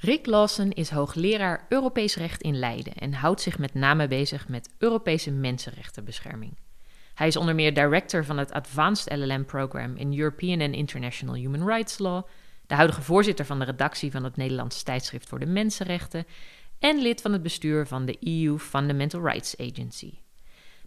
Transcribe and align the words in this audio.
Rick 0.00 0.26
Lawson 0.26 0.70
is 0.70 0.90
hoogleraar 0.90 1.66
Europees 1.68 2.16
recht 2.16 2.42
in 2.42 2.58
Leiden 2.58 2.94
en 2.94 3.12
houdt 3.12 3.40
zich 3.40 3.58
met 3.58 3.74
name 3.74 4.08
bezig 4.08 4.48
met 4.48 4.70
Europese 4.78 5.30
mensenrechtenbescherming. 5.30 6.56
Hij 7.14 7.26
is 7.26 7.36
onder 7.36 7.54
meer 7.54 7.74
director 7.74 8.24
van 8.24 8.38
het 8.38 8.52
Advanced 8.52 9.16
LLM 9.16 9.44
Program 9.44 9.96
in 9.96 10.18
European 10.18 10.60
and 10.60 10.74
International 10.74 11.34
Human 11.34 11.66
Rights 11.66 11.98
Law, 11.98 12.26
de 12.66 12.74
huidige 12.74 13.02
voorzitter 13.02 13.44
van 13.44 13.58
de 13.58 13.64
redactie 13.64 14.10
van 14.10 14.24
het 14.24 14.36
Nederlandse 14.36 14.84
tijdschrift 14.84 15.28
voor 15.28 15.38
de 15.38 15.46
mensenrechten 15.46 16.26
en 16.78 16.98
lid 16.98 17.20
van 17.20 17.32
het 17.32 17.42
bestuur 17.42 17.86
van 17.86 18.04
de 18.04 18.16
EU 18.20 18.58
Fundamental 18.58 19.20
Rights 19.20 19.56
Agency. 19.56 20.18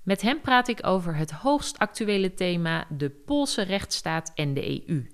Met 0.03 0.21
hem 0.21 0.41
praat 0.41 0.67
ik 0.67 0.87
over 0.87 1.15
het 1.15 1.31
hoogst 1.31 1.77
actuele 1.77 2.33
thema 2.33 2.85
de 2.89 3.09
Poolse 3.09 3.61
rechtsstaat 3.61 4.31
en 4.35 4.53
de 4.53 4.87
EU. 4.87 5.07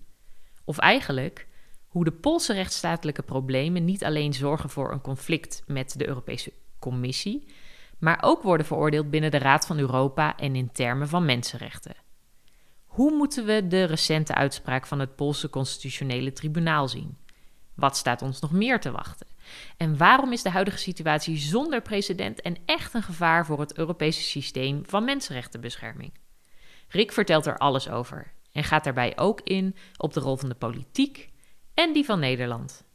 Of 0.65 0.77
eigenlijk 0.77 1.47
hoe 1.87 2.03
de 2.03 2.11
Poolse 2.11 2.53
rechtsstatelijke 2.53 3.23
problemen 3.23 3.85
niet 3.85 4.03
alleen 4.03 4.33
zorgen 4.33 4.69
voor 4.69 4.91
een 4.91 5.01
conflict 5.01 5.63
met 5.65 5.97
de 5.97 6.07
Europese 6.07 6.53
Commissie, 6.79 7.47
maar 7.97 8.17
ook 8.21 8.41
worden 8.41 8.65
veroordeeld 8.65 9.09
binnen 9.09 9.31
de 9.31 9.37
Raad 9.37 9.65
van 9.65 9.79
Europa 9.79 10.37
en 10.37 10.55
in 10.55 10.71
termen 10.71 11.07
van 11.07 11.25
mensenrechten. 11.25 11.95
Hoe 12.85 13.11
moeten 13.11 13.45
we 13.45 13.67
de 13.67 13.83
recente 13.83 14.33
uitspraak 14.33 14.85
van 14.85 14.99
het 14.99 15.15
Poolse 15.15 15.49
Constitutionele 15.49 16.33
Tribunaal 16.33 16.87
zien? 16.87 17.17
Wat 17.73 17.97
staat 17.97 18.21
ons 18.21 18.39
nog 18.39 18.51
meer 18.51 18.79
te 18.79 18.91
wachten? 18.91 19.27
En 19.77 19.97
waarom 19.97 20.31
is 20.31 20.41
de 20.41 20.49
huidige 20.49 20.77
situatie 20.77 21.37
zonder 21.37 21.81
precedent 21.81 22.41
en 22.41 22.57
echt 22.65 22.93
een 22.93 23.03
gevaar 23.03 23.45
voor 23.45 23.59
het 23.59 23.77
Europese 23.77 24.21
systeem 24.21 24.81
van 24.85 25.03
mensenrechtenbescherming? 25.03 26.11
Rick 26.87 27.11
vertelt 27.11 27.45
er 27.45 27.57
alles 27.57 27.89
over 27.89 28.33
en 28.51 28.63
gaat 28.63 28.83
daarbij 28.83 29.17
ook 29.17 29.41
in 29.41 29.75
op 29.97 30.13
de 30.13 30.19
rol 30.19 30.37
van 30.37 30.49
de 30.49 30.55
politiek 30.55 31.29
en 31.77 31.93
die 31.93 32.05
van 32.05 32.19
Nederland. 32.19 32.85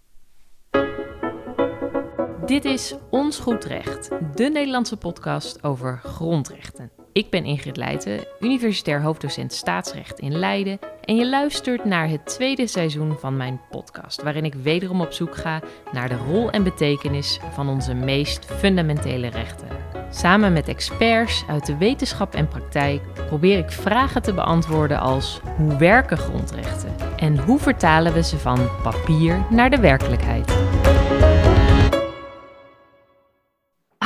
Dit 2.46 2.64
is 2.64 2.95
Ons 3.10 3.38
Goed 3.38 3.64
Recht, 3.64 4.10
de 4.34 4.48
Nederlandse 4.48 4.97
podcast 4.97 5.64
over 5.64 6.00
grondrechten. 6.05 7.02
Ik 7.12 7.30
ben 7.30 7.44
Ingrid 7.44 7.77
Leijten, 7.77 8.24
universitair 8.41 9.02
hoofddocent 9.02 9.52
staatsrecht 9.52 10.18
in 10.18 10.38
Leiden. 10.38 10.78
En 11.05 11.16
je 11.16 11.28
luistert 11.28 11.84
naar 11.84 12.08
het 12.08 12.27
tweede 12.27 12.66
seizoen 12.66 13.18
van 13.18 13.36
mijn 13.36 13.60
podcast, 13.70 14.22
waarin 14.22 14.44
ik 14.44 14.55
wederom 14.55 15.00
op 15.00 15.12
zoek 15.12 15.36
ga 15.36 15.60
naar 15.92 16.08
de 16.08 16.16
rol 16.16 16.50
en 16.50 16.62
betekenis 16.62 17.40
van 17.52 17.68
onze 17.68 17.94
meest 17.94 18.44
fundamentele 18.44 19.28
rechten. 19.28 19.68
Samen 20.10 20.52
met 20.52 20.68
experts 20.68 21.44
uit 21.48 21.66
de 21.66 21.77
wetenschap 21.77 22.34
en 22.34 22.48
praktijk 22.48 23.02
probeer 23.27 23.58
ik 23.58 23.70
vragen 23.70 24.22
te 24.22 24.34
beantwoorden 24.34 25.00
als 25.00 25.40
hoe 25.56 25.77
werken 25.77 26.18
grondrechten 26.18 26.94
en 27.16 27.38
hoe 27.38 27.58
vertalen 27.58 28.12
we 28.12 28.22
ze 28.22 28.38
van 28.38 28.68
papier 28.83 29.46
naar 29.50 29.70
de 29.70 29.80
werkelijkheid. 29.80 30.72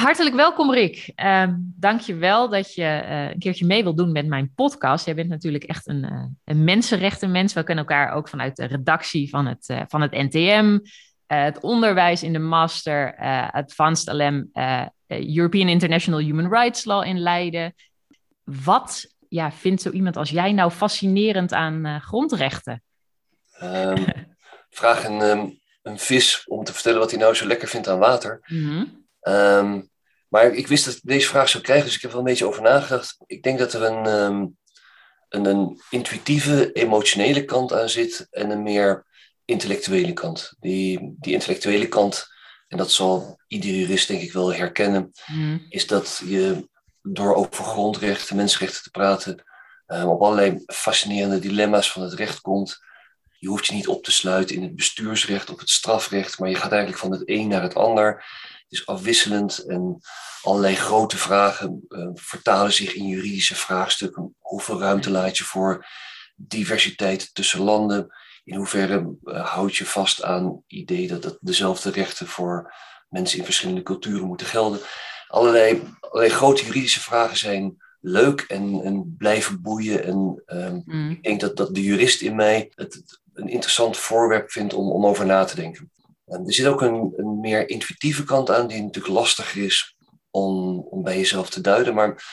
Hartelijk 0.06 0.36
welkom 0.36 0.72
Rick. 0.72 1.12
Uh, 1.16 1.46
Dank 1.58 2.00
je 2.00 2.14
wel 2.14 2.48
dat 2.48 2.74
je 2.74 2.82
uh, 2.82 3.30
een 3.30 3.38
keertje 3.38 3.66
mee 3.66 3.82
wilt 3.82 3.96
doen 3.96 4.12
met 4.12 4.26
mijn 4.26 4.52
podcast. 4.54 5.04
Jij 5.04 5.14
bent 5.14 5.28
natuurlijk 5.28 5.64
echt 5.64 5.88
een, 5.88 6.04
uh, 6.04 6.24
een 6.44 6.64
mensenrechtenmens. 6.64 7.52
We 7.52 7.62
kennen 7.62 7.86
elkaar 7.86 8.12
ook 8.12 8.28
vanuit 8.28 8.56
de 8.56 8.64
redactie 8.64 9.28
van 9.28 9.46
het, 9.46 9.68
uh, 9.68 9.82
van 9.88 10.00
het 10.00 10.10
NTM, 10.10 10.78
het 11.26 11.60
onderwijs 11.60 12.22
in 12.22 12.32
de 12.32 12.38
master, 12.38 13.16
Advanced 13.52 14.14
LM, 14.14 14.50
European 15.06 15.68
International 15.68 16.20
Human 16.20 16.48
Rights 16.48 16.84
Law 16.84 17.06
in 17.06 17.18
Leiden. 17.18 17.74
Wat 18.44 19.14
ja, 19.28 19.52
vindt 19.52 19.82
zo 19.82 19.90
iemand 19.90 20.16
als 20.16 20.30
jij 20.30 20.52
nou 20.52 20.70
fascinerend 20.70 21.52
aan 21.52 22.00
grondrechten? 22.00 22.82
Um, 23.62 24.04
vraag 24.70 25.04
een, 25.04 25.20
um, 25.20 25.60
een 25.82 25.98
vis 25.98 26.44
om 26.46 26.64
te 26.64 26.72
vertellen 26.72 26.98
wat 26.98 27.10
hij 27.10 27.20
nou 27.20 27.34
zo 27.34 27.46
lekker 27.46 27.68
vindt 27.68 27.88
aan 27.88 27.98
water. 27.98 28.40
Mm 28.46 28.68
-hmm. 28.68 29.04
Um, 29.34 29.94
maar 30.28 30.52
ik 30.52 30.66
wist 30.66 30.84
dat 30.84 30.94
ik 30.94 31.00
deze 31.02 31.28
vraag 31.28 31.48
zou 31.48 31.62
krijgen, 31.62 31.86
dus 31.86 31.94
ik 31.94 32.00
heb 32.00 32.10
er 32.10 32.16
wel 32.16 32.26
een 32.26 32.32
beetje 32.32 32.46
over 32.46 32.62
nagedacht. 32.62 33.16
Ik 33.26 33.42
denk 33.42 33.58
dat 33.58 33.72
er 33.72 33.82
een, 33.82 34.06
um, 34.06 34.56
een, 35.28 35.44
een, 35.44 35.80
intuïtieve, 35.90 36.72
emotionele 36.72 37.44
kant 37.44 37.72
aan 37.72 37.88
zit 37.88 38.26
en 38.30 38.50
een 38.50 38.62
meer 38.62 39.06
intellectuele 39.44 40.12
kant. 40.12 40.54
Die, 40.58 41.14
die 41.18 41.32
intellectuele 41.32 41.88
kant, 41.88 42.26
en 42.68 42.78
dat 42.78 42.90
zal 42.90 43.40
iedere 43.48 43.78
jurist 43.78 44.08
denk 44.08 44.22
ik 44.22 44.32
wel 44.32 44.54
herkennen, 44.54 45.12
mm. 45.26 45.66
is 45.68 45.86
dat 45.86 46.22
je 46.24 46.68
door 47.02 47.34
over 47.34 47.64
grondrechten, 47.64 48.36
mensenrechten 48.36 48.82
te 48.82 48.90
praten, 48.90 49.44
um, 49.86 50.08
op 50.08 50.22
allerlei 50.22 50.62
fascinerende 50.66 51.38
dilemma's 51.38 51.92
van 51.92 52.02
het 52.02 52.12
recht 52.12 52.40
komt. 52.40 52.84
Je 53.38 53.48
hoeft 53.48 53.66
je 53.66 53.74
niet 53.74 53.88
op 53.88 54.04
te 54.04 54.12
sluiten 54.12 54.56
in 54.56 54.62
het 54.62 54.76
bestuursrecht 54.76 55.50
of 55.50 55.60
het 55.60 55.70
strafrecht, 55.70 56.38
maar 56.38 56.48
je 56.48 56.54
gaat 56.54 56.70
eigenlijk 56.70 57.00
van 57.00 57.10
het 57.10 57.22
een 57.24 57.48
naar 57.48 57.62
het 57.62 57.74
ander. 57.74 58.24
Het 58.68 58.78
is 58.78 58.86
afwisselend 58.86 59.58
en 59.58 60.00
allerlei 60.42 60.74
grote 60.74 61.16
vragen 61.16 61.84
uh, 61.88 62.08
vertalen 62.14 62.72
zich 62.72 62.94
in 62.94 63.06
juridische 63.06 63.54
vraagstukken. 63.54 64.34
Hoeveel 64.38 64.80
ruimte 64.80 65.10
laat 65.10 65.38
je 65.38 65.44
voor 65.44 65.86
diversiteit 66.36 67.34
tussen 67.34 67.60
landen? 67.60 68.14
In 68.44 68.56
hoeverre 68.56 69.16
uh, 69.24 69.46
houd 69.46 69.76
je 69.76 69.86
vast 69.86 70.22
aan 70.22 70.44
het 70.44 70.62
idee 70.66 71.08
dat, 71.08 71.22
dat 71.22 71.38
dezelfde 71.40 71.90
rechten 71.90 72.26
voor 72.26 72.74
mensen 73.08 73.38
in 73.38 73.44
verschillende 73.44 73.82
culturen 73.82 74.26
moeten 74.26 74.46
gelden? 74.46 74.80
Allerlei, 75.28 75.82
allerlei 76.00 76.30
grote 76.30 76.64
juridische 76.64 77.00
vragen 77.00 77.36
zijn 77.36 77.76
leuk 78.00 78.40
en, 78.40 78.80
en 78.82 79.14
blijven 79.18 79.62
boeien. 79.62 80.04
En 80.04 80.42
um, 80.46 80.82
mm. 80.84 81.10
ik 81.10 81.22
denk 81.22 81.40
dat, 81.40 81.56
dat 81.56 81.74
de 81.74 81.82
jurist 81.82 82.20
in 82.20 82.34
mij 82.34 82.72
het, 82.74 82.94
het 82.94 83.20
een 83.34 83.48
interessant 83.48 83.96
voorwerp 83.96 84.50
vindt 84.50 84.74
om, 84.74 84.90
om 84.90 85.06
over 85.06 85.26
na 85.26 85.44
te 85.44 85.54
denken. 85.54 85.90
En 86.26 86.46
er 86.46 86.52
zit 86.52 86.66
ook 86.66 86.80
een, 86.80 87.12
een 87.16 87.40
meer 87.40 87.68
intuïtieve 87.68 88.24
kant 88.24 88.50
aan, 88.50 88.66
die 88.66 88.82
natuurlijk 88.82 89.14
lastiger 89.14 89.64
is 89.64 89.96
om, 90.30 90.80
om 90.80 91.02
bij 91.02 91.16
jezelf 91.16 91.50
te 91.50 91.60
duiden. 91.60 91.94
Maar 91.94 92.24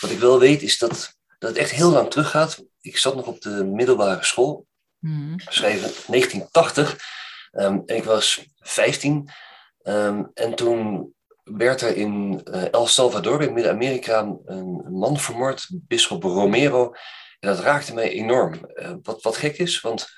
wat 0.00 0.10
ik 0.10 0.18
wel 0.18 0.38
weet 0.38 0.62
is 0.62 0.78
dat, 0.78 1.14
dat 1.38 1.50
het 1.50 1.58
echt 1.58 1.70
heel 1.70 1.90
lang 1.90 2.10
teruggaat. 2.10 2.64
Ik 2.80 2.96
zat 2.96 3.14
nog 3.14 3.26
op 3.26 3.40
de 3.40 3.64
middelbare 3.64 4.24
school, 4.24 4.66
mm. 4.98 5.38
schreef 5.38 5.80
1980, 5.80 6.98
um, 7.52 7.82
en 7.86 7.96
ik 7.96 8.04
was 8.04 8.46
15. 8.58 9.30
Um, 9.82 10.30
en 10.34 10.54
toen 10.54 11.12
werd 11.42 11.80
er 11.80 11.96
in 11.96 12.40
uh, 12.44 12.72
El 12.72 12.86
Salvador, 12.86 13.42
in 13.42 13.52
Midden-Amerika, 13.52 14.20
een, 14.20 14.40
een, 14.44 14.98
man 14.98 15.18
vermoord, 15.18 15.66
bisschop 15.70 16.22
Romero. 16.22 16.94
En 17.38 17.48
dat 17.48 17.58
raakte 17.58 17.94
mij 17.94 18.10
enorm. 18.10 18.54
Uh, 18.74 18.92
wat, 19.02 19.22
wat 19.22 19.36
gek 19.36 19.58
is, 19.58 19.80
want 19.80 20.08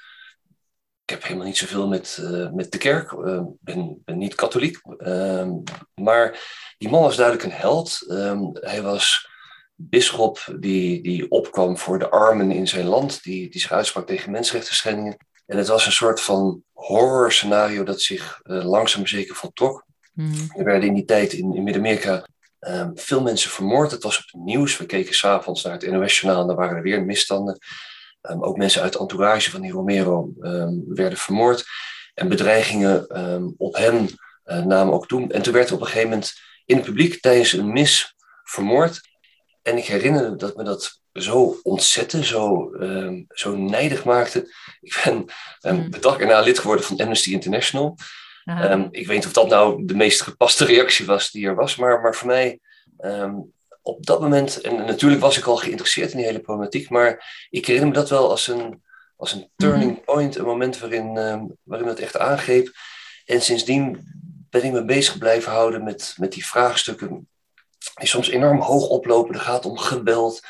heb 1.12 1.22
helemaal 1.22 1.46
niet 1.46 1.56
zoveel 1.56 1.88
met, 1.88 2.18
uh, 2.20 2.50
met 2.50 2.72
de 2.72 2.78
kerk. 2.78 3.12
Ik 3.12 3.18
uh, 3.18 3.42
ben, 3.60 4.02
ben 4.04 4.18
niet 4.18 4.34
katholiek. 4.34 4.80
Uh, 4.98 5.50
maar 5.94 6.40
die 6.78 6.88
man 6.88 7.02
was 7.02 7.16
duidelijk 7.16 7.46
een 7.46 7.60
held. 7.60 8.04
Ehm, 8.08 8.40
hij 8.52 8.82
was 8.82 9.28
bisschop 9.74 10.54
die, 10.58 11.02
die 11.02 11.30
opkwam 11.30 11.78
voor 11.78 11.98
de 11.98 12.08
armen 12.08 12.50
in 12.50 12.68
zijn 12.68 12.86
land. 12.86 13.22
Die, 13.22 13.50
die 13.50 13.60
zich 13.60 13.72
uitsprak 13.72 14.06
tegen 14.06 14.30
mensenrechten 14.30 15.18
En 15.46 15.56
het 15.56 15.68
was 15.68 15.86
een 15.86 15.92
soort 15.92 16.20
van 16.20 16.62
horror 16.72 17.32
scenario 17.32 17.84
dat 17.84 18.00
zich 18.00 18.40
uh, 18.42 18.64
langzaam 18.64 19.06
zeker 19.06 19.34
voltrok. 19.34 19.84
Mm. 20.12 20.50
Er 20.56 20.64
werden 20.64 20.88
in 20.88 20.94
die 20.94 21.04
tijd 21.04 21.32
in, 21.32 21.54
in 21.54 21.62
Midden-Amerika 21.62 22.26
ehm, 22.58 22.90
veel 22.94 23.22
mensen 23.22 23.50
vermoord. 23.50 23.90
Het 23.90 24.02
was 24.02 24.18
op 24.18 24.24
het 24.24 24.42
nieuws. 24.42 24.76
We 24.76 24.86
keken 24.86 25.14
s'avonds 25.14 25.62
naar 25.62 25.72
het 25.72 25.90
NOS-journaal 25.90 26.40
en 26.40 26.46
daar 26.46 26.56
waren 26.56 26.76
er 26.76 26.82
weer 26.82 27.04
misstanden. 27.04 27.58
Um, 28.30 28.44
ook 28.44 28.56
mensen 28.56 28.82
uit 28.82 28.92
de 28.92 28.98
entourage 28.98 29.50
van 29.50 29.60
die 29.60 29.72
Romero 29.72 30.32
um, 30.40 30.84
werden 30.88 31.18
vermoord. 31.18 31.64
En 32.14 32.28
bedreigingen 32.28 33.20
um, 33.32 33.54
op 33.56 33.76
hem 33.76 34.06
uh, 34.44 34.64
namen 34.64 34.94
ook 34.94 35.06
toe. 35.06 35.32
En 35.32 35.42
toen 35.42 35.52
werd 35.52 35.68
er 35.68 35.74
op 35.74 35.80
een 35.80 35.86
gegeven 35.86 36.08
moment 36.08 36.32
in 36.64 36.76
het 36.76 36.84
publiek 36.84 37.20
tijdens 37.20 37.52
een 37.52 37.72
mis 37.72 38.14
vermoord. 38.44 39.00
En 39.62 39.76
ik 39.76 39.84
herinner 39.84 40.38
dat 40.38 40.56
me 40.56 40.64
dat 40.64 41.00
zo 41.12 41.60
ontzette, 41.62 42.24
zo, 42.24 42.70
zo 43.28 43.56
nijdig 43.56 44.04
maakte. 44.04 44.54
Ik 44.80 45.00
ben 45.04 45.24
um, 45.60 45.90
de 45.90 45.98
dag 45.98 46.18
erna 46.18 46.40
lid 46.40 46.58
geworden 46.58 46.84
van 46.84 47.00
Amnesty 47.00 47.32
International. 47.32 47.96
ik 48.90 49.06
weet 49.06 49.16
niet 49.16 49.26
of 49.26 49.32
dat 49.32 49.48
nou 49.48 49.84
de 49.84 49.94
meest 49.94 50.20
gepaste 50.20 50.64
reactie 50.64 51.06
was 51.06 51.30
die 51.30 51.46
er 51.46 51.54
was, 51.54 51.76
maar, 51.76 52.00
maar 52.00 52.14
voor 52.14 52.26
mij 52.26 52.60
op 53.82 54.06
dat 54.06 54.20
moment, 54.20 54.60
en 54.60 54.84
natuurlijk 54.84 55.20
was 55.20 55.38
ik 55.38 55.44
al 55.44 55.56
geïnteresseerd 55.56 56.10
in 56.10 56.16
die 56.16 56.26
hele 56.26 56.40
problematiek, 56.40 56.90
maar 56.90 57.46
ik 57.50 57.66
herinner 57.66 57.90
me 57.90 57.94
dat 57.94 58.10
wel 58.10 58.30
als 58.30 58.48
een, 58.48 58.82
als 59.16 59.32
een 59.32 59.50
turning 59.56 59.92
mhm. 59.92 60.04
point, 60.04 60.36
een 60.36 60.44
moment 60.44 60.78
waarin, 60.78 61.16
uh, 61.16 61.42
waarin 61.62 61.88
het 61.88 62.00
echt 62.00 62.18
aangreep. 62.18 62.70
En 63.24 63.42
sindsdien 63.42 64.06
ben 64.50 64.64
ik 64.64 64.72
me 64.72 64.84
bezig 64.84 65.18
blijven 65.18 65.52
houden 65.52 65.84
met, 65.84 66.14
met 66.16 66.32
die 66.32 66.46
vraagstukken 66.46 67.28
die 67.94 68.08
soms 68.08 68.28
enorm 68.28 68.60
hoog 68.60 68.88
oplopen. 68.88 69.34
Het 69.34 69.42
gaat 69.42 69.66
om 69.66 69.78
geweld, 69.78 70.40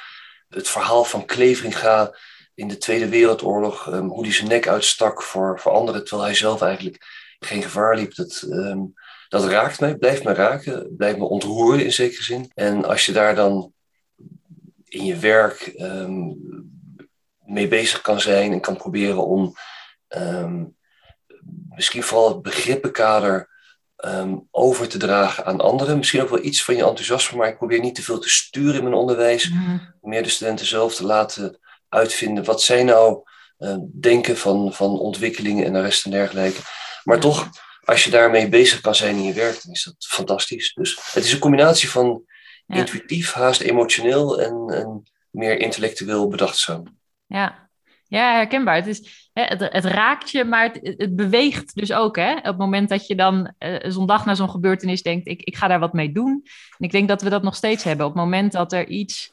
het 0.48 0.68
verhaal 0.68 1.04
van 1.04 1.24
Kleveringa 1.24 2.16
in 2.54 2.68
de 2.68 2.78
Tweede 2.78 3.08
Wereldoorlog, 3.08 3.86
um, 3.86 4.08
hoe 4.08 4.22
hij 4.22 4.32
zijn 4.32 4.48
nek 4.48 4.68
uitstak 4.68 5.22
voor, 5.22 5.60
voor 5.60 5.72
anderen, 5.72 6.04
terwijl 6.04 6.28
hij 6.28 6.36
zelf 6.36 6.62
eigenlijk 6.62 7.06
geen 7.38 7.62
gevaar 7.62 7.96
liep. 7.96 8.14
Dat, 8.14 8.44
um, 8.48 8.94
dat 9.32 9.44
raakt 9.44 9.80
mij, 9.80 9.96
blijft 9.96 10.24
me 10.24 10.32
raken, 10.32 10.96
blijft 10.96 11.18
me 11.18 11.24
ontroeren 11.24 11.84
in 11.84 11.92
zekere 11.92 12.22
zin. 12.22 12.50
En 12.54 12.84
als 12.84 13.06
je 13.06 13.12
daar 13.12 13.34
dan 13.34 13.72
in 14.84 15.04
je 15.04 15.16
werk 15.16 15.72
um, 15.76 16.36
mee 17.44 17.68
bezig 17.68 18.00
kan 18.00 18.20
zijn 18.20 18.52
en 18.52 18.60
kan 18.60 18.76
proberen 18.76 19.26
om 19.26 19.54
um, 20.08 20.76
misschien 21.68 22.02
vooral 22.02 22.28
het 22.28 22.42
begrippenkader 22.42 23.50
Ehm, 24.02 24.36
over 24.50 24.88
te 24.88 24.98
dragen 24.98 25.44
aan 25.44 25.60
anderen. 25.60 25.96
Misschien 25.96 26.22
ook 26.22 26.28
wel 26.28 26.44
iets 26.44 26.64
van 26.64 26.76
je 26.76 26.84
enthousiasme, 26.84 27.38
maar 27.38 27.48
ik 27.48 27.56
probeer 27.56 27.80
niet 27.80 27.94
te 27.94 28.02
veel 28.02 28.18
te 28.18 28.28
sturen 28.28 28.74
in 28.74 28.82
mijn 28.82 28.94
onderwijs. 28.94 29.48
Mhm. 29.48 29.78
Meer 30.00 30.22
de 30.22 30.28
studenten 30.28 30.66
zelf 30.66 30.94
te 30.94 31.04
laten 31.04 31.58
uitvinden 31.88 32.44
wat 32.44 32.62
zij 32.62 32.82
nou 32.82 33.22
uh, 33.58 33.76
denken 34.00 34.36
van, 34.36 34.72
van 34.72 34.98
ontwikkelingen 34.98 35.64
en 35.64 35.72
de 35.72 35.80
rest 35.80 36.04
en 36.04 36.10
dergelijke. 36.10 36.60
Maar 37.04 37.20
toch, 37.20 37.48
als 37.92 38.04
je 38.04 38.10
daarmee 38.10 38.48
bezig 38.48 38.80
kan 38.80 38.94
zijn 38.94 39.16
in 39.16 39.22
je 39.22 39.32
werk, 39.32 39.62
dan 39.62 39.72
is 39.72 39.84
dat 39.84 39.94
fantastisch. 39.98 40.74
Dus 40.74 40.98
het 41.12 41.24
is 41.24 41.32
een 41.32 41.38
combinatie 41.38 41.90
van 41.90 42.22
intuïtief, 42.66 43.32
haast 43.32 43.60
emotioneel 43.60 44.40
en, 44.40 44.76
en 44.76 45.02
meer 45.30 45.58
intellectueel 45.58 46.28
bedachtzaam. 46.28 46.98
Ja, 47.26 47.70
ja, 48.06 48.34
herkenbaar. 48.34 48.74
Het, 48.74 48.86
is, 48.86 49.28
hè, 49.32 49.42
het, 49.42 49.60
het, 49.60 49.84
raakt 49.84 50.30
je, 50.30 50.44
maar 50.44 50.64
het, 50.64 50.94
het, 50.96 51.16
beweegt 51.16 51.74
dus 51.74 51.92
ook. 51.92 52.16
Hè? 52.16 52.36
Op 52.36 52.44
het 52.44 52.58
moment 52.58 52.88
dat 52.88 53.06
je 53.06 53.14
dan 53.14 53.54
uh, 53.58 53.76
zo'n 53.82 54.06
dag 54.06 54.24
na 54.24 54.34
zo'n 54.34 54.50
gebeurtenis 54.50 55.02
denkt, 55.02 55.26
ik, 55.26 55.42
ik 55.42 55.56
ga 55.56 55.68
daar 55.68 55.80
wat 55.80 55.92
mee 55.92 56.12
doen. 56.12 56.42
En 56.78 56.86
ik 56.86 56.90
denk 56.90 57.08
dat 57.08 57.22
we 57.22 57.30
dat 57.30 57.42
nog 57.42 57.54
steeds 57.54 57.84
hebben. 57.84 58.06
Op 58.06 58.12
het 58.12 58.22
moment 58.22 58.52
dat 58.52 58.72
er 58.72 58.88
iets, 58.88 59.32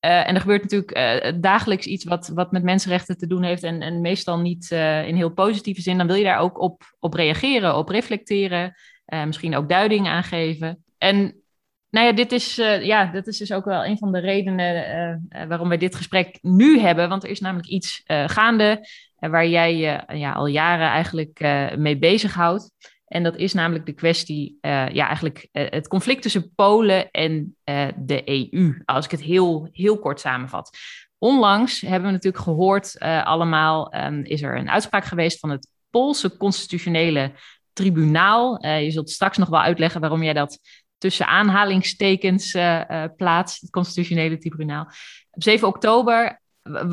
uh, 0.00 0.28
en 0.28 0.34
er 0.34 0.40
gebeurt 0.40 0.62
natuurlijk 0.62 0.96
uh, 0.98 1.32
dagelijks 1.40 1.86
iets 1.86 2.04
wat, 2.04 2.28
wat 2.28 2.52
met 2.52 2.62
mensenrechten 2.62 3.18
te 3.18 3.26
doen 3.26 3.42
heeft 3.42 3.62
en, 3.62 3.82
en 3.82 4.00
meestal 4.00 4.38
niet 4.38 4.70
in 4.70 5.14
heel 5.14 5.32
positieve 5.32 5.80
zin, 5.80 5.98
dan 5.98 6.06
wil 6.06 6.16
je 6.16 6.24
daar 6.24 6.38
ook 6.38 6.60
op, 6.60 6.82
op 6.98 7.14
reageren, 7.14 7.76
op 7.76 7.88
reflecteren, 7.88 8.74
misschien 9.26 9.56
ook 9.56 9.68
duiding 9.68 10.08
aangeven. 10.08 10.84
En 10.98 11.42
nou 11.90 12.06
ja, 12.06 12.12
dit 12.12 12.32
is, 12.32 12.54
ja, 12.82 13.04
dit 13.06 13.26
is 13.26 13.38
dus 13.38 13.52
ook 13.52 13.64
wel 13.64 13.84
een 13.84 13.98
van 13.98 14.12
de 14.12 14.18
redenen 14.18 15.28
waarom 15.48 15.68
wij 15.68 15.78
dit 15.78 15.94
gesprek 15.94 16.38
nu 16.40 16.78
hebben. 16.78 17.08
Want 17.08 17.24
er 17.24 17.30
is 17.30 17.40
namelijk 17.40 17.68
iets 17.68 18.02
gaande 18.06 18.88
waar 19.14 19.46
jij 19.46 19.76
je 19.76 20.02
ja, 20.18 20.32
al 20.32 20.46
jaren 20.46 20.88
eigenlijk 20.88 21.40
mee 21.76 21.98
bezighoudt. 21.98 22.70
En 23.08 23.22
dat 23.22 23.36
is 23.36 23.52
namelijk 23.52 23.86
de 23.86 23.92
kwestie, 23.92 24.58
ja, 24.60 25.06
eigenlijk 25.06 25.48
het 25.52 25.88
conflict 25.88 26.22
tussen 26.22 26.54
Polen 26.54 27.10
en 27.10 27.56
de 27.96 28.22
EU. 28.24 28.82
Als 28.84 29.04
ik 29.04 29.10
het 29.10 29.22
heel, 29.22 29.68
heel 29.72 29.98
kort 29.98 30.20
samenvat. 30.20 30.78
Onlangs 31.18 31.80
hebben 31.80 32.06
we 32.06 32.14
natuurlijk 32.14 32.42
gehoord, 32.42 32.98
allemaal, 33.24 33.94
um, 33.94 34.24
is 34.24 34.42
er 34.42 34.56
een 34.56 34.70
uitspraak 34.70 35.04
geweest 35.04 35.38
van 35.38 35.50
het 35.50 35.68
Poolse 35.90 36.36
constitutionele 36.36 37.32
tribunaal. 37.72 38.66
je 38.66 38.90
zult 38.90 39.10
straks 39.10 39.36
nog 39.36 39.48
wel 39.48 39.60
uitleggen 39.60 40.00
waarom 40.00 40.22
jij 40.22 40.32
dat 40.32 40.58
tussen 40.98 41.26
aanhalingstekens 41.26 42.54
uh, 42.54 43.04
plaats, 43.16 43.60
het 43.60 43.70
constitutionele 43.70 44.38
tribunaal. 44.38 44.84
Op 45.30 45.42
7 45.42 45.68
oktober, 45.68 46.40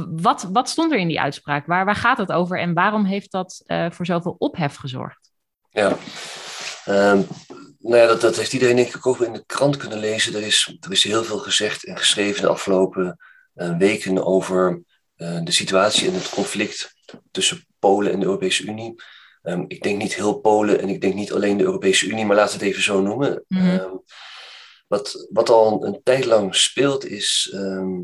wat, 0.09 0.49
wat 0.51 0.69
stond 0.69 0.91
er 0.91 0.99
in 0.99 1.07
die 1.07 1.21
uitspraak? 1.21 1.65
Waar, 1.65 1.85
waar 1.85 1.95
gaat 1.95 2.17
het 2.17 2.31
over 2.31 2.59
en 2.59 2.73
waarom 2.73 3.05
heeft 3.05 3.31
dat 3.31 3.63
voor 3.89 4.05
zoveel 4.05 4.35
ophef 4.37 4.75
gezorgd? 4.75 5.24
Ja, 5.75 5.97
um, 6.87 7.27
nou 7.79 7.97
ja, 7.97 8.07
dat, 8.07 8.21
dat 8.21 8.35
heeft 8.35 8.53
iedereen 8.53 8.75
denk 8.75 8.95
ik 8.95 9.07
ook 9.07 9.21
in 9.21 9.33
de 9.33 9.43
krant 9.45 9.77
kunnen 9.77 9.99
lezen. 9.99 10.35
Er 10.35 10.41
is, 10.41 10.77
er 10.79 10.91
is 10.91 11.03
heel 11.03 11.23
veel 11.23 11.37
gezegd 11.37 11.83
en 11.83 11.97
geschreven 11.97 12.41
de 12.41 12.47
afgelopen 12.47 13.19
weken 13.53 14.25
over 14.25 14.83
de 15.15 15.51
situatie 15.51 16.07
en 16.07 16.13
het 16.13 16.29
conflict 16.29 16.95
tussen 17.31 17.65
Polen 17.79 18.11
en 18.11 18.19
de 18.19 18.25
Europese 18.25 18.63
Unie. 18.63 18.95
Ehm, 19.41 19.63
ik 19.67 19.83
denk 19.83 19.97
niet 20.01 20.15
heel 20.15 20.39
Polen 20.39 20.79
en 20.79 20.89
ik 20.89 21.01
denk 21.01 21.13
niet 21.13 21.33
alleen 21.33 21.57
de 21.57 21.63
Europese 21.63 22.07
Unie, 22.07 22.25
maar 22.25 22.35
laten 22.35 22.59
we 22.59 22.63
het 22.63 22.73
even 22.73 22.83
zo 22.83 23.01
noemen. 23.01 23.43
Mhm. 23.47 23.69
Ehm, 23.69 23.95
wat, 24.87 25.27
wat 25.29 25.49
al 25.49 25.85
een, 25.85 25.99
tijd 26.03 26.25
lang 26.25 26.55
speelt, 26.55 27.05
is 27.05 27.51
ehm, 27.53 28.03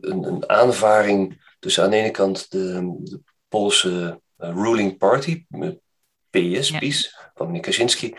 een, 0.00 0.24
een, 0.24 0.48
aanvaring 0.48 1.48
tussen 1.58 1.84
aan 1.84 1.90
de 1.90 1.96
ene 1.96 2.10
kant 2.10 2.50
de, 2.50 2.94
de 3.02 3.20
Poolse 3.48 4.20
uh, 4.38 4.50
ruling 4.54 4.98
party, 4.98 5.44
PS, 6.30 6.68
ja. 6.68 6.78
PiS, 6.78 7.16
van 7.34 7.46
meneer 7.46 7.62
Kaczynski, 7.62 8.14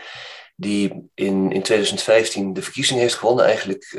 die 0.56 1.10
in, 1.14 1.52
in 1.52 1.62
2015 1.62 2.52
de 2.52 2.62
verkiezing 2.62 3.00
heeft 3.00 3.14
gewonnen, 3.14 3.44
eigenlijk 3.44 3.94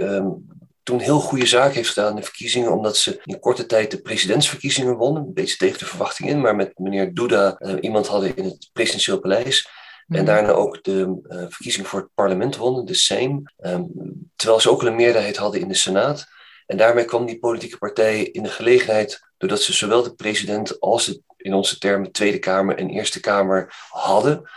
toen 0.84 1.00
heel 1.00 1.20
goede 1.20 1.46
zaak 1.46 1.74
heeft 1.74 1.90
gedaan 1.90 2.10
in 2.10 2.16
de 2.16 2.24
verkiezingen, 2.24 2.72
omdat 2.72 2.98
ze 2.98 3.22
in 3.24 3.40
korte 3.40 3.66
tijd 3.66 3.92
de 3.92 4.02
presidentsverkiezingen 4.02 4.96
wonnen. 4.96 5.24
Een 5.24 5.34
beetje 5.34 5.58
tegen 5.58 5.80
de 5.80 5.86
verwachting 5.86 6.30
in, 6.30 6.42
maar 6.42 6.56
met 6.56 6.78
meneer 6.78 7.14
Duda 7.14 7.56
uh, 7.60 7.74
iemand 7.80 8.08
hadden 8.08 8.36
in 8.36 8.44
het 8.44 8.70
presidentieel 8.74 9.20
paleis. 9.20 9.70
En 10.08 10.16
mhm. 10.16 10.26
daarna 10.26 10.52
ook 10.52 10.84
de 10.84 11.22
uh, 11.24 11.38
verkiezingen 11.50 11.90
voor 11.90 12.00
het 12.00 12.10
parlement 12.14 12.58
wonnen, 12.58 12.86
de 12.86 12.94
Sejm. 12.94 13.44
Um, 13.58 13.92
terwijl 14.36 14.60
ze 14.60 14.70
ook 14.70 14.84
een 14.84 14.96
meerderheid 14.96 15.38
hadden 15.38 15.62
in 15.62 15.68
de 15.68 15.74
Senaat. 15.74 16.26
En 16.66 16.78
daarmee 16.78 17.06
kwam 17.06 17.26
die 17.26 17.40
politieke 17.40 17.78
partij 17.78 18.24
in 18.24 18.44
de 18.44 18.50
gelegenheid, 18.50 19.22
doordat 19.38 19.62
ze 19.62 19.74
zowel 19.74 20.04
de 20.04 20.14
president 20.14 20.80
als 20.80 21.06
de, 21.06 21.22
in 21.44 21.54
onze 21.54 21.78
termen 21.78 22.12
Tweede 22.12 22.40
Kamer 22.40 22.78
en 22.78 22.90
Eerste 22.90 23.20
Kamer 23.20 23.74
hadden, 23.90 24.50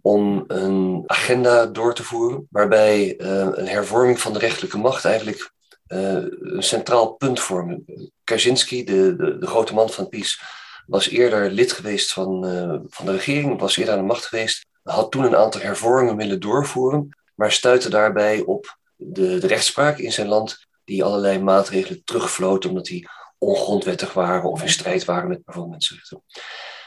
om 0.00 0.44
een 0.46 1.02
agenda 1.06 1.66
door 1.66 1.94
te 1.94 2.02
voeren, 2.02 2.46
waarbij 2.50 3.14
uh, 3.18 3.48
een 3.52 3.68
hervorming 3.68 4.20
van 4.20 4.32
de 4.32 4.38
rechterlijke 4.38 4.78
macht 4.78 5.04
eigenlijk 5.04 5.52
eh, 5.86 6.12
een 6.40 6.62
centraal 6.62 7.12
punt 7.12 7.40
vormen. 7.40 7.84
Kaczynski, 8.24 8.84
de, 8.84 9.16
de, 9.16 9.38
de, 9.38 9.46
grote 9.46 9.74
man 9.74 9.90
van 9.90 10.08
PiS, 10.08 10.42
was 10.86 11.08
eerder 11.08 11.50
lid 11.50 11.72
geweest 11.72 12.12
van, 12.12 12.46
uh, 12.46 12.78
van 12.88 13.06
de 13.06 13.12
regering, 13.12 13.60
was 13.60 13.76
eerder 13.76 13.94
aan 13.94 14.00
de 14.00 14.06
macht 14.06 14.24
geweest, 14.24 14.66
had 14.82 15.10
toen 15.10 15.24
een 15.24 15.36
aantal 15.36 15.60
hervormingen 15.60 16.16
willen 16.16 16.40
doorvoeren, 16.40 17.08
maar 17.34 17.52
stuitte 17.52 17.90
daarbij 17.90 18.40
op 18.40 18.78
de, 18.96 19.38
de 19.38 19.46
rechtspraak 19.46 19.98
in 19.98 20.12
zijn 20.12 20.28
land, 20.28 20.66
die 20.84 21.04
allerlei 21.04 21.38
maatregelen 21.38 22.04
terugvloot 22.04 22.66
omdat 22.66 22.84
die 22.84 23.08
ongrondwettig 23.42 24.12
waren 24.12 24.50
of 24.50 24.62
in 24.62 24.68
strijd 24.68 25.04
waren 25.04 25.28
met 25.28 25.44
bijvoorbeeld 25.44 25.74
mensenrechten. 25.74 26.22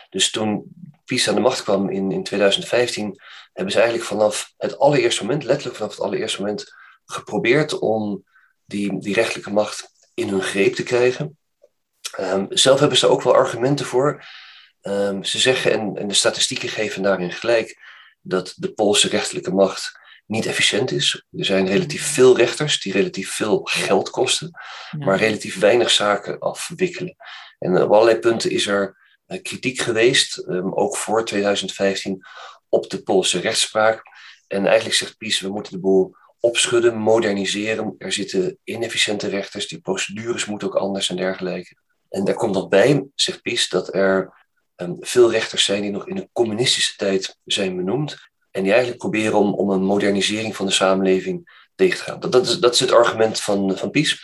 Dus 0.10 0.32
toen 0.32 0.64
PiS 1.06 1.28
aan 1.28 1.36
de 1.36 1.42
macht 1.42 1.64
kwam 1.64 1.90
in, 1.90 2.12
in 2.12 2.24
2015, 2.24 3.22
hebben 3.54 3.74
ze 3.74 3.80
eigenlijk 3.80 4.08
vanaf 4.10 4.54
het 4.58 4.80
allereerste 4.80 5.24
moment, 5.24 5.44
letterlijk 5.44 5.78
vanaf 5.78 5.92
het 5.92 6.02
allereerste 6.02 6.42
moment, 6.42 6.74
geprobeerd 7.06 7.80
om 7.80 8.24
die, 8.66 9.00
die 9.00 9.14
rechtelijke 9.14 9.52
macht 9.52 9.90
in 10.14 10.30
hun 10.30 10.42
greep 10.42 10.74
te 10.74 10.84
krijgen. 10.84 11.38
Um, 12.20 12.48
zelf 12.50 12.80
hebben 12.80 12.98
ze 12.98 13.08
ook 13.08 13.22
wel 13.22 13.36
argumenten 13.36 13.86
voor. 13.86 14.26
Um, 14.82 15.24
ze 15.24 15.40
zeggen, 15.40 15.72
en, 15.72 15.96
en 15.96 16.08
de 16.08 16.14
statistieken 16.14 16.70
geven 16.70 17.02
daarin 17.02 17.32
gelijk, 17.32 17.80
dat 18.22 18.54
de 18.56 18.74
Poolse 18.74 19.08
rechterlijke 19.08 19.54
macht 19.54 20.00
niet 20.26 20.46
efficiënt 20.46 20.92
is. 20.92 21.26
Er 21.32 21.46
zijn 21.46 21.68
relatief 21.68 22.14
veel 22.14 22.38
rechters 22.38 22.82
die 22.82 22.94
relatief 22.94 23.32
veel 23.32 23.62
geld 23.64 24.10
kosten, 24.10 24.52
maar 25.00 25.18
relatief 25.18 25.60
weinig 25.60 25.92
zaken 25.92 26.40
afwikkelen. 26.40 27.16
En 27.60 27.82
op 27.82 27.92
allerlei 27.92 28.20
punten 28.20 28.52
is 28.52 28.68
er 28.68 28.98
uh, 29.28 29.42
kritiek 29.42 29.80
geweest, 29.80 30.38
um, 30.48 30.74
ook 30.74 30.98
voor 30.98 31.26
2015, 31.26 32.26
op 32.70 32.90
de 32.90 33.04
Poolse 33.04 33.40
rechtspraak. 33.40 34.02
En 34.48 34.66
eigenlijk 34.66 34.96
zegt 34.96 35.18
PiS, 35.18 35.40
we 35.40 35.50
moeten 35.50 35.72
de 35.72 35.80
boel 35.80 36.16
opschudden, 36.40 36.98
moderniseren. 36.98 37.96
Er 37.98 38.12
zitten 38.12 38.58
inefficiënte 38.64 39.28
rechters, 39.28 39.68
die 39.68 39.80
procedures 39.80 40.46
moeten 40.46 40.68
ook 40.68 40.76
anders 40.76 41.10
en 41.10 41.16
dergelijke. 41.16 41.76
En 42.10 42.26
daar 42.26 42.36
komt 42.36 42.54
nog 42.54 42.68
bij, 42.68 43.06
zegt 43.16 43.42
Pies, 43.42 43.70
dat 43.70 43.94
er 43.94 44.34
um, 44.76 44.98
veel 45.00 45.32
rechters 45.32 45.66
zijn 45.66 45.82
die 45.82 45.92
nog 45.92 46.08
in 46.08 46.16
de 46.16 46.30
communistische 46.32 46.96
tijd 46.96 47.38
zijn 47.46 47.76
benoemd. 47.76 48.18
En 48.56 48.64
die 48.64 48.72
eigenlijk 48.72 49.02
proberen 49.02 49.40
om, 49.40 49.54
om 49.54 49.70
een 49.70 49.84
modernisering 49.84 50.56
van 50.56 50.66
de 50.66 50.72
samenleving 50.72 51.68
tegen 51.76 51.98
te 51.98 52.04
gaan. 52.04 52.20
Dat, 52.20 52.32
dat, 52.32 52.48
is, 52.48 52.60
dat 52.60 52.74
is 52.74 52.80
het 52.80 52.92
argument 52.92 53.42
van, 53.42 53.78
van 53.78 53.90
Pies. 53.90 54.24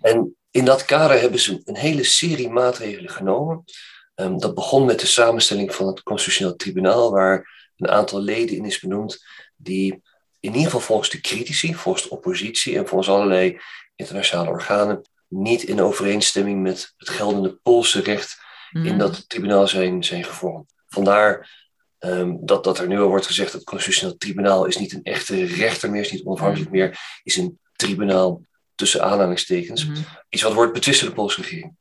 En 0.00 0.36
in 0.50 0.64
dat 0.64 0.84
kader 0.84 1.20
hebben 1.20 1.40
ze 1.40 1.60
een 1.64 1.76
hele 1.76 2.04
serie 2.04 2.48
maatregelen 2.48 3.10
genomen. 3.10 3.64
Um, 4.14 4.38
dat 4.38 4.54
begon 4.54 4.84
met 4.84 5.00
de 5.00 5.06
samenstelling 5.06 5.74
van 5.74 5.86
het 5.86 6.02
Constitutioneel 6.02 6.56
Tribunaal, 6.56 7.10
waar 7.10 7.72
een 7.76 7.90
aantal 7.90 8.20
leden 8.20 8.56
in 8.56 8.64
is 8.64 8.80
benoemd 8.80 9.24
die 9.56 10.02
in 10.40 10.52
ieder 10.52 10.64
geval 10.64 10.80
volgens 10.80 11.10
de 11.10 11.20
critici, 11.20 11.74
volgens 11.74 12.04
de 12.04 12.10
oppositie 12.10 12.78
en 12.78 12.86
volgens 12.86 13.10
allerlei 13.10 13.60
internationale 13.96 14.50
organen, 14.50 15.08
niet 15.28 15.62
in 15.62 15.80
overeenstemming 15.80 16.62
met 16.62 16.94
het 16.96 17.08
geldende 17.08 17.58
Poolse 17.62 18.00
recht 18.00 18.38
in 18.72 18.86
hmm. 18.86 18.98
dat 18.98 19.28
tribunaal 19.28 19.68
zijn, 19.68 20.04
zijn 20.04 20.24
gevormd. 20.24 20.72
Vandaar 20.88 21.59
um, 22.00 22.38
dat, 22.40 22.64
dat 22.64 22.78
er 22.78 22.86
nu 22.86 23.00
al 23.00 23.08
wordt 23.08 23.26
gezegd 23.26 23.52
dat 23.52 23.60
het 23.60 23.70
constitutioneel 23.70 24.16
tribunaal 24.16 24.64
is 24.64 24.78
niet 24.78 24.92
een 24.92 25.02
echte 25.02 25.44
rechter 25.44 25.90
meer, 25.90 26.00
is 26.00 26.12
niet 26.12 26.24
onafhankelijk 26.24 26.70
hmm. 26.70 26.78
meer, 26.78 27.20
is 27.22 27.36
een 27.36 27.58
tribunaal 27.76 28.42
tussen 28.74 29.02
aanhalingstekens. 29.02 29.86
Mm. 29.86 29.94
Iets 30.28 30.42
wat 30.42 30.52
wordt 30.52 30.72
betwist 30.72 31.00
door 31.00 31.08
de 31.08 31.14
Poolse 31.14 31.40
regering. 31.40 31.76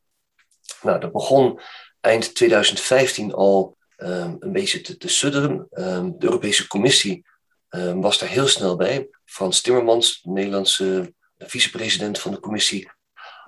Nou, 0.81 0.99
dat 0.99 1.11
begon 1.11 1.59
eind 1.99 2.35
2015 2.35 3.33
al 3.33 3.77
um, 3.97 4.35
een 4.39 4.51
beetje 4.51 4.81
te, 4.81 4.97
te 4.97 5.07
sudderen. 5.07 5.67
Um, 5.71 6.15
de 6.19 6.25
Europese 6.25 6.67
Commissie 6.67 7.25
Ehm, 7.69 7.99
was 7.99 8.17
daar 8.17 8.29
heel 8.29 8.47
snel 8.47 8.75
bij. 8.75 9.09
Frans 9.25 9.61
Timmermans, 9.61 10.21
de 10.21 10.31
Nederlandse 10.31 11.13
vicepresident 11.37 12.19
van 12.19 12.31
de 12.31 12.39
commissie, 12.39 12.91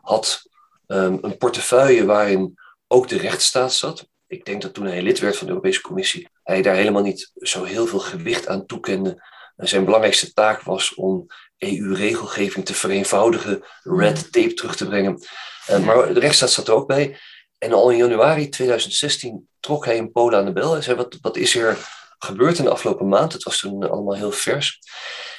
had 0.01 0.49
ehm, 0.87 1.17
een 1.21 1.37
portefeuille 1.37 2.05
waarin 2.05 2.59
ook 2.87 3.07
de 3.07 3.17
rechtsstaat 3.17 3.73
zat. 3.73 4.07
Ik 4.27 4.45
denk 4.45 4.61
dat 4.61 4.73
toen 4.73 4.85
hij 4.85 5.01
lid 5.01 5.19
werd 5.19 5.37
van 5.37 5.45
de 5.45 5.53
Europese 5.53 5.81
Commissie, 5.81 6.29
hij 6.51 6.61
daar 6.61 6.75
helemaal 6.75 7.01
niet 7.01 7.31
zo 7.35 7.63
heel 7.63 7.87
veel 7.87 7.99
gewicht 7.99 8.47
aan 8.47 8.65
toekende. 8.65 9.23
zijn 9.55 9.85
belangrijkste 9.85 10.33
taak 10.33 10.61
was 10.61 10.93
om 10.93 11.27
EU-regelgeving 11.57 12.65
te 12.65 12.73
vereenvoudigen, 12.73 13.63
red 13.83 14.31
tape 14.31 14.53
terug 14.53 14.75
te 14.75 14.87
brengen. 14.87 15.23
Ehm, 15.65 15.83
maar 15.83 16.13
de 16.13 16.19
rechtsstaat 16.19 16.51
zat 16.51 16.67
er 16.67 16.73
ook 16.73 16.87
bij. 16.87 17.17
En 17.57 17.73
al 17.73 17.89
in 17.89 17.97
januari 17.97 18.49
2016 18.49 19.47
trok 19.59 19.85
hij 19.85 19.95
in 19.95 20.11
Polen 20.11 20.39
aan 20.39 20.45
de 20.45 20.53
bel 20.53 20.75
en 20.75 20.83
zei: 20.83 20.97
Wat, 20.97 21.17
wat 21.21 21.37
is 21.37 21.55
er 21.55 21.77
gebeurd 22.17 22.57
in 22.57 22.63
de 22.63 22.69
afgelopen 22.69 23.07
maand? 23.07 23.33
Het 23.33 23.43
was 23.43 23.59
toen 23.59 23.89
allemaal 23.89 24.15
heel 24.15 24.31
vers. 24.31 24.79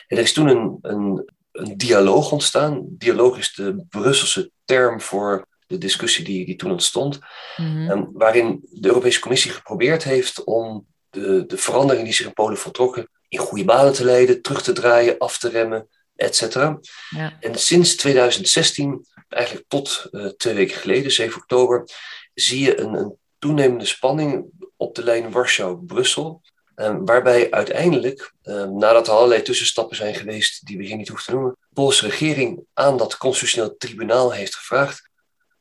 En 0.06 0.16
er 0.16 0.22
is 0.22 0.32
toen 0.32 0.48
een, 0.48 0.78
een, 0.82 1.32
een 1.52 1.76
dialoog 1.76 2.32
ontstaan. 2.32 2.84
Dialoog 2.88 3.38
is 3.38 3.54
de 3.54 3.84
Brusselse 3.88 4.50
term 4.64 5.00
voor 5.00 5.46
de 5.66 5.78
discussie 5.78 6.24
die, 6.24 6.46
die 6.46 6.56
toen 6.56 6.70
ontstond. 6.70 7.18
Mm 7.56 8.10
waarin 8.12 8.60
de 8.70 8.88
Europese 8.88 9.20
Commissie 9.20 9.50
geprobeerd 9.50 10.04
heeft 10.04 10.44
om 10.44 10.86
de, 11.12 11.46
de 11.46 11.56
veranderingen 11.56 12.04
die 12.04 12.14
zich 12.14 12.26
in 12.26 12.32
Polen 12.32 12.58
voltrokken 12.58 13.08
in 13.28 13.38
goede 13.38 13.64
banen 13.64 13.92
te 13.92 14.04
leiden, 14.04 14.42
terug 14.42 14.62
te 14.62 14.72
draaien, 14.72 15.18
af 15.18 15.38
te 15.38 15.48
remmen, 15.48 15.88
et 16.16 16.36
cetera. 16.36 16.78
Ja. 17.10 17.36
En 17.40 17.54
sinds 17.58 17.96
2016, 17.96 19.06
eigenlijk 19.28 19.68
tot 19.68 20.06
uh, 20.10 20.26
twee 20.26 20.54
weken 20.54 20.76
geleden, 20.76 21.12
7 21.12 21.40
oktober, 21.40 21.88
zie 22.34 22.64
je 22.64 22.80
een, 22.80 22.94
een 22.94 23.16
toenemende 23.38 23.84
spanning 23.84 24.44
op 24.76 24.94
de 24.94 25.04
lijn 25.04 25.30
Warschau-Brussel. 25.30 26.42
Um, 26.76 27.04
waarbij 27.04 27.50
uiteindelijk, 27.50 28.32
um, 28.42 28.78
nadat 28.78 29.06
er 29.06 29.12
allerlei 29.12 29.42
tussenstappen 29.42 29.96
zijn 29.96 30.14
geweest 30.14 30.66
die 30.66 30.78
we 30.78 30.84
hier 30.84 30.96
niet 30.96 31.08
hoeven 31.08 31.26
te 31.26 31.32
noemen, 31.32 31.56
de 31.60 31.66
Poolse 31.74 32.06
regering 32.06 32.64
aan 32.74 32.96
dat 32.96 33.16
constitutioneel 33.16 33.76
tribunaal 33.76 34.32
heeft 34.32 34.54
gevraagd: 34.54 35.10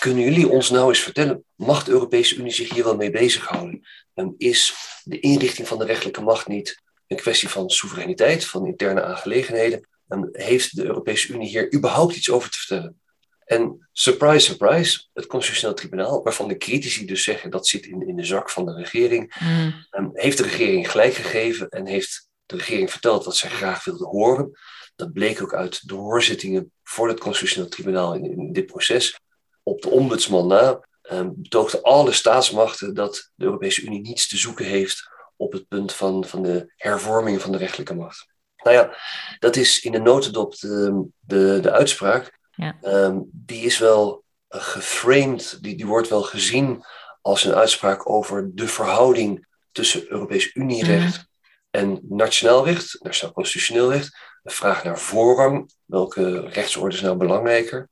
kunnen 0.01 0.23
jullie 0.23 0.49
ons 0.49 0.69
nou 0.69 0.89
eens 0.89 0.99
vertellen, 0.99 1.43
mag 1.55 1.83
de 1.83 1.91
Europese 1.91 2.35
Unie 2.35 2.51
zich 2.51 2.73
hier 2.73 2.83
wel 2.83 2.95
mee 2.95 3.11
bezighouden? 3.11 3.87
Um, 4.13 4.35
is 4.37 4.73
de 5.03 5.19
inrichting 5.19 5.67
van 5.67 5.77
de 5.77 5.85
rechtelijke 5.85 6.21
macht 6.21 6.47
niet 6.47 6.81
een 7.07 7.17
kwestie 7.17 7.49
van 7.49 7.69
soevereiniteit, 7.69 8.45
van 8.45 8.65
interne 8.65 9.03
aangelegenheden? 9.03 9.89
heeft 10.31 10.75
de 10.75 10.85
Europese 10.85 11.33
Unie 11.33 11.49
hier 11.49 11.73
überhaupt 11.73 12.15
iets 12.15 12.29
over 12.29 12.49
te 12.49 12.57
vertellen? 12.57 13.01
En 13.45 13.89
surprise, 13.91 14.45
surprise, 14.45 15.07
het 15.13 15.25
Constitutioneel 15.25 15.75
Tribunaal, 15.75 16.23
waarvan 16.23 16.47
de 16.47 16.57
critici 16.57 17.05
dus 17.05 17.23
zeggen 17.23 17.49
dat 17.49 17.67
zit 17.67 17.85
in, 17.85 18.07
in 18.07 18.15
de 18.15 18.25
zak 18.25 18.49
van 18.49 18.65
de 18.65 18.73
regering, 18.73 19.35
mm. 19.39 20.09
heeft 20.13 20.37
de 20.37 20.43
regering 20.43 20.91
gelijk 20.91 21.13
gegeven 21.13 21.69
en 21.69 21.85
heeft 21.85 22.29
de 22.45 22.55
regering 22.55 22.91
verteld 22.91 23.25
wat 23.25 23.35
zij 23.35 23.49
graag 23.49 23.83
wilde 23.83 24.05
horen. 24.05 24.51
Dat 24.95 25.13
bleek 25.13 25.41
ook 25.41 25.53
uit 25.53 25.87
de 25.87 25.93
hoorzittingen 25.93 26.71
voor 26.83 27.07
het 27.07 27.19
Constitutioneel 27.19 27.69
Tribunaal 27.69 28.13
in, 28.13 28.37
in 28.37 28.53
dit 28.53 28.65
proces. 28.65 29.19
Op 29.63 29.81
de 29.81 29.89
ombudsman 29.89 30.47
na 30.47 30.89
betoogden 31.25 31.81
alle 31.81 32.11
staatsmachten 32.11 32.93
dat 32.93 33.31
de 33.35 33.45
Europese 33.45 33.81
Unie 33.81 34.01
niets 34.01 34.27
te 34.27 34.37
zoeken 34.37 34.65
heeft 34.65 35.09
op 35.35 35.51
het 35.51 35.67
punt 35.67 35.93
van, 35.93 36.25
van 36.25 36.43
de 36.43 36.73
hervorming 36.75 37.41
van 37.41 37.51
de 37.51 37.57
rechtelijke 37.57 37.95
macht. 37.95 38.27
Nou 38.63 38.75
ja, 38.75 38.95
dat 39.39 39.55
is 39.55 39.81
in 39.81 39.91
de 39.91 39.99
notendop 39.99 40.59
de, 40.59 41.05
de, 41.19 41.59
de 41.61 41.71
uitspraak. 41.71 42.39
Ja. 42.51 42.77
Ehm, 42.81 43.19
die 43.31 43.65
is 43.65 43.77
wel 43.77 44.23
geframed, 44.49 45.57
die, 45.61 45.75
die 45.75 45.85
wordt 45.85 46.09
wel 46.09 46.23
gezien 46.23 46.83
als 47.21 47.43
een 47.43 47.53
uitspraak 47.53 48.09
over 48.09 48.49
de 48.53 48.67
verhouding 48.67 49.47
tussen 49.71 50.11
Europees 50.11 50.55
Unierecht 50.55 51.17
mm. 51.17 51.25
en 51.69 51.99
nationaal 52.09 52.65
recht, 52.65 52.97
nationaal 53.03 53.33
constitutioneel 53.33 53.91
recht. 53.91 54.17
Een 54.43 54.51
vraag 54.51 54.83
naar 54.83 54.99
voorrang, 54.99 55.73
welke 55.85 56.39
rechtsorde 56.39 56.95
is 56.95 57.01
nou 57.01 57.17
belangrijker? 57.17 57.89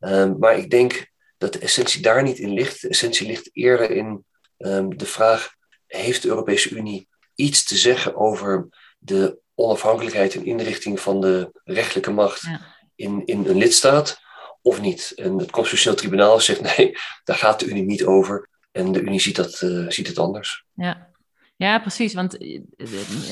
Um, 0.00 0.38
maar 0.38 0.58
ik 0.58 0.70
denk 0.70 1.06
dat 1.38 1.52
de 1.52 1.58
essentie 1.58 2.02
daar 2.02 2.22
niet 2.22 2.38
in 2.38 2.52
ligt. 2.52 2.82
De 2.82 2.88
essentie 2.88 3.26
ligt 3.26 3.50
eerder 3.52 3.90
in 3.90 4.24
um, 4.58 4.96
de 4.96 5.06
vraag: 5.06 5.54
heeft 5.86 6.22
de 6.22 6.28
Europese 6.28 6.70
Unie 6.70 7.08
iets 7.34 7.64
te 7.64 7.76
zeggen 7.76 8.16
over 8.16 8.68
de 8.98 9.38
onafhankelijkheid 9.54 10.34
en 10.34 10.44
inrichting 10.44 11.00
van 11.00 11.20
de 11.20 11.50
rechtelijke 11.64 12.10
macht 12.10 12.48
in, 12.94 13.22
in 13.24 13.46
een 13.46 13.56
lidstaat 13.56 14.20
of 14.62 14.80
niet. 14.80 15.12
En 15.16 15.38
het 15.38 15.50
Constitutioneel 15.50 15.98
Tribunaal 15.98 16.40
zegt 16.40 16.60
nee, 16.76 16.96
daar 17.24 17.36
gaat 17.36 17.60
de 17.60 17.66
Unie 17.66 17.84
niet 17.84 18.04
over. 18.04 18.48
En 18.72 18.92
de 18.92 19.00
Unie 19.00 19.20
ziet, 19.20 19.36
dat, 19.36 19.60
uh, 19.60 19.90
ziet 19.90 20.06
het 20.06 20.18
anders. 20.18 20.64
Ja. 20.74 21.10
ja, 21.56 21.78
precies. 21.78 22.14
Want 22.14 22.42
uh, 22.42 22.60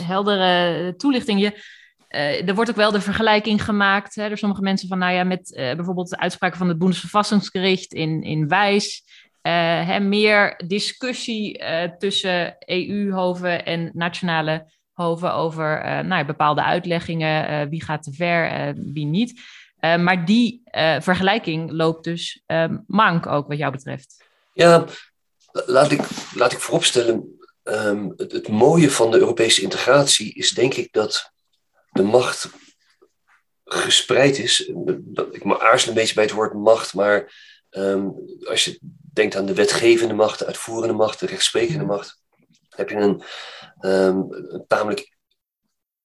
heldere 0.06 0.94
toelichting. 0.96 1.40
Je, 1.40 1.62
uh, 2.08 2.48
er 2.48 2.54
wordt 2.54 2.70
ook 2.70 2.76
wel 2.76 2.90
de 2.90 3.00
vergelijking 3.00 3.64
gemaakt 3.64 4.14
hè, 4.14 4.28
door 4.28 4.38
sommige 4.38 4.62
mensen 4.62 4.88
van, 4.88 4.98
nou 4.98 5.14
ja, 5.14 5.24
met 5.24 5.50
bijvoorbeeld 5.54 6.08
de 6.08 6.18
uitspraken 6.18 6.58
van 6.58 6.68
het 6.68 6.78
Bundesverfassungsgericht 6.78 7.92
in, 7.92 8.22
in 8.22 8.48
Wijs. 8.48 9.04
Hè, 9.42 10.00
meer 10.00 10.62
discussie 10.66 11.62
tussen 11.98 12.56
EU-hoven 12.58 13.64
en 13.64 13.90
nationale 13.94 14.66
hoven 14.96 15.34
over 15.34 15.84
uh, 15.84 16.00
nou, 16.00 16.24
bepaalde 16.24 16.62
uitleggingen, 16.62 17.50
uh, 17.50 17.68
wie 17.70 17.84
gaat 17.84 18.02
te 18.02 18.12
ver, 18.12 18.68
uh, 18.68 18.84
wie 18.92 19.06
niet. 19.06 19.40
maar 19.80 20.24
die 20.24 20.62
vergelijking 21.00 21.70
loopt 21.70 22.04
dus 22.04 22.42
mank 22.86 23.26
ook 23.26 23.48
wat 23.48 23.58
jou 23.58 23.72
betreft. 23.72 24.24
Ja, 24.52 24.84
laat 25.52 25.90
ik, 25.90 26.00
laat 26.34 26.52
ik 26.52 26.58
vooropstellen, 26.58 27.38
het, 28.16 28.32
het, 28.32 28.48
mooie 28.48 28.90
van 28.90 29.10
de 29.10 29.18
Europese 29.18 29.62
integratie 29.62 30.34
is 30.34 30.50
denk 30.50 30.74
ik 30.74 30.92
dat 30.92 31.32
de 31.96 32.02
macht 32.02 32.48
gespreid 33.64 34.38
is. 34.38 34.60
Ik 35.30 35.42
aarzel 35.44 35.88
een 35.88 35.94
beetje 35.94 36.14
bij 36.14 36.24
het 36.24 36.32
woord 36.32 36.54
macht, 36.54 36.94
maar 36.94 37.32
um, 37.70 38.14
als 38.44 38.64
je 38.64 38.78
denkt 39.12 39.36
aan 39.36 39.46
de 39.46 39.54
wetgevende 39.54 40.14
macht, 40.14 40.38
de 40.38 40.46
uitvoerende 40.46 40.94
macht, 40.94 41.20
de 41.20 41.26
rechtsprekende 41.26 41.84
macht, 41.84 42.20
heb 42.68 42.90
je 42.90 42.96
een 42.96 43.22
um, 43.80 44.28
tamelijk 44.66 45.16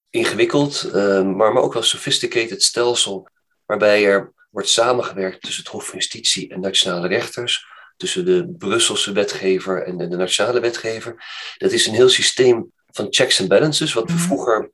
ingewikkeld, 0.10 0.84
um, 0.94 1.36
maar, 1.36 1.54
maar 1.54 1.64
ook 1.64 1.74
wel 1.74 1.84
sophisticated 1.84 2.64
stelsel, 2.64 3.28
waarbij 3.66 4.06
er 4.06 4.34
wordt 4.50 4.70
samengewerkt 4.70 5.42
tussen 5.42 5.64
het 5.64 5.72
Hof 5.72 5.86
van 5.86 5.98
Justitie 5.98 6.50
en 6.50 6.60
nationale 6.60 7.08
rechters, 7.08 7.66
tussen 7.98 8.26
de 8.26 8.54
Brusselse 8.58 9.12
wetgever 9.12 9.84
en 9.84 9.98
de, 9.98 10.08
de 10.08 10.16
nationale 10.16 10.60
wetgever. 10.60 11.24
Dat 11.58 11.72
is 11.72 11.88
een 11.88 11.94
heel 11.94 12.10
systeem 12.10 12.72
van 12.92 13.08
checks 13.10 13.40
en 13.40 13.48
balances, 13.48 13.94
wat 13.94 14.08
we 14.08 14.14
mhm. 14.14 14.22
vroeger 14.22 14.72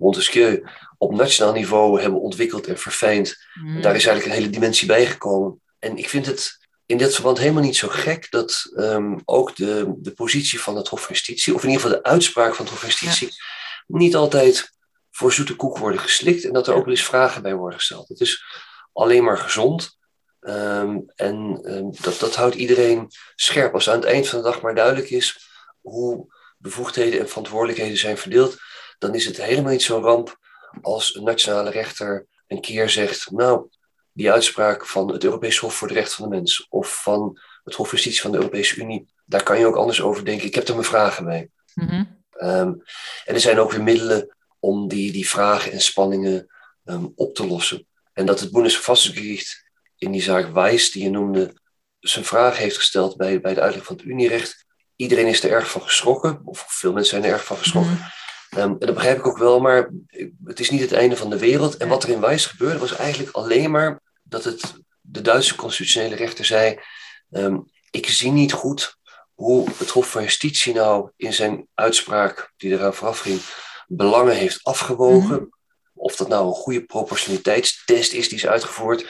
Montesquieu 0.00 0.62
op 0.98 1.14
nationaal 1.14 1.52
niveau 1.52 2.00
hebben 2.00 2.20
ontwikkeld 2.20 2.66
en 2.66 2.78
verfijnd. 2.78 3.36
Mm. 3.54 3.82
Daar 3.82 3.94
is 3.94 4.06
eigenlijk 4.06 4.26
een 4.26 4.42
hele 4.42 4.52
dimensie 4.52 4.86
bijgekomen. 4.86 5.60
En 5.78 5.96
ik 5.96 6.08
vind 6.08 6.26
het 6.26 6.58
in 6.86 6.98
dit 6.98 7.14
verband 7.14 7.38
helemaal 7.38 7.62
niet 7.62 7.76
zo 7.76 7.88
gek 7.88 8.30
dat 8.30 8.70
ehm, 8.76 9.18
ook 9.24 9.56
de, 9.56 9.94
de 9.96 10.12
positie 10.12 10.60
van 10.60 10.76
het 10.76 10.88
Hof 10.88 11.00
van 11.00 11.14
Justitie, 11.14 11.54
of 11.54 11.62
in 11.62 11.68
ieder 11.68 11.82
geval 11.82 11.98
de 12.02 12.08
uitspraak 12.08 12.54
van 12.54 12.64
het 12.64 12.74
Hof 12.74 12.80
van 12.80 12.88
Justitie, 12.88 13.28
niet 13.86 14.16
altijd 14.16 14.70
voor 15.10 15.32
zoete 15.32 15.56
koek 15.56 15.78
worden 15.78 16.00
geslikt 16.00 16.44
en 16.44 16.52
dat 16.52 16.66
er 16.66 16.74
ook 16.74 16.84
wel 16.84 16.94
eens 16.94 17.04
vragen 17.04 17.42
bij 17.42 17.54
worden 17.54 17.78
gesteld. 17.78 18.08
Het 18.08 18.20
is 18.20 18.44
alleen 18.92 19.24
maar 19.24 19.38
gezond 19.38 19.98
ehm, 20.40 20.98
en 21.14 21.60
ehm, 21.62 21.90
dat, 22.00 22.18
dat 22.18 22.34
houdt 22.34 22.54
iedereen 22.54 23.08
scherp. 23.34 23.74
Als 23.74 23.90
aan 23.90 24.00
het 24.00 24.04
eind 24.04 24.28
van 24.28 24.38
de 24.38 24.44
dag 24.44 24.60
maar 24.60 24.74
duidelijk 24.74 25.10
is 25.10 25.48
hoe 25.80 26.34
bevoegdheden 26.58 27.20
en 27.20 27.28
verantwoordelijkheden 27.28 27.96
zijn 27.96 28.18
verdeeld, 28.18 28.56
dan 29.00 29.14
is 29.14 29.24
het 29.24 29.42
helemaal 29.42 29.72
niet 29.72 29.82
zo'n 29.82 30.02
ramp 30.02 30.38
als 30.82 31.14
een 31.14 31.24
nationale 31.24 31.70
rechter 31.70 32.26
een 32.46 32.60
keer 32.60 32.90
zegt, 32.90 33.30
nou, 33.30 33.68
die 34.12 34.32
uitspraak 34.32 34.86
van 34.86 35.12
het 35.12 35.24
Europees 35.24 35.58
Hof 35.58 35.74
voor 35.74 35.88
de 35.88 35.94
Rechten 35.94 36.16
van 36.16 36.28
de 36.28 36.36
Mens 36.36 36.66
of 36.68 37.02
van 37.02 37.40
het 37.64 37.74
Hof 37.74 37.88
van 37.88 37.96
Justitie 37.96 38.20
van 38.20 38.30
de 38.30 38.36
Europese 38.36 38.80
Unie, 38.80 39.08
daar 39.24 39.42
kan 39.42 39.58
je 39.58 39.66
ook 39.66 39.76
anders 39.76 40.00
over 40.00 40.24
denken. 40.24 40.46
Ik 40.46 40.54
heb 40.54 40.68
er 40.68 40.74
mijn 40.74 40.86
vragen 40.86 41.24
bij. 41.24 41.50
Mhm. 41.74 42.04
Ehm, 42.30 42.72
en 43.24 43.34
er 43.34 43.40
zijn 43.40 43.58
ook 43.58 43.72
weer 43.72 43.82
middelen 43.82 44.36
om 44.58 44.88
die, 44.88 45.12
die 45.12 45.28
vragen 45.28 45.72
en 45.72 45.80
spanningen 45.80 46.46
ehm, 46.84 47.06
op 47.14 47.34
te 47.34 47.46
lossen. 47.46 47.86
En 48.12 48.26
dat 48.26 48.40
het 48.40 48.52
Bundesverfassungsgericht 48.52 49.64
in 49.96 50.10
die 50.10 50.22
zaak 50.22 50.52
Wijs, 50.52 50.90
die 50.90 51.02
je 51.02 51.10
noemde, 51.10 51.54
zijn 52.00 52.24
vraag 52.24 52.56
heeft 52.58 52.76
gesteld 52.76 53.16
bij, 53.16 53.40
bij 53.40 53.54
de 53.54 53.60
uitleg 53.60 53.84
van 53.84 53.96
het 53.96 54.04
Unierecht. 54.04 54.66
Iedereen 54.96 55.26
is 55.26 55.42
er 55.42 55.50
erg 55.50 55.70
van 55.70 55.82
geschrokken, 55.82 56.40
of 56.44 56.64
veel 56.68 56.92
mensen 56.92 57.10
zijn 57.10 57.24
er 57.24 57.38
erg 57.38 57.44
van 57.44 57.56
geschrokken. 57.56 57.92
Mhm. 57.92 58.19
Ehm, 58.50 58.62
en 58.62 58.78
dat 58.78 58.94
begrijp 58.94 59.18
ik 59.18 59.26
ook 59.26 59.38
wel, 59.38 59.60
maar 59.60 59.90
het 60.44 60.60
is 60.60 60.70
niet 60.70 60.80
het 60.80 60.92
einde 60.92 61.16
van 61.16 61.30
de 61.30 61.38
wereld. 61.38 61.76
En 61.76 61.88
wat 61.88 62.02
er 62.02 62.08
in 62.08 62.20
Wijs 62.20 62.46
gebeurde, 62.46 62.78
was 62.78 62.96
eigenlijk 62.96 63.36
alleen 63.36 63.70
maar 63.70 64.00
dat 64.22 64.44
het, 64.44 64.74
de 65.00 65.20
Duitse 65.20 65.56
constitutionele 65.56 66.14
rechter 66.14 66.44
zei: 66.44 66.78
um, 67.30 67.64
Ik 67.90 68.06
zie 68.08 68.30
niet 68.30 68.52
goed 68.52 68.98
hoe 69.34 69.68
het 69.78 69.90
Hof 69.90 70.10
van 70.10 70.22
Justitie 70.22 70.74
nou 70.74 71.10
in 71.16 71.32
zijn 71.32 71.66
uitspraak, 71.74 72.52
die 72.56 72.72
eraan 72.72 72.94
vooraf 72.94 73.18
ging, 73.18 73.40
belangen 73.86 74.36
heeft 74.36 74.60
afgewogen. 74.62 75.34
Mhm. 75.34 75.44
Of 75.94 76.16
dat 76.16 76.28
nou 76.28 76.46
een 76.46 76.52
goede 76.52 76.84
proportionaliteitstest 76.84 78.12
is 78.12 78.28
die 78.28 78.38
is 78.38 78.46
uitgevoerd. 78.46 79.00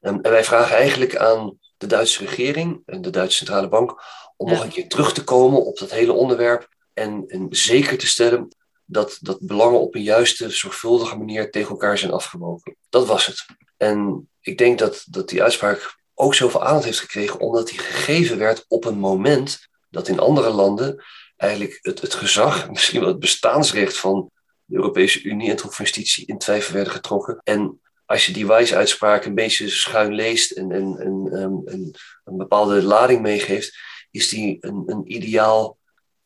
Um, 0.00 0.20
en 0.20 0.30
wij 0.30 0.44
vragen 0.44 0.76
eigenlijk 0.76 1.16
aan 1.16 1.58
de 1.76 1.86
Duitse 1.86 2.24
regering 2.24 2.82
en 2.86 3.02
de 3.02 3.10
Duitse 3.10 3.36
Centrale 3.36 3.68
Bank 3.68 4.02
om 4.36 4.50
nog 4.50 4.62
een 4.62 4.70
keer 4.70 4.88
terug 4.88 5.12
te 5.12 5.24
komen 5.24 5.64
op 5.64 5.78
dat 5.78 5.90
hele 5.90 6.12
onderwerp 6.12 6.68
en, 6.94 7.24
en 7.26 7.46
zeker 7.50 7.98
te 7.98 8.06
stellen 8.06 8.48
dat, 8.90 9.18
dat 9.20 9.38
belangen 9.40 9.80
op 9.80 9.94
een 9.94 10.02
juiste, 10.02 10.50
zorgvuldige 10.50 11.16
manier 11.16 11.50
tegen 11.50 11.70
elkaar 11.70 11.98
zijn 11.98 12.12
afgewogen. 12.12 12.76
Dat 12.88 13.06
was 13.06 13.26
het. 13.26 13.44
En 13.76 14.28
ik 14.40 14.58
denk 14.58 14.78
dat, 14.78 15.04
dat 15.08 15.28
die 15.28 15.42
uitspraak 15.42 15.96
ook 16.14 16.34
zoveel 16.34 16.64
aandacht 16.64 16.84
heeft 16.84 16.98
gekregen, 16.98 17.40
omdat 17.40 17.68
die 17.68 17.78
gegeven 17.78 18.38
werd 18.38 18.64
op 18.68 18.84
een 18.84 18.98
moment 18.98 19.68
dat 19.90 20.08
in 20.08 20.18
andere 20.18 20.50
landen 20.50 21.04
eigenlijk 21.36 21.78
het, 21.82 22.00
het 22.00 22.14
gezag, 22.14 22.68
misschien 22.70 23.00
wel 23.00 23.08
het 23.08 23.18
bestaansrecht 23.18 23.98
van 23.98 24.30
de 24.64 24.76
Europese 24.76 25.22
Unie 25.22 25.46
en 25.46 25.52
het 25.52 25.60
Hof 25.60 25.74
van 25.74 25.84
Justitie 25.84 26.26
in 26.26 26.38
twijfel 26.38 26.74
werden 26.74 26.92
getrokken. 26.92 27.40
En 27.44 27.80
als 28.06 28.26
je 28.26 28.32
die 28.32 28.46
wijs-uitspraak 28.46 29.24
een 29.24 29.34
beetje 29.34 29.68
schuin 29.68 30.14
leest 30.14 30.50
en, 30.50 30.72
en, 30.72 30.98
en, 30.98 31.30
een, 31.32 31.94
een 32.24 32.36
bepaalde 32.36 32.82
lading 32.82 33.20
meegeeft, 33.20 33.78
is 34.10 34.28
die 34.28 34.56
een, 34.60 34.82
een 34.86 35.12
ideaal 35.12 35.77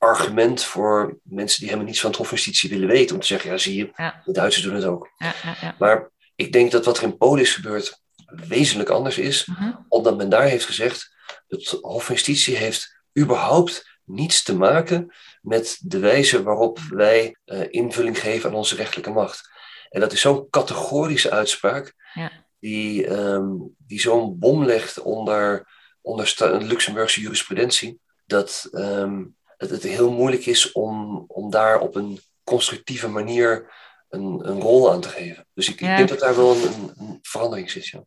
argument 0.02 0.64
voor 0.64 1.18
mensen 1.22 1.58
die 1.58 1.68
helemaal 1.68 1.88
niets 1.88 2.00
van 2.00 2.10
het 2.10 2.18
Hof 2.18 2.28
van 2.28 2.36
Justitie 2.36 2.70
willen 2.70 2.88
weten. 2.88 3.14
Om 3.14 3.20
te 3.20 3.26
zeggen, 3.26 3.50
ja 3.50 3.58
zie 3.58 3.76
je, 3.76 3.90
de 4.24 4.32
Duitsers 4.32 4.64
doen 4.64 4.74
het 4.74 4.84
ook. 4.84 5.10
Ja, 5.16 5.34
ja, 5.60 5.74
maar 5.78 6.10
ik 6.34 6.52
denk 6.52 6.70
dat 6.70 6.84
wat 6.84 6.96
er 6.96 7.02
in 7.02 7.16
Polen 7.16 7.40
is 7.40 7.54
gebeurd 7.54 8.00
wezenlijk 8.26 8.88
anders 8.88 9.18
is. 9.18 9.44
Mhm. 9.46 9.72
Omdat 9.88 10.16
men 10.16 10.28
daar 10.28 10.42
heeft 10.42 10.64
gezegd, 10.64 11.14
het 11.48 11.78
Hof 11.80 12.04
van 12.04 12.14
Justitie 12.14 12.56
heeft 12.56 13.02
überhaupt 13.18 13.90
niets 14.04 14.42
te 14.42 14.56
maken 14.56 15.14
met 15.40 15.78
de 15.82 15.98
wijze 15.98 16.42
waarop 16.42 16.78
wij 16.78 17.36
uh, 17.44 17.60
invulling 17.70 18.18
geven 18.18 18.50
aan 18.50 18.56
onze 18.56 18.76
rechtelijke 18.76 19.10
macht. 19.10 19.50
En 19.88 20.00
dat 20.00 20.12
is 20.12 20.20
zo'n 20.20 20.46
categorische 20.50 21.30
uitspraak, 21.30 21.94
die, 22.58 23.10
um, 23.10 23.74
die 23.78 24.00
zo'n 24.00 24.38
bom 24.38 24.64
legt 24.64 25.00
onder, 25.00 25.68
onder 26.00 26.34
Luxemburgse 26.60 27.20
jurisprudentie, 27.20 28.00
dat 28.26 28.68
um, 28.72 29.36
het, 29.62 29.70
het, 29.70 29.82
heel 29.82 30.12
moeilijk 30.12 30.46
is 30.46 30.72
om, 30.72 31.24
om 31.26 31.50
daar 31.50 31.80
op 31.80 31.94
een 31.94 32.20
constructieve 32.44 33.08
manier 33.08 33.72
een, 34.08 34.48
een 34.48 34.60
rol 34.60 34.92
aan 34.92 35.00
te 35.00 35.08
geven. 35.08 35.46
Dus 35.54 35.68
ik, 35.68 35.80
ik 35.80 35.96
denk 35.96 36.08
dat 36.08 36.18
daar 36.18 36.36
wel 36.36 36.56
een, 36.56 36.92
een 36.96 37.18
verandering 37.22 37.70
zit. 37.70 37.86
Ja. 37.86 38.04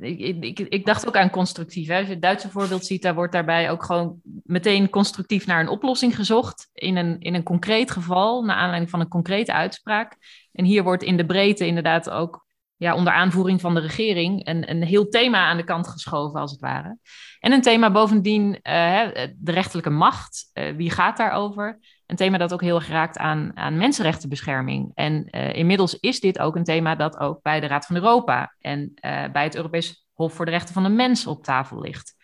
Ik, 0.00 0.40
ik, 0.40 0.58
ik, 0.58 0.86
dacht 0.86 1.06
ook 1.06 1.16
aan 1.16 1.30
constructief. 1.30 1.88
Hè. 1.88 1.96
Als 1.98 2.06
je 2.06 2.12
het 2.12 2.22
Duitse 2.22 2.50
voorbeeld 2.50 2.86
ziet, 2.86 3.02
daar 3.02 3.14
wordt 3.14 3.32
daarbij 3.32 3.70
ook 3.70 3.84
gewoon 3.84 4.20
meteen 4.42 4.90
constructief 4.90 5.46
naar 5.46 5.60
een 5.60 5.68
oplossing 5.68 6.16
gezocht. 6.16 6.68
In 6.72 6.96
een, 6.96 7.20
in 7.20 7.34
een 7.34 7.42
concreet 7.42 7.90
geval, 7.90 8.42
naar 8.42 8.56
aanleiding 8.56 8.90
van 8.90 9.00
een 9.00 9.08
concrete 9.08 9.52
uitspraak. 9.52 10.16
En 10.52 10.64
hier 10.64 10.82
wordt 10.82 11.02
in 11.02 11.16
de 11.16 11.26
breedte 11.26 11.66
inderdaad 11.66 12.10
ook 12.10 12.45
ja, 12.76 12.94
onder 12.94 13.12
aanvoering 13.12 13.60
van 13.60 13.74
de 13.74 13.80
regering 13.80 14.46
een, 14.46 14.70
een 14.70 14.82
heel 14.82 15.08
thema 15.08 15.46
aan 15.46 15.56
de 15.56 15.64
kant 15.64 15.88
geschoven, 15.88 16.40
als 16.40 16.50
het 16.50 16.60
ware. 16.60 16.98
En 17.40 17.52
een 17.52 17.62
thema 17.62 17.90
bovendien, 17.90 18.46
uh, 18.46 19.00
de 19.36 19.52
rechterlijke 19.52 19.90
macht. 19.90 20.50
Uh, 20.54 20.76
wie 20.76 20.90
gaat 20.90 21.16
daarover? 21.16 21.78
Een 22.06 22.16
thema 22.16 22.38
dat 22.38 22.52
ook 22.52 22.60
heel 22.60 22.74
erg 22.76 22.88
raakt 22.88 23.18
aan, 23.18 23.50
aan 23.54 23.76
mensenrechtenbescherming. 23.76 24.90
En 24.94 25.28
uh, 25.30 25.54
inmiddels 25.54 25.98
is 26.00 26.20
dit 26.20 26.38
ook 26.38 26.56
een 26.56 26.64
thema 26.64 26.94
dat 26.94 27.18
ook 27.18 27.42
bij 27.42 27.60
de 27.60 27.66
Raad 27.66 27.86
van 27.86 27.96
Europa 27.96 28.54
en 28.60 28.92
bij 29.32 29.44
het 29.44 29.54
Europees 29.56 30.06
Hof 30.12 30.34
voor 30.34 30.44
de 30.44 30.50
Rechten 30.50 30.74
van 30.74 30.82
de 30.82 30.88
Mens 30.88 31.26
op 31.26 31.44
tafel 31.44 31.80
ligt. 31.80 32.14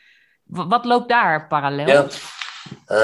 Wat 0.45 0.85
loopt 0.85 1.09
daar 1.09 1.47
parallel? 1.47 1.87
Ja. 1.87 2.07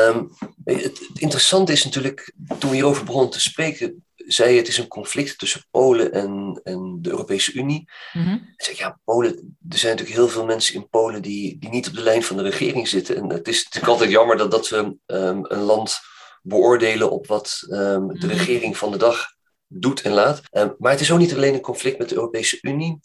Um, 0.08 0.30
het, 0.64 0.82
het 0.82 1.18
interessante 1.20 1.72
is 1.72 1.84
natuurlijk, 1.84 2.32
toen 2.58 2.70
we 2.70 2.76
hierover 2.76 3.04
begonnen 3.04 3.30
te 3.30 3.40
spreken, 3.40 4.04
zei 4.28 4.56
het 4.56 4.68
is 4.68 4.78
een 4.78 4.88
conflict 4.88 5.38
tussen 5.38 5.66
Polen 5.70 6.12
en, 6.12 6.60
en 6.64 6.98
de 7.00 7.10
Europese 7.10 7.52
Unie. 7.52 7.90
Mm 8.12 8.22
-hmm. 8.22 8.54
ja, 8.74 9.00
Polen, 9.04 9.56
er 9.68 9.78
zijn 9.78 9.92
natuurlijk 9.96 10.20
heel 10.20 10.28
veel 10.28 10.44
mensen 10.44 10.74
in 10.74 10.88
Polen 10.88 11.22
die, 11.22 11.58
die 11.58 11.70
niet 11.70 11.88
op 11.88 11.94
de 11.94 12.02
lijn 12.02 12.22
van 12.22 12.36
de 12.36 12.42
regering 12.42 12.88
zitten. 12.88 13.16
En 13.16 13.30
het 13.30 13.48
is 13.48 13.64
natuurlijk 13.64 13.92
altijd 13.92 14.10
jammer 14.10 14.36
dat, 14.36 14.50
dat 14.50 14.68
we 14.68 14.76
um, 14.76 15.44
een 15.48 15.60
land 15.60 15.98
beoordelen 16.42 17.10
op 17.10 17.26
wat 17.26 17.58
um, 17.70 18.08
de 18.08 18.26
mhm. 18.26 18.36
regering 18.36 18.76
van 18.76 18.90
de 18.90 18.98
dag 18.98 19.26
doet 19.66 20.02
en 20.02 20.12
laat. 20.12 20.42
Um, 20.52 20.74
maar 20.78 20.92
het 20.92 21.00
is 21.00 21.12
ook 21.12 21.18
niet 21.18 21.34
alleen 21.34 21.54
een 21.54 21.60
conflict 21.60 21.98
met 21.98 22.08
de 22.08 22.14
Europese 22.14 22.58
Unie. 22.60 23.00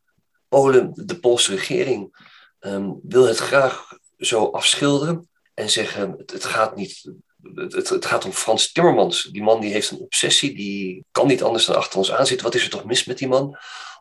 Polen, 0.48 0.92
de 0.94 1.20
Poolse 1.20 1.56
regering, 1.56 2.32
wil 3.04 3.28
het 3.28 3.38
graag 3.38 3.98
zo 4.18 4.46
afschilderen 4.46 5.30
en 5.54 5.70
zeggen: 5.70 6.14
het, 6.18 6.32
het 6.32 6.46
gaat 6.46 6.76
niet 6.76 7.12
het, 7.56 7.90
het, 7.90 8.06
gaat 8.06 8.26
om 8.26 8.32
Frans 8.32 8.72
Timmermans. 8.72 9.24
Die 9.24 9.44
man 9.44 9.62
die 9.62 9.72
heeft 9.72 9.92
een 9.92 9.98
obsessie, 9.98 10.56
die 10.56 11.06
kan 11.12 11.28
niet 11.28 11.44
anders 11.44 11.66
dan 11.66 11.76
achter 11.76 11.98
ons 11.98 12.12
aanzitten. 12.12 12.46
Wat 12.46 12.56
is 12.56 12.64
er 12.64 12.70
toch 12.70 12.86
mis 12.86 13.06
met 13.06 13.18
die 13.18 13.28
man? 13.28 13.58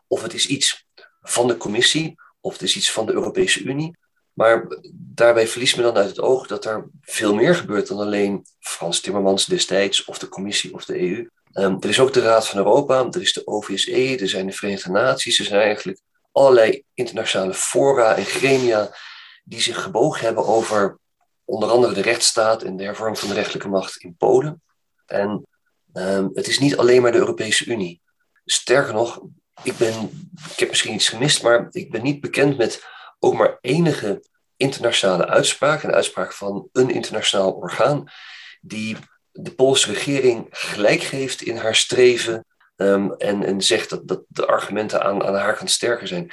Of 0.07 0.21
het 0.21 0.33
is 0.33 0.47
iets 0.47 0.85
van 1.21 1.47
de 1.47 1.57
commissie, 1.57 2.15
of 2.39 2.53
het 2.53 2.61
is 2.61 2.75
iets 2.75 2.91
van 2.91 3.05
de 3.05 3.13
Europese 3.13 3.61
Unie. 3.61 3.97
Maar 4.33 4.77
daarbij 4.93 5.47
verliest 5.47 5.75
men 5.75 5.85
dan 5.85 5.97
uit 5.97 6.09
het 6.09 6.19
oog 6.19 6.47
dat 6.47 6.65
er 6.65 6.89
veel 7.01 7.33
meer 7.33 7.55
gebeurt 7.55 7.87
dan 7.87 7.99
alleen 7.99 8.45
Frans 8.59 8.99
Timmermans 8.99 9.45
destijds, 9.45 10.05
of 10.05 10.17
de 10.17 10.29
commissie 10.29 10.73
of 10.73 10.85
de 10.85 10.99
EU. 10.99 11.29
Um, 11.53 11.77
er 11.79 11.89
is 11.89 11.99
ook 11.99 12.13
de 12.13 12.21
Raad 12.21 12.47
van 12.47 12.57
Europa, 12.57 13.07
er 13.11 13.21
is 13.21 13.33
de 13.33 13.47
OVSE, 13.47 14.17
er 14.19 14.29
zijn 14.29 14.45
de 14.45 14.51
Verenigde 14.51 14.91
Naties, 14.91 15.39
er 15.39 15.45
zijn 15.45 15.61
eigenlijk 15.61 15.99
allerlei 16.31 16.83
internationale 16.93 17.53
fora 17.53 18.15
en 18.15 18.25
gremia 18.25 18.95
die 19.43 19.61
zich 19.61 19.83
gebogen 19.83 20.25
hebben 20.25 20.45
over 20.45 20.99
onder 21.45 21.69
andere 21.69 21.93
de 21.93 22.01
rechtsstaat 22.01 22.63
en 22.63 22.77
de 22.77 22.83
hervorming 22.83 23.19
van 23.19 23.29
de 23.29 23.35
rechtelijke 23.35 23.67
macht 23.67 23.97
in 23.97 24.15
Polen. 24.15 24.61
En 25.05 25.47
um, 25.93 26.29
het 26.33 26.47
is 26.47 26.59
niet 26.59 26.77
alleen 26.77 27.01
maar 27.01 27.11
de 27.11 27.17
Europese 27.17 27.65
Unie. 27.65 28.01
Sterker 28.45 28.93
nog, 28.93 29.21
ik, 29.63 29.77
ben, 29.77 30.29
ik 30.51 30.59
heb 30.59 30.69
misschien 30.69 30.93
iets 30.93 31.09
gemist, 31.09 31.43
maar 31.43 31.67
ik 31.71 31.91
ben 31.91 32.03
niet 32.03 32.21
bekend 32.21 32.57
met 32.57 32.85
ook 33.19 33.33
maar 33.33 33.57
enige 33.61 34.23
internationale 34.57 35.27
uitspraak, 35.27 35.83
een 35.83 35.93
uitspraak 35.93 36.33
van 36.33 36.69
een 36.71 36.89
internationaal 36.89 37.51
orgaan, 37.51 38.11
die 38.61 38.97
de 39.31 39.51
Poolse 39.51 39.93
regering 39.93 40.47
gelijk 40.49 41.01
geeft 41.01 41.41
in 41.41 41.57
haar 41.57 41.75
streven 41.75 42.45
um, 42.75 43.13
en, 43.13 43.43
en 43.43 43.61
zegt 43.61 43.89
dat, 43.89 44.07
dat 44.07 44.23
de 44.27 44.45
argumenten 44.45 45.03
aan, 45.03 45.23
aan 45.23 45.35
haar 45.35 45.55
kant 45.55 45.71
sterker 45.71 46.07
zijn. 46.07 46.31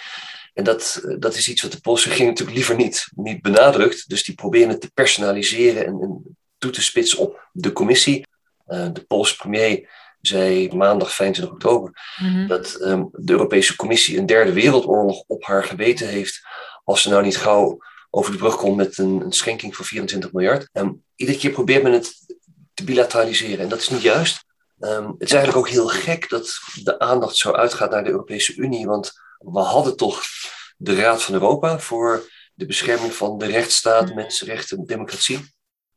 En 0.54 0.64
dat, 0.64 1.04
dat 1.18 1.34
is 1.34 1.48
iets 1.48 1.62
wat 1.62 1.72
de 1.72 1.80
Poolse 1.80 2.08
regering 2.08 2.30
natuurlijk 2.30 2.56
liever 2.56 2.76
niet, 2.76 3.08
niet 3.14 3.42
benadrukt. 3.42 4.08
Dus 4.08 4.24
die 4.24 4.34
proberen 4.34 4.68
het 4.68 4.80
te 4.80 4.90
personaliseren 4.94 5.86
en, 5.86 6.00
en 6.00 6.36
toe 6.58 6.70
te 6.70 6.82
spitsen 6.82 7.18
op 7.18 7.48
de 7.52 7.72
commissie. 7.72 8.26
Uh, 8.68 8.86
de 8.92 9.04
Poolse 9.04 9.36
premier 9.36 9.88
zei 10.20 10.74
maandag 10.74 11.14
25 11.14 11.54
oktober 11.54 11.92
mhm. 12.16 12.46
dat 12.46 12.78
um, 12.80 13.08
de 13.12 13.32
Europese 13.32 13.76
Commissie 13.76 14.18
een 14.18 14.26
derde 14.26 14.52
wereldoorlog 14.52 15.24
op 15.26 15.44
haar 15.44 15.64
geweten 15.64 16.08
heeft 16.08 16.40
als 16.84 17.02
ze 17.02 17.08
nou 17.08 17.22
niet 17.22 17.36
gauw 17.36 17.78
over 18.10 18.32
de 18.32 18.38
brug 18.38 18.56
komt 18.56 18.76
met 18.76 18.98
een, 18.98 19.20
een 19.20 19.32
schenking 19.32 19.76
van 19.76 19.84
24 19.84 20.32
miljard. 20.32 20.68
Um, 20.72 21.02
iedere 21.16 21.38
keer 21.38 21.50
probeert 21.50 21.82
men 21.82 21.92
het 21.92 22.14
te 22.74 22.84
bilateraliseren 22.84 23.58
en 23.58 23.68
dat 23.68 23.78
is 23.78 23.88
niet 23.88 24.02
juist. 24.02 24.44
Um, 24.80 25.06
het 25.06 25.28
is 25.28 25.32
eigenlijk 25.32 25.66
ook 25.66 25.72
heel 25.72 25.88
gek 25.88 26.28
dat 26.28 26.58
de 26.82 26.98
aandacht 26.98 27.36
zo 27.36 27.52
uitgaat 27.52 27.90
naar 27.90 28.04
de 28.04 28.10
Europese 28.10 28.54
Unie, 28.54 28.86
want 28.86 29.12
we 29.40 29.60
hadden 29.60 29.96
toch 29.96 30.22
de 30.76 30.94
Raad 30.94 31.22
van 31.22 31.34
Europa 31.34 31.78
voor 31.78 32.30
de 32.54 32.66
bescherming 32.66 33.12
van 33.12 33.38
de 33.38 33.46
rechtsstaat, 33.46 34.08
mm. 34.08 34.14
mensenrechten 34.14 34.78
en 34.78 34.84
democratie. 34.84 35.54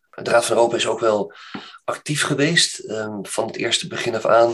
De 0.09 0.29
Raad 0.29 0.45
van 0.45 0.55
Europa 0.55 0.75
is 0.75 0.87
ook 0.87 0.99
wel 0.99 1.33
actief 1.83 2.23
geweest 2.23 2.89
um, 2.89 3.25
van 3.25 3.47
het 3.47 3.55
eerste 3.55 3.87
begin 3.87 4.15
af 4.15 4.25
aan. 4.25 4.53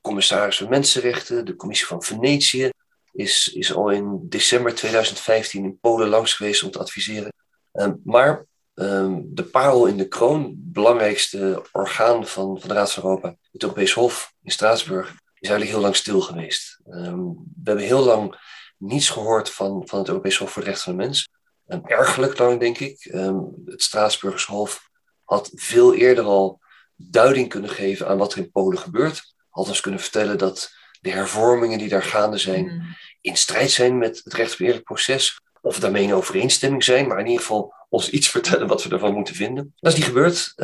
Commissaris 0.00 0.56
van 0.56 0.68
Mensenrechten, 0.68 1.44
de 1.44 1.56
Commissie 1.56 1.86
van 1.86 2.02
Venetië, 2.02 2.70
is, 3.12 3.48
is 3.48 3.74
al 3.74 3.90
in 3.90 4.20
december 4.28 4.74
2015 4.74 5.64
in 5.64 5.78
Polen 5.80 6.08
langs 6.08 6.34
geweest 6.34 6.62
om 6.62 6.70
te 6.70 6.78
adviseren. 6.78 7.32
Um, 7.72 8.00
maar 8.04 8.46
um, 8.74 9.34
de 9.34 9.44
parel 9.44 9.86
in 9.86 9.96
de 9.96 10.08
kroon, 10.08 10.54
belangrijkste 10.56 11.64
orgaan 11.72 12.26
van, 12.26 12.60
van 12.60 12.68
de 12.68 12.74
Raad 12.74 12.92
van 12.92 13.02
Europa, 13.02 13.28
het 13.52 13.62
Europees 13.62 13.92
Hof 13.92 14.34
in 14.42 14.50
Straatsburg, 14.50 15.14
is 15.42 15.48
eigenlijk 15.48 15.70
heel 15.70 15.80
lang 15.80 15.96
stil 15.96 16.20
geweest. 16.20 16.78
Um, 16.88 17.34
we 17.34 17.62
hebben 17.64 17.84
heel 17.84 18.04
lang 18.04 18.36
niets 18.76 19.08
gehoord 19.08 19.50
van, 19.50 19.82
van 19.86 19.98
het 19.98 20.08
Europees 20.08 20.36
Hof 20.36 20.50
voor 20.50 20.62
de 20.62 20.68
Rechten 20.68 20.84
van 20.84 20.96
de 20.96 21.04
Mens. 21.04 21.28
Um, 21.66 21.86
ergelijk 21.86 22.38
lang, 22.38 22.60
denk 22.60 22.78
ik. 22.78 23.10
Um, 23.14 23.62
het 23.64 23.82
Straatsburgers 23.82 24.44
Hof 24.44 24.90
had 25.24 25.50
veel 25.54 25.94
eerder 25.94 26.24
al 26.24 26.60
duiding 26.96 27.48
kunnen 27.48 27.70
geven 27.70 28.08
aan 28.08 28.18
wat 28.18 28.32
er 28.32 28.38
in 28.38 28.50
Polen 28.50 28.78
gebeurt. 28.78 29.34
Had 29.48 29.68
ons 29.68 29.80
kunnen 29.80 30.00
vertellen 30.00 30.38
dat 30.38 30.70
de 31.00 31.10
hervormingen 31.10 31.78
die 31.78 31.88
daar 31.88 32.02
gaande 32.02 32.38
zijn 32.38 32.64
mm. 32.64 32.96
in 33.20 33.36
strijd 33.36 33.70
zijn 33.70 33.98
met 33.98 34.20
het 34.24 34.34
recht 34.34 34.52
op 34.52 34.58
eerlijk 34.58 34.84
proces. 34.84 35.40
Of 35.60 35.78
daarmee 35.78 36.02
in 36.02 36.14
overeenstemming 36.14 36.84
zijn, 36.84 37.06
maar 37.06 37.18
in 37.18 37.26
ieder 37.26 37.40
geval 37.40 37.74
ons 37.88 38.10
iets 38.10 38.28
vertellen 38.36 38.66
wat 38.66 38.82
we 38.82 38.90
ervan 38.90 39.14
moeten 39.14 39.34
vinden. 39.34 39.74
Dat 39.76 39.92
is 39.92 39.98
niet 39.98 40.08
gebeurd. 40.08 40.54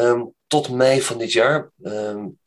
tot 0.46 0.68
mei 0.68 1.02
van 1.02 1.18
dit 1.18 1.32
jaar. 1.32 1.70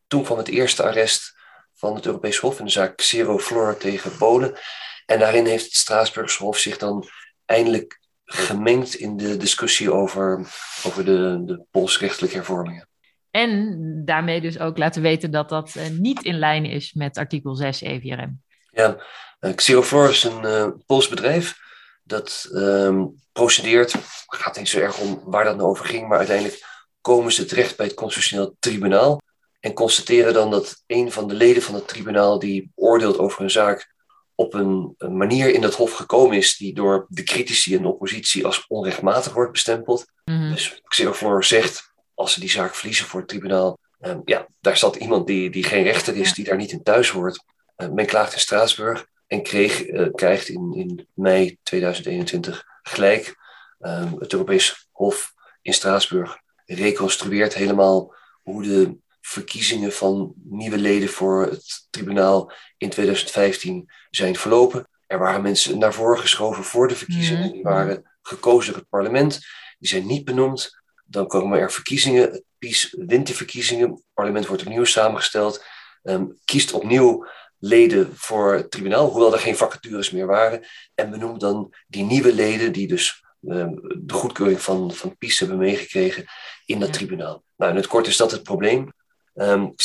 toen 0.07 0.23
kwam 0.23 0.37
het 0.37 0.47
eerste 0.47 0.83
arrest 0.83 1.39
van 1.81 1.95
het 1.95 2.05
Europees 2.05 2.37
Hof 2.37 2.59
in 2.59 2.65
de 2.65 2.71
zaak 2.71 3.01
Zero 3.01 3.39
Floor 3.39 3.77
tegen 3.77 4.17
Polen. 4.17 4.59
En 5.05 5.19
daarin 5.19 5.45
heeft 5.45 5.65
het 5.65 5.73
Straatsburgse 5.73 6.43
Hof 6.43 6.57
zich 6.57 6.77
dan 6.77 7.07
eindelijk 7.45 7.99
gemengd 8.25 8.95
in 8.95 9.17
de 9.17 9.37
discussie 9.37 9.91
over, 9.91 10.39
over 10.85 11.05
de, 11.05 11.41
de 11.45 11.65
Poolsrechtelijke 11.71 12.35
hervormingen. 12.35 12.87
En 13.31 14.01
daarmee 14.05 14.41
dus 14.41 14.59
ook 14.59 14.77
laten 14.77 15.01
weten 15.01 15.31
dat 15.31 15.49
dat 15.49 15.75
uh, 15.77 15.87
niet 15.87 16.23
in 16.23 16.39
lijn 16.39 16.65
is 16.65 16.93
met 16.93 17.17
artikel 17.17 17.55
6 17.55 17.81
EVRM. 17.81 18.41
Ja, 18.71 18.97
uh, 19.39 19.53
Xeroflor 19.55 20.09
is 20.09 20.23
een 20.23 20.43
uh, 20.43 20.67
Pools 20.85 21.07
bedrijf 21.07 21.59
dat 22.03 22.49
um, 22.53 23.21
procedeert. 23.31 23.93
Het 23.93 24.01
gaat 24.27 24.57
niet 24.57 24.69
zo 24.69 24.79
erg 24.79 24.99
om 24.99 25.21
waar 25.25 25.43
dat 25.43 25.57
nou 25.57 25.69
over 25.69 25.85
ging, 25.85 26.07
maar 26.07 26.17
uiteindelijk 26.17 26.65
komen 27.01 27.31
ze 27.31 27.45
terecht 27.45 27.77
bij 27.77 27.85
het 27.85 27.95
Constitutioneel 27.95 28.55
Tribunaal. 28.59 29.21
En 29.61 29.73
constateren 29.73 30.33
dan 30.33 30.51
dat 30.51 30.83
een 30.87 31.11
van 31.11 31.27
de 31.27 31.33
leden 31.33 31.61
van 31.61 31.75
het 31.75 31.87
tribunaal 31.87 32.39
die 32.39 32.71
oordeelt 32.75 33.17
over 33.17 33.41
een 33.41 33.51
zaak 33.51 33.93
op 34.35 34.53
een, 34.53 34.93
een 34.97 35.17
manier 35.17 35.53
in 35.53 35.61
dat 35.61 35.75
hof 35.75 35.93
gekomen 35.93 36.37
is 36.37 36.57
die 36.57 36.73
door 36.73 37.05
de 37.09 37.23
critici 37.23 37.75
en 37.75 37.81
de 37.81 37.87
oppositie 37.87 38.45
als 38.45 38.67
onrechtmatig 38.67 39.33
wordt 39.33 39.51
bestempeld. 39.51 40.05
Mm 40.25 40.37
-hmm. 40.37 40.51
Dus 40.51 40.81
Xerofor 40.83 41.43
zegt, 41.43 41.93
als 42.13 42.33
ze 42.33 42.39
die 42.39 42.49
zaak 42.49 42.75
verliezen 42.75 43.05
voor 43.05 43.19
het 43.19 43.29
tribunaal, 43.29 43.77
um, 43.99 44.21
ja, 44.25 44.47
daar 44.59 44.77
zat 44.77 44.95
iemand 44.95 45.27
die, 45.27 45.49
die 45.49 45.63
geen 45.63 45.83
rechter 45.83 46.15
is, 46.15 46.33
die 46.33 46.45
daar 46.45 46.57
niet 46.57 46.71
in 46.71 46.83
thuis 46.83 47.09
hoort. 47.09 47.43
Uh, 47.77 47.89
men 47.89 48.05
klaagt 48.05 48.33
in 48.33 48.39
Straatsburg 48.39 49.05
en 49.27 49.43
kreeg, 49.43 49.85
krijgt 50.11 50.49
in, 50.49 50.73
in 50.75 51.07
mei 51.13 51.57
2021 51.63 52.63
gelijk. 52.81 53.35
Ehm, 53.79 54.13
het 54.19 54.33
Europees 54.33 54.87
Hof 54.91 55.33
in 55.61 55.73
Straatsburg 55.73 56.37
reconstrueert 56.65 57.53
helemaal 57.53 58.15
hoe 58.43 58.63
de 58.63 58.97
verkiezingen 59.21 59.91
van 59.91 60.33
nieuwe 60.43 60.77
leden 60.77 61.09
voor 61.09 61.45
het 61.45 61.87
tribunaal 61.89 62.51
in 62.77 62.89
2015 62.89 63.89
zijn 64.09 64.35
verlopen. 64.35 64.87
Er 65.07 65.19
waren 65.19 65.41
mensen 65.41 65.77
naar 65.77 65.93
voren 65.93 66.19
geschoven 66.19 66.63
voor 66.63 66.87
de 66.87 66.95
verkiezingen. 66.95 67.43
Mhm. 67.43 67.51
Die 67.51 67.63
waren 67.63 68.11
gekozen 68.21 68.71
door 68.71 68.81
het 68.81 68.89
parlement. 68.89 69.39
Die 69.79 69.89
zijn 69.89 70.05
niet 70.05 70.25
benoemd. 70.25 70.79
Dan 71.05 71.27
komen 71.27 71.59
er 71.59 71.71
verkiezingen. 71.71 72.21
Het 72.21 72.43
PiS 72.57 72.95
wint 72.97 73.25
die 73.25 73.35
verkiezingen. 73.35 73.89
Het 73.89 74.03
parlement 74.13 74.47
wordt 74.47 74.61
opnieuw 74.61 74.83
samengesteld. 74.83 75.63
Ehm, 76.03 76.25
kiest 76.45 76.73
opnieuw 76.73 77.25
leden 77.61 78.09
voor 78.15 78.53
het 78.53 78.71
tribunaal, 78.71 79.09
hoewel 79.09 79.33
er 79.33 79.39
geen 79.39 79.55
vacatures 79.55 80.11
meer 80.11 80.25
waren. 80.25 80.63
En 80.95 81.09
benoemt 81.09 81.39
dan 81.39 81.73
die 81.87 82.03
nieuwe 82.03 82.33
leden, 82.33 82.71
die 82.71 82.87
dus 82.87 83.23
ehm, 83.47 83.73
de 83.99 84.13
goedkeuring 84.13 84.61
van, 84.61 84.91
van 84.91 85.17
PiS 85.17 85.39
hebben 85.39 85.57
meegekregen, 85.57 86.25
in 86.65 86.79
dat 86.79 86.93
tribunaal. 86.93 87.43
Nou, 87.57 87.71
in 87.71 87.77
het 87.77 87.87
kort 87.87 88.07
is 88.07 88.17
dat 88.17 88.31
het 88.31 88.43
probleem. 88.43 88.93
Um, 89.33 89.75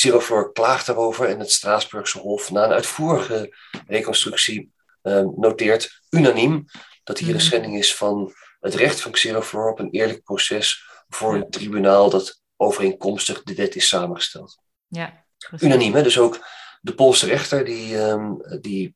klaagt 0.52 0.87
daarover 0.87 1.28
en 1.28 1.38
het 1.38 1.52
Straatsburgse 1.52 2.18
Hof, 2.18 2.50
na 2.50 2.64
een 2.64 2.72
uitvoerige 2.72 3.56
reconstructie, 3.87 4.72
noteert 5.37 6.00
unaniem 6.11 6.64
dat 7.04 7.18
hier 7.18 7.28
een 7.28 7.35
mhm. 7.35 7.44
schending 7.44 7.76
is 7.76 7.94
van 7.96 8.35
het 8.61 8.74
recht 8.74 9.00
van 9.00 9.12
Xeroflor 9.12 9.70
op 9.70 9.78
een 9.78 9.90
eerlijk 9.90 10.22
proces 10.22 10.85
voor 11.09 11.35
een 11.35 11.50
tribunaal 11.50 12.11
dat 12.11 12.42
overeenkomstig 12.56 13.42
de 13.42 13.54
wet 13.54 13.74
is 13.76 13.88
samengesteld. 13.88 14.59
Ja, 14.87 15.24
Unaniem, 15.59 15.94
hè? 15.94 16.02
dus 16.02 16.18
ook 16.18 16.46
de 16.80 16.94
Poolse 16.94 17.26
rechter 17.26 17.64
die, 17.64 17.98
um, 17.98 18.40
die 18.61 18.92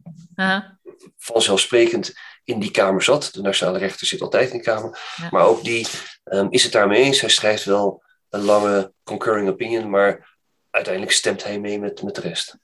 vanzelfsprekend 1.17 2.13
in 2.45 2.61
die 2.61 2.71
kamer 2.71 3.03
zat. 3.03 3.29
De 3.33 3.43
nationale 3.43 3.79
rechter 3.79 4.07
zit 4.07 4.21
altijd 4.21 4.51
in 4.51 4.57
die 4.57 4.63
kamer. 4.63 5.01
Maar 5.31 5.45
ook 5.45 5.65
die 5.65 5.87
um, 6.25 6.47
is 6.51 6.63
het 6.63 6.73
daarmee 6.73 7.03
eens. 7.03 7.21
Hij 7.21 7.31
schrijft 7.31 7.65
wel 7.65 8.03
een 8.29 8.41
lange 8.41 8.93
concurring 9.03 9.49
opinion, 9.49 9.91
maar 9.91 10.39
uiteindelijk 10.71 11.15
stemt 11.15 11.45
hij 11.45 11.61
mee 11.61 11.81
met, 11.81 12.03
met 12.03 12.15
de 12.15 12.21
rest. 12.21 12.59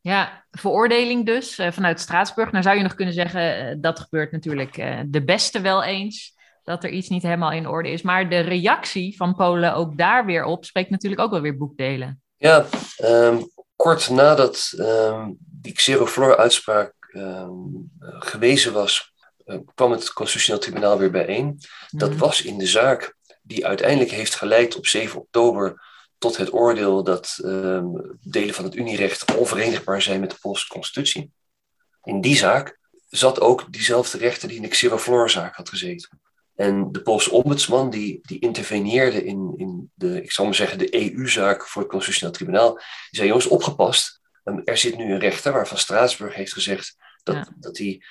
Ja, 0.00 0.44
veroordeling 0.50 1.26
dus 1.26 1.58
uh, 1.58 1.70
vanuit 1.70 2.00
Straatsburg. 2.00 2.50
Nou 2.50 2.62
zou 2.62 2.76
je 2.76 2.82
nog 2.82 2.94
kunnen 2.94 3.14
zeggen, 3.14 3.66
uh, 3.66 3.74
dat 3.78 4.00
gebeurt 4.00 4.32
natuurlijk 4.32 4.76
uh, 4.76 5.00
de 5.06 5.24
beste 5.24 5.60
wel 5.60 5.82
eens. 5.82 6.34
Dat 6.62 6.84
er 6.84 6.90
iets 6.90 7.08
niet 7.08 7.22
helemaal 7.22 7.52
in 7.52 7.68
orde 7.68 7.90
is. 7.90 8.02
Maar 8.02 8.28
de 8.28 8.38
reactie 8.38 9.16
van 9.16 9.34
Polen 9.34 9.74
ook 9.74 9.98
daar 9.98 10.24
weer 10.26 10.44
op 10.44 10.64
spreekt 10.64 10.90
natuurlijk 10.90 11.20
ook 11.20 11.30
wel 11.30 11.40
weer 11.40 11.56
boekdelen. 11.56 12.22
Ja, 12.36 12.66
um, 13.04 13.50
kort 13.76 14.10
nadat 14.10 14.72
um, 14.78 15.36
die 15.38 15.72
Xeroflor-uitspraak 15.72 16.94
um, 17.12 17.90
gewezen 18.00 18.72
was, 18.72 19.12
kwam 19.74 19.90
het 19.90 20.12
Constitutioneel 20.12 20.60
Tribunaal 20.60 20.98
weer 20.98 21.10
bijeen. 21.10 21.60
Dat 21.90 22.10
mhm. 22.10 22.18
was 22.18 22.42
in 22.42 22.58
de 22.58 22.66
zaak 22.66 23.16
die 23.42 23.66
uiteindelijk 23.66 24.10
heeft 24.10 24.34
geleid 24.34 24.76
op 24.76 24.86
7 24.86 25.20
oktober 25.20 25.82
tot 26.18 26.36
het 26.36 26.52
oordeel 26.52 27.04
dat 27.04 27.38
ehm, 27.44 27.86
delen 28.20 28.54
van 28.54 28.64
het 28.64 28.74
Unierecht 28.74 29.34
onverenigbaar 29.34 30.02
zijn 30.02 30.20
met 30.20 30.30
de 30.30 30.38
Poolse 30.40 30.68
constitutie. 30.68 31.30
In 32.02 32.20
die 32.20 32.36
zaak 32.36 32.78
zat 33.08 33.40
ook 33.40 33.72
diezelfde 33.72 34.18
rechter 34.18 34.48
die 34.48 34.56
in 34.56 34.62
de 34.62 34.68
Xeroflor-zaak 34.68 35.54
had 35.54 35.68
gezeten. 35.68 36.20
En 36.54 36.92
de 36.92 37.02
Poolse 37.02 37.30
ombudsman 37.30 37.90
die, 37.90 38.18
die 38.22 38.38
interveneerde 38.38 39.24
in, 39.24 39.54
in 39.56 39.90
de, 39.94 40.22
ik 40.22 40.32
zal 40.32 40.44
maar 40.44 40.54
zeggen, 40.54 40.78
de 40.78 40.94
EU-zaak 40.94 41.68
voor 41.68 41.82
het 41.82 41.90
Constitutioneel 41.90 42.34
Tribunaal, 42.34 42.74
die 42.74 42.84
zei, 43.10 43.28
jongens, 43.28 43.46
opgepast. 43.46 44.20
Ehm, 44.44 44.60
er 44.64 44.76
zit 44.76 44.96
nu 44.96 45.12
een 45.12 45.18
rechter 45.18 45.52
waarvan 45.52 45.78
Straatsburg 45.78 46.34
heeft 46.34 46.52
gezegd 46.52 46.96
dat, 47.22 47.50
dat 47.56 47.78
hij 47.78 48.02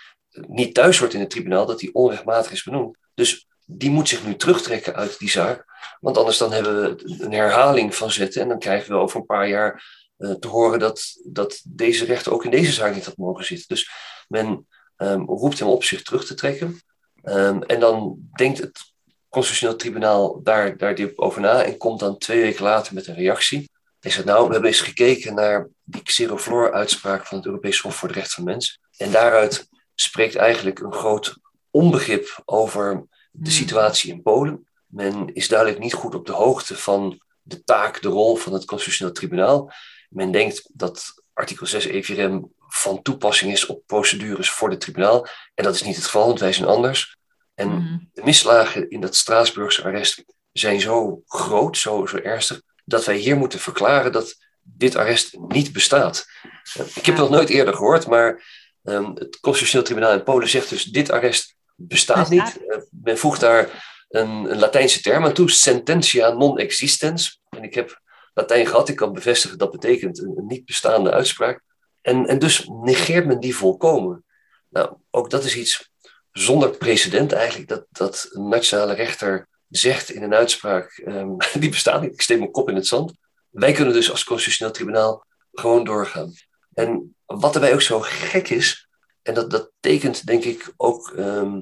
niet 0.48 0.74
thuis 0.74 1.00
hoort 1.00 1.14
in 1.14 1.20
het 1.20 1.30
tribunaal, 1.30 1.66
dat 1.66 1.82
hij 1.82 1.90
onrechtmatig 1.94 2.52
is 2.52 2.64
benoemd. 2.64 2.98
Dus 3.14 3.48
die 3.66 3.90
moet 3.90 4.08
zich 4.08 4.26
nu 4.26 4.36
terugtrekken 4.36 4.96
uit 4.96 5.20
die 5.20 5.30
zaak. 5.30 5.66
Want 6.00 6.18
anders 6.18 6.38
dan 6.38 6.52
hebben 6.52 6.82
we 6.82 7.24
een 7.24 7.34
herhaling 7.34 7.96
van 7.96 8.12
zetten. 8.12 8.42
En 8.42 8.48
dan 8.48 8.60
krijgen 8.60 8.92
we 8.92 9.00
over 9.00 9.20
een 9.20 9.26
paar 9.26 9.48
jaar 9.48 9.84
uh, 10.18 10.32
te 10.32 10.48
horen 10.48 10.80
dat, 10.80 11.04
dat 11.24 11.62
deze 11.68 12.06
rechter 12.06 12.34
ook 12.34 12.46
in 12.46 12.52
deze 12.52 12.72
zaak 12.72 12.94
niet 12.94 13.06
had 13.06 13.18
mogen 13.18 13.46
zitten. 13.46 13.68
Dus 13.68 13.90
men 14.28 14.68
um, 14.98 15.26
roept 15.26 15.60
hem 15.60 15.68
op 15.68 15.84
zich 15.84 16.02
terug 16.02 16.26
te 16.26 16.34
trekken. 16.34 16.82
Um, 17.24 17.64
en 17.64 17.80
dan 17.80 18.18
denkt 18.36 18.58
het 18.58 18.94
Constitutioneel 19.30 19.78
Tribunaal 19.78 20.44
daar, 20.44 20.78
daar 20.78 20.96
diep 20.96 21.20
over 21.20 21.42
na 21.42 21.64
en 21.64 21.78
komt 21.78 22.00
dan 22.00 22.18
twee 22.18 22.42
weken 22.42 22.64
later 22.64 22.94
met 22.94 23.08
een 23.08 23.16
reactie. 23.16 23.70
Hij 24.00 24.12
zegt, 24.12 24.26
nou, 24.26 24.46
we 24.46 24.52
hebben 24.52 24.70
eens 24.70 24.82
gekeken 24.82 25.34
naar 25.34 25.70
die 25.84 26.04
Xeroflor-uitspraak 26.04 27.26
van 27.26 27.38
het 27.38 27.46
Europees 27.46 27.80
Hof 27.80 27.96
voor 27.96 28.08
de 28.08 28.14
Rechten 28.14 28.34
van 28.34 28.44
Mens. 28.44 28.80
En 28.98 29.12
daaruit 29.12 29.68
spreekt 29.96 30.36
eigenlijk 30.36 30.80
een 30.80 30.94
groot 30.94 31.38
onbegrip 31.72 32.42
over 32.46 33.08
de 33.32 33.50
hmm. 33.50 33.52
situatie 33.52 34.14
in 34.14 34.22
Polen. 34.22 34.68
Men 34.96 35.34
is 35.34 35.48
duidelijk 35.48 35.80
niet 35.80 35.94
goed 35.94 36.16
op 36.16 36.26
de 36.26 36.32
hoogte 36.32 36.76
van 36.76 37.22
de 37.42 37.64
taak, 37.64 38.02
de 38.02 38.08
rol 38.08 38.36
van 38.36 38.54
het 38.54 38.66
Constitutioneel 38.66 39.14
Tribunaal. 39.14 39.72
Men 40.10 40.32
denkt 40.32 40.70
dat 40.74 41.24
artikel 41.34 41.66
6 41.66 41.86
EVRM 41.86 42.52
van 42.68 43.02
toepassing 43.02 43.52
is 43.52 43.66
op 43.66 43.82
procedures 43.86 44.50
voor 44.50 44.70
het 44.70 44.80
tribunaal. 44.80 45.28
En 45.54 45.64
dat 45.64 45.76
is 45.76 45.84
niet 45.84 45.96
het 45.96 46.06
geval, 46.06 46.28
want 46.28 46.40
wij 46.40 46.54
zijn 46.54 46.68
anders. 46.68 47.18
En 47.54 47.70
hmm. 47.70 48.10
de 48.14 48.24
misslagen 48.24 48.90
in 48.90 49.02
dat 49.02 49.16
Straatsburgse 49.16 49.84
arrest 49.84 50.24
zijn 50.52 50.82
zo 50.82 51.22
groot, 51.26 51.78
zo, 51.78 52.06
zo 52.06 52.18
ernstig, 52.18 52.62
dat 52.86 53.06
wij 53.06 53.18
hier 53.18 53.38
moeten 53.38 53.60
verklaren 53.60 54.12
dat 54.12 54.36
dit 54.62 54.96
arrest 54.96 55.38
niet 55.48 55.74
bestaat. 55.74 56.26
Ik 56.74 57.06
heb 57.06 57.06
het 57.06 57.18
nog 57.18 57.30
nooit 57.30 57.50
eerder 57.50 57.74
gehoord, 57.74 58.08
maar 58.08 58.44
um, 58.84 59.12
het 59.16 59.40
Constitutioneel 59.40 59.86
Tribunaal 59.86 60.14
in 60.14 60.24
Polen 60.24 60.50
zegt 60.50 60.70
dus: 60.70 60.84
dit 60.84 61.12
arrest 61.12 61.56
bestaat, 61.76 62.30
niet. 62.30 62.58
Uh, 62.68 62.78
men 62.90 63.18
voegt 63.18 63.40
daar 63.40 63.94
een, 64.10 64.30
een, 64.30 64.60
Latijnse 64.60 65.02
term 65.02 65.26
aan 65.26 65.34
toe, 65.34 65.50
sententia 65.50 66.30
non 66.30 66.58
existens. 66.58 67.42
En 67.50 67.64
ik 67.64 67.74
heb 67.74 68.02
Latijn 68.34 68.68
gehad, 68.68 68.90
ik 68.90 68.96
kan 68.96 69.14
bevestigen 69.14 69.58
dat 69.58 69.72
betekent 69.72 70.20
een, 70.20 70.44
niet 70.48 70.66
bestaande 70.66 71.12
uitspraak. 71.12 71.62
En, 72.02 72.26
en 72.26 72.40
dus 72.40 72.70
negeert 72.84 73.26
men 73.26 73.40
die 73.40 73.56
volkomen. 73.56 74.24
Nou, 74.70 74.96
ook 75.12 75.30
dat 75.30 75.44
is 75.44 75.56
iets 75.56 75.92
zonder 76.32 76.70
precedent 76.70 77.32
eigenlijk, 77.32 77.70
dat, 77.70 77.86
dat 77.90 78.30
een 78.32 78.48
nationale 78.48 78.94
rechter 78.94 79.48
zegt 79.70 80.10
in 80.10 80.24
een 80.24 80.34
uitspraak, 80.34 81.02
um, 81.06 81.38
die 81.60 81.70
bestaat 81.70 82.02
niet, 82.02 82.14
ik 82.14 82.22
steek 82.22 82.40
mijn 82.40 82.52
kop 82.52 82.70
in 82.70 82.76
het 82.76 82.88
zand. 82.88 83.14
Wij 83.50 83.72
kunnen 83.72 83.94
dus 83.94 84.12
als 84.12 84.24
constitutioneel 84.24 84.74
tribunaal 84.74 85.26
gewoon 85.52 85.84
doorgaan. 85.84 86.34
En 86.74 87.16
wat 87.26 87.56
erbij 87.56 87.74
ook 87.74 87.82
zo 87.82 88.00
gek 88.00 88.50
is, 88.50 88.88
en 89.22 89.34
dat, 89.34 89.52
dat 89.52 89.72
tekent 89.80 90.26
denk 90.26 90.44
ik 90.44 90.74
ook 90.78 91.12
ehm, 91.12 91.62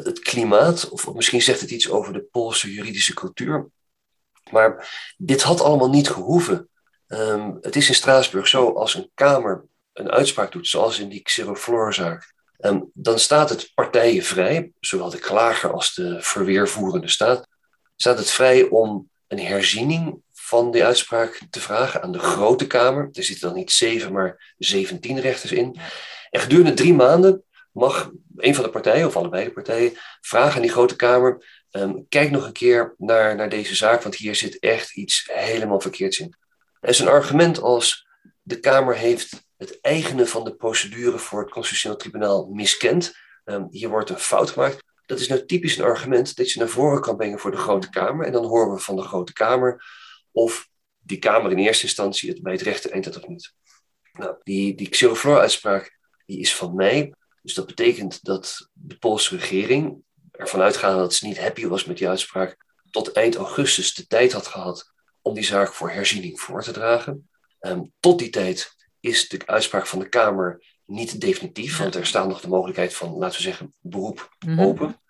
het, 0.00 0.18
klimaat, 0.18 0.88
of 0.88 1.14
misschien 1.14 1.42
zegt 1.42 1.60
het 1.60 1.70
iets 1.70 1.90
over 1.90 2.12
de 2.12 2.22
Poolse 2.30 2.72
juridische 2.72 3.14
cultuur. 3.14 3.68
Maar 4.50 4.90
dit 5.16 5.42
had 5.42 5.60
allemaal 5.60 5.90
niet 5.90 6.08
gehoeven. 6.10 6.68
Um, 7.06 7.58
het 7.60 7.76
is 7.76 7.88
in 7.88 7.94
Straatsburg 7.94 8.48
zo, 8.48 8.72
als 8.72 8.94
een 8.94 9.10
Kamer 9.14 9.64
een 9.92 10.10
uitspraak 10.10 10.52
doet, 10.52 10.68
zoals 10.68 10.98
in 10.98 11.08
die 11.08 11.22
Xeroflor-zaak, 11.22 12.32
um, 12.58 12.90
dan 12.94 13.18
staat 13.18 13.48
het 13.48 13.70
partijen 13.74 14.22
vrij, 14.22 14.72
zowel 14.80 15.10
de 15.10 15.18
klager 15.18 15.72
als 15.72 15.94
de 15.94 16.16
verweervoerende 16.20 17.08
staat, 17.08 17.46
staat 17.96 18.18
het 18.18 18.30
vrij 18.30 18.62
om 18.62 19.10
een 19.28 19.38
herziening 19.38 20.20
van 20.32 20.70
die 20.70 20.84
uitspraak 20.84 21.40
te 21.50 21.60
vragen 21.60 22.02
aan 22.02 22.12
de 22.12 22.18
Grote 22.18 22.66
Kamer. 22.66 23.08
Er 23.12 23.24
zitten 23.24 23.48
dan 23.48 23.56
niet 23.56 23.72
zeven, 23.72 24.12
maar 24.12 24.54
zeventien 24.58 25.20
rechters 25.20 25.52
in. 25.52 25.76
En 26.30 26.40
gedurende 26.40 26.74
drie 26.74 26.94
maanden 26.94 27.44
mag 27.72 28.10
een 28.36 28.54
van 28.54 28.64
de 28.64 28.70
partijen, 28.70 29.06
of 29.06 29.16
allebei 29.16 29.44
de 29.44 29.52
partijen, 29.52 29.92
vragen 30.20 30.54
aan 30.54 30.62
die 30.62 30.70
Grote 30.70 30.96
Kamer: 30.96 31.64
um, 31.70 32.06
kijk 32.08 32.30
nog 32.30 32.46
een 32.46 32.52
keer 32.52 32.94
naar, 32.98 33.36
naar 33.36 33.48
deze 33.48 33.74
zaak, 33.74 34.02
want 34.02 34.14
hier 34.14 34.34
zit 34.34 34.58
echt 34.58 34.96
iets 34.96 35.30
helemaal 35.32 35.80
verkeerds 35.80 36.18
in. 36.18 36.34
Er 36.80 36.88
is 36.88 36.98
een 36.98 37.08
argument 37.08 37.60
als 37.60 38.06
de 38.42 38.60
Kamer 38.60 38.96
heeft 38.96 39.46
het 39.56 39.80
eigene 39.80 40.26
van 40.26 40.44
de 40.44 40.54
procedure 40.54 41.18
voor 41.18 41.40
het 41.40 41.50
Constitutioneel 41.50 41.98
Tribunaal 41.98 42.46
miskend. 42.46 43.14
Um, 43.44 43.66
hier 43.70 43.88
wordt 43.88 44.10
een 44.10 44.18
fout 44.18 44.50
gemaakt. 44.50 44.84
Dat 45.06 45.20
is 45.20 45.28
nou 45.28 45.46
typisch 45.46 45.76
een 45.76 45.84
argument 45.84 46.36
dat 46.36 46.50
je 46.50 46.58
naar 46.58 46.68
voren 46.68 47.00
kan 47.00 47.16
brengen 47.16 47.38
voor 47.38 47.50
de 47.50 47.56
Grote 47.56 47.90
Kamer. 47.90 48.26
En 48.26 48.32
dan 48.32 48.44
horen 48.44 48.74
we 48.74 48.80
van 48.80 48.96
de 48.96 49.02
Grote 49.02 49.32
Kamer 49.32 49.84
of 50.30 50.68
die 50.98 51.18
Kamer 51.18 51.50
in 51.50 51.58
eerste 51.58 51.84
instantie 51.84 52.30
het 52.30 52.42
bij 52.42 52.52
het 52.52 52.62
rechter 52.62 52.92
eens 52.92 53.06
had 53.06 53.16
of 53.16 53.28
niet. 53.28 53.54
Nou, 54.12 54.36
die, 54.42 54.74
die 54.74 54.88
Xeroflor-uitspraak 54.88 55.98
die 56.26 56.40
is 56.40 56.54
van 56.54 56.74
mei. 56.74 57.12
Dus 57.42 57.54
dat 57.54 57.66
betekent 57.66 58.24
dat 58.24 58.68
de 58.72 58.96
Poolse 58.96 59.36
regering 59.36 60.02
ervan 60.30 60.60
uitgaande 60.60 60.98
dat 60.98 61.14
ze 61.14 61.26
niet 61.26 61.40
happy 61.40 61.66
was 61.66 61.84
met 61.84 61.98
die 61.98 62.08
uitspraak, 62.08 62.56
tot 62.90 63.12
eind 63.12 63.34
augustus 63.34 63.94
de 63.94 64.06
tijd 64.06 64.32
had 64.32 64.46
gehad 64.46 64.92
om 65.22 65.34
die 65.34 65.44
zaak 65.44 65.72
voor 65.72 65.90
herziening 65.90 66.40
voor 66.40 66.62
te 66.62 66.72
dragen. 66.72 67.28
Um, 67.60 67.92
tot 68.00 68.18
die 68.18 68.30
tijd 68.30 68.74
is 69.00 69.28
de 69.28 69.46
uitspraak 69.46 69.86
van 69.86 69.98
de 69.98 70.08
Kamer 70.08 70.64
niet 70.86 71.20
definitief, 71.20 71.78
want 71.78 71.94
er 71.94 72.06
staat 72.06 72.28
nog 72.28 72.40
de 72.40 72.48
mogelijkheid 72.48 72.94
van, 72.94 73.12
laten 73.12 73.36
we 73.36 73.42
zeggen, 73.42 73.74
beroep 73.80 74.36
mhm. 74.46 74.60
open. 74.60 75.00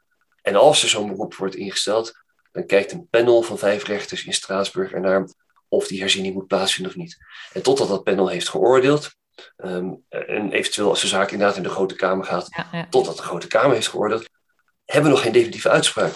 En 0.42 0.54
als 0.54 0.82
er 0.82 0.88
zo'n 0.88 1.08
beroep 1.08 1.34
wordt 1.34 1.54
ingesteld, 1.54 2.12
dan 2.52 2.66
kijkt 2.66 2.92
een 2.92 3.08
panel 3.08 3.42
van 3.42 3.58
vijf 3.58 3.84
rechters 3.84 4.24
in 4.24 4.32
Straatsburg 4.32 4.92
ernaar 4.92 5.28
of 5.68 5.86
die 5.86 6.00
herziening 6.00 6.34
moet 6.34 6.46
plaatsvinden 6.46 6.92
of 6.92 6.98
niet. 6.98 7.16
En 7.52 7.62
totdat 7.62 7.88
dat 7.88 8.04
panel 8.04 8.28
heeft 8.28 8.48
geoordeeld, 8.48 9.14
Ehm, 9.56 9.90
en 10.08 10.52
eventueel 10.52 10.88
als 10.88 11.00
de 11.00 11.06
zaak 11.06 11.30
inderdaad 11.30 11.56
in 11.56 11.62
de 11.62 11.68
Grote 11.68 11.94
Kamer 11.94 12.24
gaat, 12.24 12.48
totdat 12.90 13.16
de 13.16 13.22
Grote 13.22 13.46
Kamer 13.46 13.74
heeft 13.74 13.88
geoordeeld, 13.88 14.28
hebben 14.84 15.10
we 15.10 15.16
nog 15.16 15.22
geen 15.22 15.32
definitieve 15.32 15.70
uitspraak. 15.70 16.12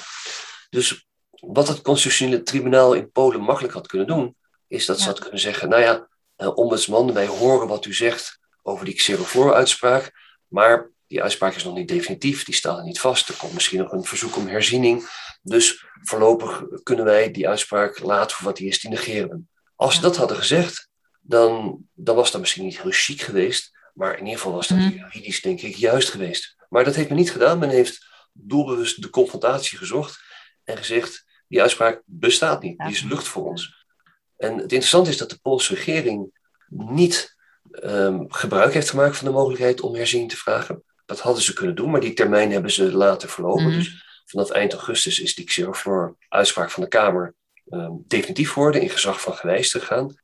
Dus 0.71 1.07
wat 1.31 1.69
het 1.69 1.83
constitutionele 1.83 2.43
tribunaal 2.43 2.95
in 2.95 3.11
Polen 3.11 3.41
makkelijk 3.41 3.75
had 3.75 3.87
kunnen 3.87 4.07
doen, 4.07 4.37
is 4.69 4.87
dat 4.87 5.01
ze 5.01 5.07
had 5.07 5.19
kunnen 5.19 5.41
zeggen, 5.41 5.69
nou 5.69 5.83
ja, 5.83 6.09
uh, 6.37 6.57
ombudsman, 6.57 7.13
wij 7.13 7.27
horen 7.27 7.69
wat 7.69 7.85
u 7.85 7.95
zegt 7.95 8.39
over 8.63 8.85
die 8.85 8.95
Xeroflor-uitspraak, 8.95 10.13
maar 10.49 10.91
die 11.07 11.23
uitspraak 11.23 11.55
is 11.55 11.65
nog 11.65 11.75
niet 11.75 11.89
definitief, 11.89 12.45
die 12.45 12.55
staat 12.55 12.79
er 12.79 12.85
niet 12.85 13.01
vast. 13.01 13.29
Er 13.29 13.37
komt 13.37 13.53
misschien 13.53 13.79
nog 13.79 13.93
een 13.93 14.05
verzoek 14.05 14.37
om 14.37 14.47
herziening. 14.47 15.09
Dus 15.43 15.85
voorlopig 16.03 16.63
kunnen 16.83 17.05
wij 17.05 17.31
die 17.31 17.49
uitspraak 17.49 17.99
laten 17.99 18.37
voor 18.37 18.47
wat 18.47 18.57
die 18.57 18.69
is, 18.69 18.81
die 18.81 18.91
negeren. 18.91 19.49
Als 19.77 19.95
ze 19.95 20.01
dat 20.01 20.17
hadden 20.17 20.37
gezegd, 20.37 20.89
dan, 21.27 21.85
dan 21.95 22.17
was 22.17 22.31
dat 22.31 22.41
misschien 22.41 22.65
niet 22.65 22.83
heel 22.83 22.91
chic 22.91 23.21
geweest. 23.21 23.71
Maar 23.95 24.13
in 24.13 24.25
ieder 24.25 24.37
geval 24.37 24.53
was 24.53 24.69
dat 24.69 24.79
mhm. 24.79 24.89
juridisch, 24.89 25.41
denk 25.41 25.61
ik, 25.61 25.75
juist 25.75 26.11
geweest. 26.11 26.57
Maar 26.69 26.85
dat 26.85 26.95
heeft 26.95 27.09
men 27.09 27.19
niet 27.19 27.33
gedaan. 27.33 27.59
Men 27.59 27.69
heeft 27.69 28.07
doelbewust 28.33 29.03
de 29.03 29.11
confrontatie 29.11 29.79
gezocht 29.79 30.21
en 30.65 30.77
gezegd: 30.77 31.25
die 31.49 31.61
uitspraak 31.61 32.03
bestaat 32.05 32.63
niet, 32.63 32.79
die 32.79 32.91
is 32.91 33.03
lucht 33.03 33.29
voor 33.29 33.45
ons. 33.45 33.87
En 34.37 34.53
het 34.53 34.61
interessante 34.61 35.11
is 35.11 35.17
dat 35.17 35.31
de 35.31 35.39
Poolse 35.43 35.75
regering 35.75 36.31
niet 36.69 37.37
um, 37.71 38.33
gebruik 38.33 38.73
heeft 38.73 38.91
gemaakt 38.91 39.17
van 39.17 39.27
de 39.27 39.33
mogelijkheid 39.33 39.81
om 39.81 39.95
herziening 39.95 40.31
te 40.31 40.37
vragen. 40.37 40.83
Dat 41.07 41.21
hadden 41.21 41.43
ze 41.43 41.53
kunnen 41.53 41.77
doen, 41.77 41.91
maar 41.91 42.01
die 42.01 42.13
termijn 42.13 42.51
hebben 42.51 42.71
ze 42.71 42.93
later 42.93 43.29
verlopen. 43.29 43.67
Mhm. 43.67 43.75
Dus 43.75 44.05
vanaf 44.25 44.51
eind 44.51 44.73
augustus 44.73 45.21
is 45.21 45.35
die 45.35 45.45
Xeroflor 45.45 46.17
uitspraak 46.29 46.71
van 46.71 46.83
de 46.83 46.89
Kamer 46.89 47.35
um, 47.69 48.05
definitief 48.07 48.53
geworden, 48.53 48.83
in 48.83 48.91
gezag 48.91 49.21
van 49.21 49.35
gewijs 49.35 49.71
te 49.71 49.81
gaan. 49.81 50.15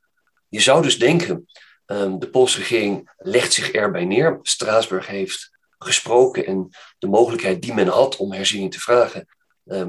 Je 0.52 0.60
zou 0.60 0.82
dus 0.82 0.98
denken, 0.98 1.46
um, 1.86 2.18
de 2.18 2.30
Poolse 2.30 2.58
regering 2.58 3.10
legt 3.16 3.52
zich 3.52 3.70
erbij 3.70 4.04
neer. 4.04 4.38
Straatsburg 4.42 5.06
heeft 5.06 5.50
gesproken 5.78 6.46
en 6.46 6.68
de 6.98 7.06
mogelijkheid 7.06 7.62
die 7.62 7.74
men 7.74 7.88
had 7.88 8.16
om 8.16 8.32
herziening 8.32 8.72
te 8.72 8.80
vragen, 8.80 9.28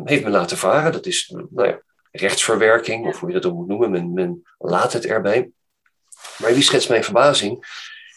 heeft 0.04 0.24
men 0.24 0.32
laten 0.32 0.58
varen. 0.58 0.92
Dat 0.92 1.06
is 1.06 1.34
nou 1.50 1.68
ja, 1.68 1.82
rechtsverwerking, 2.12 3.08
of 3.08 3.20
hoe 3.20 3.30
je 3.30 3.40
dat 3.40 3.46
ook 3.46 3.58
moet 3.58 3.68
noemen. 3.68 3.92
Men, 3.92 4.14
men 4.14 4.42
laat 4.58 4.94
het 4.94 5.06
erbij. 5.06 5.52
Maar 6.38 6.54
wie 6.54 6.64
schetst 6.64 6.90
mijn 6.90 7.04
verbazing? 7.04 7.66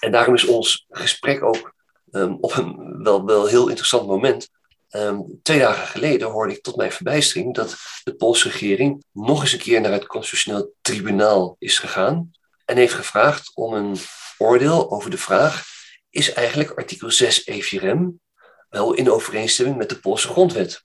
En 0.00 0.12
daarom 0.12 0.34
is 0.34 0.46
ons 0.46 0.86
gesprek 0.88 1.42
ook 1.42 1.74
Ehm, 2.16 2.36
op 2.40 2.56
een 2.56 3.02
wel, 3.02 3.24
wel 3.24 3.46
heel 3.46 3.68
interessant 3.68 4.06
moment. 4.06 4.50
Ehm, 4.96 5.20
twee 5.42 5.58
dagen 5.58 5.86
geleden 5.86 6.28
hoorde 6.28 6.52
ik 6.52 6.62
tot 6.62 6.76
mijn 6.76 6.92
verbijstering 6.92 7.54
dat 7.54 7.76
de 8.04 8.14
Poolse 8.14 8.48
regering 8.48 9.04
nog 9.12 9.42
eens 9.42 9.52
een 9.52 9.58
keer 9.58 9.80
naar 9.80 9.92
het 9.92 10.06
constitutioneel 10.06 10.74
tribunaal 10.80 11.56
is 11.58 11.78
gegaan 11.78 12.30
en 12.64 12.76
heeft 12.76 12.94
gevraagd 12.94 13.50
om 13.54 13.72
een 13.72 13.96
oordeel 14.38 14.90
over 14.90 15.10
de 15.10 15.18
vraag: 15.18 15.64
is 16.10 16.32
eigenlijk 16.32 16.70
artikel 16.70 17.10
6 17.10 17.46
EVRM 17.46 18.20
wel 18.68 18.94
in 18.94 19.10
overeenstemming 19.10 19.76
met 19.76 19.88
de 19.88 19.98
Poolse 19.98 20.28
grondwet? 20.28 20.84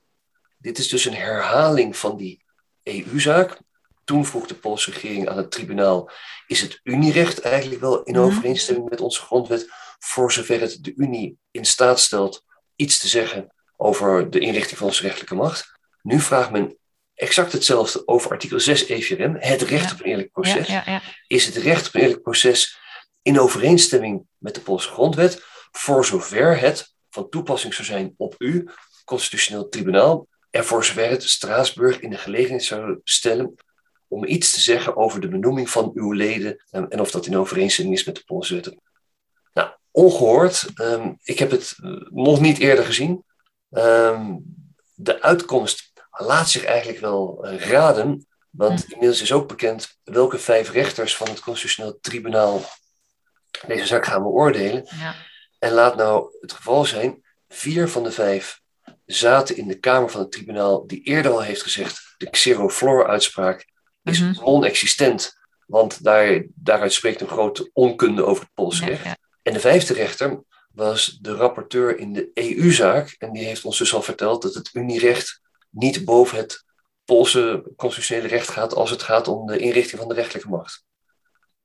Dit 0.58 0.78
is 0.78 0.88
dus 0.88 1.04
een 1.04 1.14
herhaling 1.14 1.96
van 1.96 2.16
die 2.16 2.44
EU-zaak. 2.82 3.58
Toen 4.04 4.26
vroeg 4.26 4.46
de 4.46 4.54
Poolse 4.54 4.90
regering 4.90 5.28
aan 5.28 5.36
het 5.36 5.50
tribunaal: 5.50 6.10
is 6.46 6.60
het 6.60 6.80
Unierecht 6.82 7.40
eigenlijk 7.40 7.80
wel 7.80 8.02
in 8.02 8.14
mhm. 8.14 8.22
overeenstemming 8.22 8.88
met 8.88 9.00
onze 9.00 9.20
grondwet? 9.20 9.68
voor 9.98 10.32
zover 10.32 10.60
het 10.60 10.78
de 10.80 10.94
Unie 10.96 11.38
in 11.50 11.64
staat 11.64 12.00
stelt 12.00 12.44
iets 12.76 12.98
te 12.98 13.08
zeggen 13.08 13.52
over 13.82 14.30
de 14.30 14.38
inrichting 14.38 14.78
van 14.78 14.86
onze 14.86 15.02
rechtelijke 15.02 15.34
macht. 15.34 15.78
Nu 16.02 16.20
vraagt 16.20 16.50
men 16.50 16.76
exact 17.14 17.52
hetzelfde 17.52 18.06
over 18.06 18.30
artikel 18.30 18.60
6 18.60 18.88
EVRM, 18.88 19.36
het 19.38 19.62
recht 19.62 19.92
op 19.92 19.98
een 20.00 20.06
eerlijk 20.06 20.32
proces. 20.32 20.66
Ja, 20.66 20.82
ja, 20.86 21.02
is 21.26 21.46
het 21.46 21.56
recht 21.56 21.86
op 21.86 21.94
een 21.94 22.00
eerlijk 22.00 22.22
proces 22.22 22.78
in 23.22 23.40
overeenstemming 23.40 24.26
met 24.38 24.54
de 24.54 24.60
Poolse 24.60 24.88
grondwet, 24.88 25.42
voor 25.70 26.04
zover 26.04 26.60
het 26.60 26.94
van 27.10 27.28
toepassing 27.28 27.74
zou 27.74 27.86
zijn 27.86 28.14
op 28.16 28.34
u, 28.38 28.68
constitutioneel 29.04 29.68
tribunaal, 29.68 30.26
en 30.50 30.64
voor 30.64 30.84
zover 30.84 31.10
het 31.10 31.22
Straatsburg 31.22 32.00
in 32.00 32.10
de 32.10 32.16
gelegenheid 32.16 32.64
zou 32.64 33.00
stellen 33.04 33.54
om 34.08 34.24
iets 34.24 34.50
te 34.50 34.60
zeggen 34.60 34.96
over 34.96 35.20
de 35.20 35.28
benoeming 35.28 35.70
van 35.70 35.90
uw 35.94 36.12
leden 36.12 36.64
en 36.70 37.00
of 37.00 37.10
dat 37.10 37.26
in 37.26 37.36
overeenstemming 37.36 37.96
is 37.96 38.04
met 38.04 38.14
de 38.14 38.22
Poolse 38.24 38.54
wet 38.54 38.76
ongehoord. 39.92 40.66
Um, 40.74 41.18
ik 41.22 41.38
heb 41.38 41.50
het 41.50 41.74
eh, 41.82 41.90
nog 42.10 42.40
niet 42.40 42.58
eerder 42.58 42.84
gezien. 42.84 43.24
Um, 43.72 44.44
de 44.94 45.22
uitkomst 45.22 45.92
laat 46.10 46.50
zich 46.50 46.64
eigenlijk 46.64 47.00
wel 47.00 47.46
uh, 47.46 47.60
raden. 47.60 48.26
Want 48.50 48.84
hm. 48.84 48.92
inmiddels 48.92 49.22
is 49.22 49.32
ook 49.32 49.48
bekend 49.48 49.98
welke 50.04 50.38
vijf 50.38 50.70
rechters 50.70 51.16
van 51.16 51.28
het 51.28 51.40
Constitutioneel 51.40 51.98
Tribunaal 52.00 52.64
deze 53.66 53.86
zaak 53.86 54.04
gaan 54.04 54.22
beoordelen. 54.22 54.86
Ja. 54.98 55.14
En 55.58 55.72
laat 55.72 55.96
nou 55.96 56.36
het 56.40 56.52
geval 56.52 56.84
zijn, 56.84 57.22
vier 57.48 57.88
van 57.88 58.02
de 58.02 58.12
vijf 58.12 58.60
zaten 59.06 59.56
in 59.56 59.68
de 59.68 59.78
Kamer 59.78 60.10
van 60.10 60.20
het 60.20 60.32
Tribunaal 60.32 60.86
die 60.86 61.02
eerder 61.02 61.32
al 61.32 61.42
heeft 61.42 61.62
gezegd, 61.62 62.14
de 62.16 62.30
Xeroflor-uitspraak 62.30 63.66
is 64.02 64.20
mm 64.20 64.32
-hmm. 64.32 64.44
non-existent. 64.44 65.40
Want 65.66 66.04
daar, 66.04 66.44
daaruit 66.54 66.92
spreekt 66.92 67.20
een 67.20 67.28
grote 67.28 67.70
onkunde 67.72 68.24
over 68.24 68.42
het 68.42 68.54
Poolse 68.54 68.84
recht. 68.84 69.04
Ja. 69.04 69.16
En 69.42 69.52
de 69.52 69.60
vijfde 69.60 69.94
rechter 69.94 70.42
was 70.74 71.18
de 71.20 71.34
rapporteur 71.34 71.98
in 71.98 72.12
de 72.12 72.30
EU-zaak. 72.34 73.14
En 73.18 73.32
die 73.32 73.44
heeft 73.44 73.64
ons 73.64 73.78
dus 73.78 73.94
al 73.94 74.02
verteld 74.02 74.42
dat 74.42 74.54
het 74.54 74.70
Unierecht 74.72 75.40
niet 75.70 76.04
boven 76.04 76.38
het 76.38 76.64
Poolse 77.04 77.72
constitutionele 77.76 78.28
recht 78.28 78.48
gaat 78.48 78.74
als 78.74 78.90
het 78.90 79.02
gaat 79.02 79.28
om 79.28 79.46
de 79.46 79.58
inrichting 79.58 80.00
van 80.00 80.08
de 80.08 80.14
rechtelijke 80.14 80.48
macht. 80.48 80.84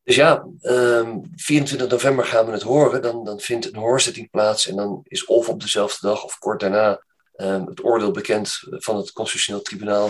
Dus 0.03 0.15
ja, 0.15 0.47
24 0.59 1.79
ehm, 1.79 1.89
november 1.89 2.25
gaan 2.25 2.45
we 2.45 2.51
het 2.51 2.61
horen. 2.61 3.01
Dan, 3.01 3.23
dan 3.23 3.39
vindt 3.39 3.65
een 3.65 3.79
hoorzitting 3.79 4.29
plaats 4.29 4.67
en 4.67 4.75
dan 4.75 5.01
is 5.03 5.25
of 5.25 5.49
op 5.49 5.61
dezelfde 5.61 6.07
dag 6.07 6.23
of 6.23 6.37
kort 6.37 6.59
daarna 6.59 7.03
ehm, 7.35 7.65
het 7.65 7.83
oordeel 7.83 8.11
bekend 8.11 8.59
van 8.69 8.97
het 8.97 9.11
Constitutioneel 9.11 9.61
Tribunaal 9.61 10.09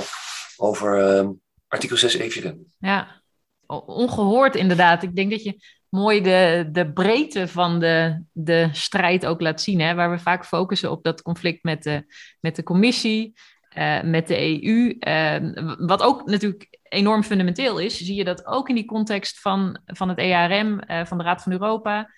over 0.57 1.07
ehm, 1.07 1.31
artikel 1.67 1.97
6 1.97 2.13
EVRM. 2.13 2.65
Ja, 2.79 3.21
ongehoord 3.67 4.55
inderdaad. 4.55 5.03
Ik 5.03 5.15
denk 5.15 5.31
dat 5.31 5.43
je 5.43 5.76
mooi 5.97 6.21
de, 6.21 6.69
de 6.71 6.91
breedte 6.91 7.47
van 7.47 7.79
de, 7.79 8.23
de 8.31 8.69
strijd 8.71 9.25
ook 9.25 9.41
laat 9.41 9.61
zien. 9.61 9.79
Hè? 9.79 9.95
Waar 9.95 10.11
we 10.11 10.19
vaak 10.19 10.45
focussen 10.45 10.91
op 10.91 11.03
dat 11.03 11.21
conflict 11.21 11.63
met 11.63 11.83
de, 11.83 12.13
met 12.39 12.55
de 12.55 12.63
commissie, 12.63 13.33
uh, 13.77 14.01
met 14.01 14.27
de 14.27 14.39
EU. 14.39 14.95
Uh, 14.99 15.35
eh, 15.35 15.75
wat 15.77 16.01
ook 16.01 16.25
natuurlijk 16.25 16.79
enorm 16.83 17.23
fundamenteel 17.23 17.79
is, 17.79 17.97
zie 17.97 18.15
je 18.15 18.23
dat 18.23 18.45
ook 18.45 18.69
in 18.69 18.75
die 18.75 18.85
context 18.85 19.39
van, 19.39 19.79
van 19.85 20.09
het 20.09 20.17
ERM, 20.17 20.79
eh, 20.79 21.05
van 21.05 21.17
de 21.17 21.23
Raad 21.23 21.43
van 21.43 21.51
Europa. 21.51 22.11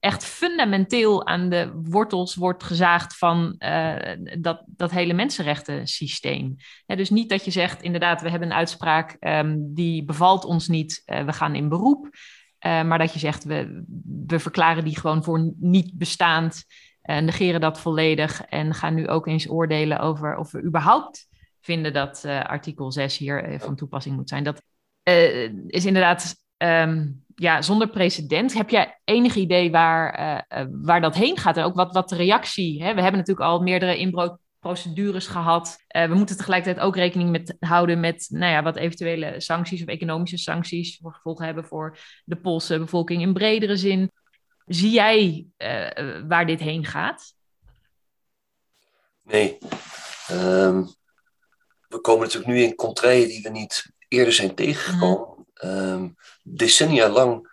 Echt 0.00 0.24
fundamenteel 0.24 1.26
aan 1.26 1.48
de 1.48 1.70
wortels 1.82 2.34
wordt 2.34 2.64
gezaagd 2.64 3.16
van 3.16 3.54
dat, 4.38 4.62
dat 4.66 4.90
hele 4.90 5.12
mensenrechten 5.12 5.86
systeem. 5.86 6.56
dus 6.86 7.10
niet 7.10 7.28
dat 7.28 7.44
je 7.44 7.50
zegt, 7.50 7.82
inderdaad, 7.82 8.22
we 8.22 8.30
hebben 8.30 8.50
een 8.50 8.56
uitspraak 8.56 9.16
um, 9.20 9.74
die 9.74 10.04
bevalt 10.04 10.44
ons 10.44 10.68
niet, 10.68 11.02
we 11.04 11.32
gaan 11.32 11.54
in 11.54 11.68
beroep. 11.68 12.08
Uh, 12.66 12.82
maar 12.82 12.98
dat 12.98 13.12
je 13.12 13.18
zegt, 13.18 13.44
we, 13.44 13.84
we 14.26 14.38
verklaren 14.38 14.84
die 14.84 14.98
gewoon 14.98 15.24
voor 15.24 15.52
niet 15.58 15.98
bestaand, 15.98 16.64
negeren 17.02 17.60
dat 17.60 17.80
volledig 17.80 18.42
en 18.42 18.74
gaan 18.74 18.94
nu 18.94 19.08
ook 19.08 19.26
eens 19.26 19.50
oordelen 19.50 19.98
over 19.98 20.36
of 20.36 20.50
we 20.50 20.62
überhaupt 20.62 21.28
vinden 21.60 21.92
dat 21.92 22.22
uh, 22.26 22.42
artikel 22.42 22.92
6 22.92 23.18
hier 23.18 23.56
van 23.60 23.76
toepassing 23.76 24.16
moet 24.16 24.28
zijn. 24.28 24.44
Dat 24.44 24.62
is 25.66 25.84
inderdaad 25.84 26.34
um, 26.56 27.24
ja, 27.34 27.62
zonder 27.62 27.88
precedent. 27.88 28.54
Heb 28.54 28.70
jij 28.70 29.00
enig 29.04 29.34
idee 29.34 29.70
waar, 29.70 30.46
waar 30.70 31.00
dat 31.00 31.14
heen 31.14 31.36
gaat 31.36 31.56
en 31.56 31.64
ook 31.64 31.74
wat, 31.74 31.92
wat 31.92 32.08
de 32.08 32.16
reactie... 32.16 32.82
Hè? 32.82 32.94
We 32.94 33.00
hebben 33.02 33.20
natuurlijk 33.20 33.46
al 33.46 33.62
meerdere 33.62 33.96
inbrook 33.96 34.38
procedures 34.60 35.26
gehad. 35.26 35.78
Uh, 35.96 36.06
we 36.06 36.14
moeten 36.14 36.36
tegelijkertijd 36.36 36.86
ook 36.86 36.96
rekening 36.96 37.30
met 37.30 37.56
houden 37.60 38.00
met 38.00 38.26
nou 38.30 38.52
ja, 38.52 38.62
wat 38.62 38.76
eventuele 38.76 39.40
sancties 39.40 39.82
of 39.82 39.88
economische 39.88 40.38
sancties 40.38 40.98
voor 41.02 41.12
gevolgen 41.12 41.44
hebben 41.44 41.64
voor 41.64 41.98
de 42.24 42.36
Poolse 42.36 42.78
bevolking 42.78 43.22
in 43.22 43.32
bredere 43.32 43.76
zin. 43.76 44.10
Zie 44.66 44.90
jij 44.90 45.46
uh, 45.58 46.28
waar 46.28 46.46
dit 46.46 46.60
heen 46.60 46.84
gaat? 46.84 47.34
Nee. 49.22 49.58
Um, 50.30 50.88
we 51.88 52.00
komen 52.00 52.20
natuurlijk 52.20 52.52
nu 52.52 52.62
in 52.62 52.74
contraien 52.74 53.28
die 53.28 53.42
we 53.42 53.48
niet 53.48 53.92
eerder 54.08 54.32
zijn 54.32 54.54
tegengekomen. 54.54 55.46
Um, 55.64 56.16
decennia 56.42 57.08
lang 57.08 57.48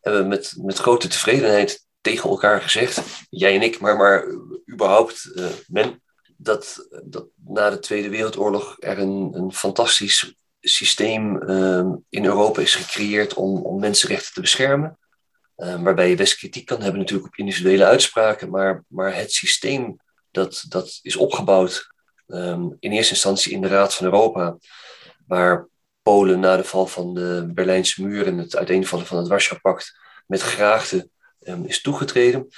hebben 0.00 0.22
we 0.22 0.28
met, 0.28 0.54
met 0.56 0.78
grote 0.78 1.08
tevredenheid 1.08 1.86
tegen 2.00 2.30
elkaar 2.30 2.62
gezegd, 2.62 3.26
jij 3.30 3.54
en 3.54 3.62
ik, 3.62 3.80
maar, 3.80 3.96
maar 3.96 4.24
überhaupt 4.72 5.30
men, 5.66 6.02
dat, 6.40 6.88
dat 7.04 7.26
na 7.44 7.70
de 7.70 7.78
Tweede 7.78 8.08
Wereldoorlog 8.08 8.76
er 8.78 8.98
een, 8.98 9.30
een 9.34 9.52
fantastisch 9.52 10.34
systeem 10.60 11.42
uh, 11.42 11.92
in 12.08 12.24
Europa 12.24 12.60
is 12.60 12.74
gecreëerd 12.74 13.34
om, 13.34 13.62
om 13.62 13.80
mensenrechten 13.80 14.32
te 14.34 14.40
beschermen. 14.40 14.98
Uh, 15.56 15.82
waarbij 15.82 16.08
je 16.08 16.16
best 16.16 16.36
kritiek 16.36 16.66
kan 16.66 16.82
hebben 16.82 17.00
natuurlijk 17.00 17.28
op 17.28 17.36
individuele 17.36 17.84
uitspraken, 17.84 18.50
maar, 18.50 18.84
maar 18.88 19.14
het 19.14 19.32
systeem 19.32 19.96
dat, 20.30 20.64
dat 20.68 20.98
is 21.02 21.16
opgebouwd 21.16 21.86
um, 22.26 22.76
in 22.80 22.92
eerste 22.92 23.12
instantie 23.12 23.52
in 23.52 23.60
de 23.60 23.68
Raad 23.68 23.94
van 23.94 24.06
Europa, 24.06 24.58
waar 25.26 25.68
Polen 26.02 26.40
na 26.40 26.56
de 26.56 26.64
val 26.64 26.86
van 26.86 27.14
de 27.14 27.50
Berlijnse 27.54 28.02
muur 28.02 28.26
en 28.26 28.38
het 28.38 28.56
uiteenvallen 28.56 29.06
van 29.06 29.18
het 29.18 29.28
Warschau-pact 29.28 29.98
met 30.26 30.40
graagte 30.40 31.08
ehm, 31.40 31.64
is 31.64 31.80
toegetreden. 31.80 32.48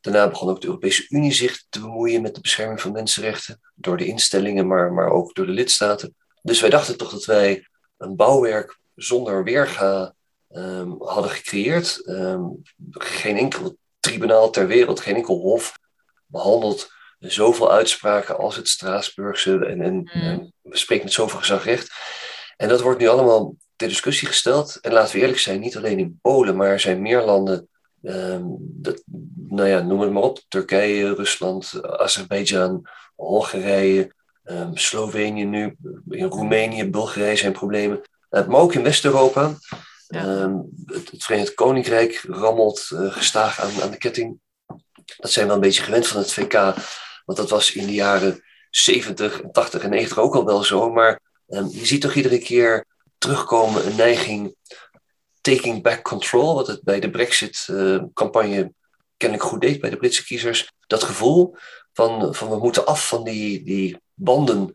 Daarna 0.00 0.28
begon 0.28 0.48
ook 0.48 0.60
de 0.60 0.66
Europese 0.66 1.06
Unie 1.08 1.32
zich 1.32 1.62
te 1.68 1.80
bemoeien 1.80 2.22
met 2.22 2.34
de 2.34 2.40
bescherming 2.40 2.80
van 2.80 2.92
mensenrechten. 2.92 3.60
Door 3.74 3.96
de 3.96 4.06
instellingen, 4.06 4.66
maar, 4.66 4.92
maar 4.92 5.10
ook 5.10 5.34
door 5.34 5.46
de 5.46 5.52
lidstaten. 5.52 6.14
Dus 6.42 6.60
wij 6.60 6.70
dachten 6.70 6.96
toch 6.96 7.10
dat 7.10 7.24
wij 7.24 7.68
een 7.96 8.16
bouwwerk 8.16 8.78
zonder 8.94 9.44
weerga 9.44 10.14
um, 10.50 11.02
hadden 11.02 11.30
gecreëerd. 11.30 12.02
geen 12.90 13.36
enkel 13.36 13.76
tribunaal 14.00 14.50
ter 14.50 14.66
wereld, 14.66 15.00
geen 15.00 15.16
enkel 15.16 15.38
hof 15.38 15.78
behandelt 16.26 16.90
zoveel 17.18 17.72
uitspraken 17.72 18.38
als 18.38 18.56
het 18.56 18.68
Straatsburgse. 18.68 19.64
En, 19.66 19.80
en, 19.80 20.10
mm. 20.12 20.52
spreken 20.64 21.04
met 21.04 21.14
zoveel 21.14 21.38
gezagrecht. 21.38 21.92
En 22.56 22.68
dat 22.68 22.80
wordt 22.80 23.00
nu 23.00 23.08
allemaal 23.08 23.54
ter 23.76 23.88
discussie 23.88 24.28
gesteld. 24.28 24.78
En 24.80 24.92
laten 24.92 25.14
we 25.14 25.20
eerlijk 25.20 25.38
zijn, 25.38 25.60
niet 25.60 25.76
alleen 25.76 25.98
in 25.98 26.18
Polen, 26.22 26.56
maar 26.56 26.68
er 26.68 26.80
zijn 26.80 27.02
meer 27.02 27.22
landen. 27.22 27.68
Um, 28.02 28.56
dat, 28.60 29.02
nou 29.46 29.68
ja, 29.68 29.80
noem 29.80 30.00
het 30.00 30.10
maar 30.10 30.22
op. 30.22 30.38
Turkije, 30.48 31.14
Rusland, 31.14 31.80
Azerbeidzjan, 31.82 32.86
Hongarije, 33.14 34.14
um, 34.44 34.76
Slovenië 34.76 35.44
nu. 35.44 35.76
In 36.08 36.24
Roemenië, 36.24 36.90
Bulgarije 36.90 37.36
zijn 37.36 37.52
problemen. 37.52 38.00
Uh, 38.30 38.46
maar 38.46 38.60
ook 38.60 38.74
in 38.74 38.82
West-Europa. 38.82 39.54
Ehm, 40.08 40.56
het, 40.86 41.10
het, 41.10 41.24
Verenigd 41.24 41.54
Koninkrijk 41.54 42.24
rammelt 42.28 42.90
uh, 42.92 43.12
gestaag 43.12 43.60
aan, 43.60 43.82
aan 43.82 43.90
de 43.90 43.96
ketting. 43.96 44.40
Dat 45.16 45.30
zijn 45.30 45.46
we 45.46 45.52
een 45.52 45.60
beetje 45.60 45.82
gewend 45.82 46.06
van 46.06 46.20
het 46.20 46.32
VK. 46.32 46.52
Want 47.24 47.38
dat 47.38 47.50
was 47.50 47.72
in 47.74 47.86
de 47.86 47.94
jaren 47.94 48.42
70, 48.70 49.42
80 49.52 49.82
en 49.82 49.90
90 49.90 50.18
ook 50.18 50.34
al 50.34 50.44
wel 50.44 50.64
zo. 50.64 50.90
Maar 50.90 51.20
um, 51.48 51.68
je 51.68 51.86
ziet 51.86 52.00
toch 52.00 52.14
iedere 52.14 52.38
keer 52.38 52.86
terugkomen 53.18 53.86
een 53.86 53.96
neiging 53.96 54.56
taking 55.56 55.82
back 55.82 56.02
control, 56.02 56.54
wat 56.54 56.66
het 56.66 56.82
bij 56.82 57.00
de 57.00 57.10
Brexit-campagne 57.10 58.58
uh, 58.58 58.68
kennelijk 59.16 59.48
goed 59.48 59.60
deed 59.60 59.80
bij 59.80 59.90
de 59.90 59.96
Britse 59.96 60.24
kiezers. 60.24 60.72
Dat 60.86 61.02
gevoel 61.02 61.56
van, 61.92 62.34
van 62.34 62.48
we 62.48 62.58
moeten 62.58 62.86
af 62.86 63.08
van 63.08 63.24
die, 63.24 63.64
die 63.64 64.00
banden 64.14 64.70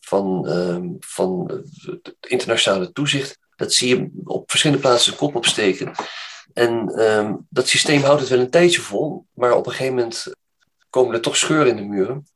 van, 0.00 0.48
um, 0.48 0.96
van 1.00 1.50
het 1.84 2.16
internationale 2.20 2.92
toezicht. 2.92 3.38
Dat 3.56 3.72
zie 3.72 3.88
je 3.88 4.10
op 4.24 4.50
verschillende 4.50 4.82
plaatsen 4.82 5.12
de 5.12 5.18
kop 5.18 5.34
opsteken. 5.34 5.92
En 6.52 7.02
um, 7.02 7.46
dat 7.50 7.68
systeem 7.68 8.02
houdt 8.02 8.20
het 8.20 8.30
wel 8.30 8.38
een 8.38 8.50
tijdje 8.50 8.80
vol, 8.80 9.26
maar 9.34 9.52
op 9.52 9.66
een 9.66 9.72
gegeven 9.72 9.94
moment 9.94 10.34
komen 10.90 11.14
er 11.14 11.20
toch 11.20 11.36
scheuren 11.36 11.68
in 11.68 11.76
de 11.76 11.82
muren. 11.82 12.26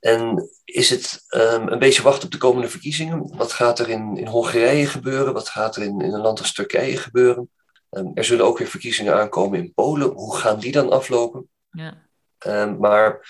En 0.00 0.48
is 0.64 0.90
het 0.90 1.24
um, 1.28 1.68
een 1.68 1.78
beetje 1.78 2.02
wachten 2.02 2.24
op 2.24 2.30
de 2.30 2.38
komende 2.38 2.68
verkiezingen? 2.68 3.36
Wat 3.36 3.52
gaat 3.52 3.78
er 3.78 3.88
in, 3.88 4.16
in 4.16 4.26
Hongarije 4.26 4.86
gebeuren? 4.86 5.32
Wat 5.32 5.48
gaat 5.48 5.76
er 5.76 5.82
in, 5.82 6.00
in 6.00 6.12
een 6.12 6.20
land 6.20 6.38
als 6.38 6.52
Turkije 6.52 6.96
gebeuren? 6.96 7.50
Um, 7.90 8.10
er 8.14 8.24
zullen 8.24 8.44
ook 8.44 8.58
weer 8.58 8.68
verkiezingen 8.68 9.14
aankomen 9.14 9.58
in 9.58 9.72
Polen. 9.74 10.08
Hoe 10.08 10.36
gaan 10.36 10.58
die 10.58 10.72
dan 10.72 10.90
aflopen? 10.90 11.48
Ja. 11.70 12.06
Um, 12.46 12.78
maar 12.78 13.28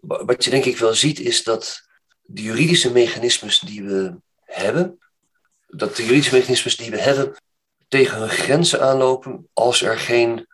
wat 0.00 0.44
je 0.44 0.50
denk 0.50 0.64
ik 0.64 0.78
wel 0.78 0.94
ziet 0.94 1.20
is 1.20 1.42
dat 1.42 1.82
de 2.22 2.42
juridische 2.42 2.92
mechanismes 2.92 3.58
die 3.58 3.82
we 3.84 4.16
hebben, 4.44 4.98
dat 5.66 5.96
de 5.96 6.02
juridische 6.02 6.34
mechanismes 6.34 6.76
die 6.76 6.90
we 6.90 7.00
hebben 7.00 7.36
tegen 7.88 8.18
hun 8.18 8.28
grenzen 8.28 8.82
aanlopen 8.82 9.48
als 9.52 9.82
er 9.82 9.98
geen 9.98 10.46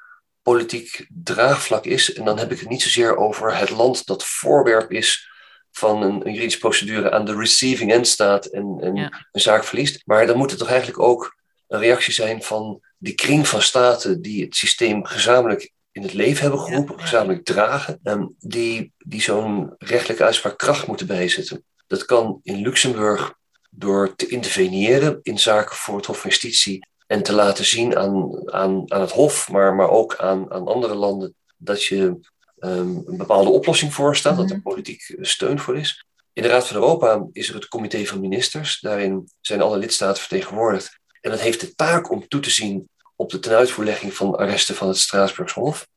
politiek 0.42 1.06
draagvlak 1.08 1.84
is. 1.84 2.12
En 2.12 2.24
dan 2.24 2.38
heb 2.38 2.52
ik 2.52 2.58
het 2.60 2.68
niet 2.68 2.82
zozeer 2.82 3.16
over 3.16 3.56
het 3.56 3.70
land 3.70 4.06
dat 4.06 4.24
voorwerp 4.24 4.92
is 4.92 5.28
van 5.70 6.02
een, 6.02 6.26
een 6.26 6.32
juridische 6.32 6.58
procedure 6.58 7.10
aan 7.10 7.24
de 7.24 7.36
receiving 7.36 7.92
end 7.92 8.06
staat 8.06 8.46
en, 8.46 8.78
en 8.80 8.96
een 9.32 9.40
zaak 9.40 9.64
verliest. 9.64 10.02
Maar 10.04 10.26
dan 10.26 10.36
moet 10.36 10.50
het 10.50 10.58
toch 10.58 10.68
eigenlijk 10.68 10.98
ook 10.98 11.36
een 11.68 11.80
reactie 11.80 12.12
zijn 12.12 12.42
van 12.42 12.80
die 12.98 13.14
kring 13.14 13.48
van 13.48 13.62
staten 13.62 14.22
die 14.22 14.44
het 14.44 14.56
systeem 14.56 15.04
gezamenlijk 15.04 15.72
in 15.92 16.02
het 16.02 16.12
leven 16.12 16.42
hebben 16.42 16.60
geroepen, 16.60 17.00
gezamenlijk 17.00 17.44
dragen, 17.44 18.00
en 18.02 18.34
die, 18.38 18.92
die 18.98 19.20
zo'n 19.20 19.74
rechtelijke 19.78 20.24
uitspraak 20.24 20.58
kracht 20.58 20.86
moeten 20.86 21.06
bijzetten. 21.06 21.64
Dat 21.86 22.04
kan 22.04 22.40
in 22.42 22.62
Luxemburg 22.62 23.34
door 23.70 24.14
te 24.16 24.26
interveneren 24.26 25.18
in 25.22 25.38
zaken 25.38 25.76
voor 25.76 25.96
het 25.96 26.06
Hof 26.06 26.20
van 26.20 26.30
Justitie 26.30 26.86
en 27.10 27.22
te 27.22 27.32
laten 27.32 27.64
zien 27.64 27.96
aan, 27.96 28.50
aan, 28.52 28.92
aan 28.92 29.00
het 29.00 29.12
Hof, 29.12 29.50
maar, 29.50 29.74
maar 29.74 29.90
ook 29.90 30.16
aan, 30.16 30.52
aan 30.52 30.66
andere 30.66 30.94
landen, 30.94 31.34
dat 31.56 31.84
je 31.84 32.18
Ehm, 32.60 32.96
een 33.06 33.16
bepaalde 33.16 33.50
oplossing 33.50 33.94
voor 33.94 34.16
staat, 34.16 34.36
dat 34.36 34.50
er 34.50 34.56
mhm. 34.56 34.62
politiek 34.62 35.16
steun 35.20 35.58
voor 35.58 35.78
is. 35.78 36.04
In 36.32 36.42
de 36.42 36.48
Raad 36.48 36.66
van 36.66 36.76
Europa 36.76 37.26
is 37.32 37.48
er 37.48 37.54
het 37.54 37.68
Comité 37.68 38.04
van 38.04 38.20
Ministers. 38.20 38.80
Daarin 38.80 39.30
zijn 39.40 39.62
alle 39.62 39.78
lidstaten 39.78 40.20
vertegenwoordigd. 40.20 40.98
En 41.20 41.30
dat 41.30 41.40
heeft 41.40 41.60
de 41.60 41.74
taak 41.74 42.10
om 42.10 42.28
toe 42.28 42.40
te 42.40 42.50
zien 42.50 42.88
op 43.16 43.30
de 43.30 43.38
tenuitvoerlegging 43.38 44.14
van 44.14 44.36
arresten 44.36 44.74
van 44.74 44.88
het 44.88 44.96
Straatsburgse 44.96 45.60
Hof. 45.60 45.88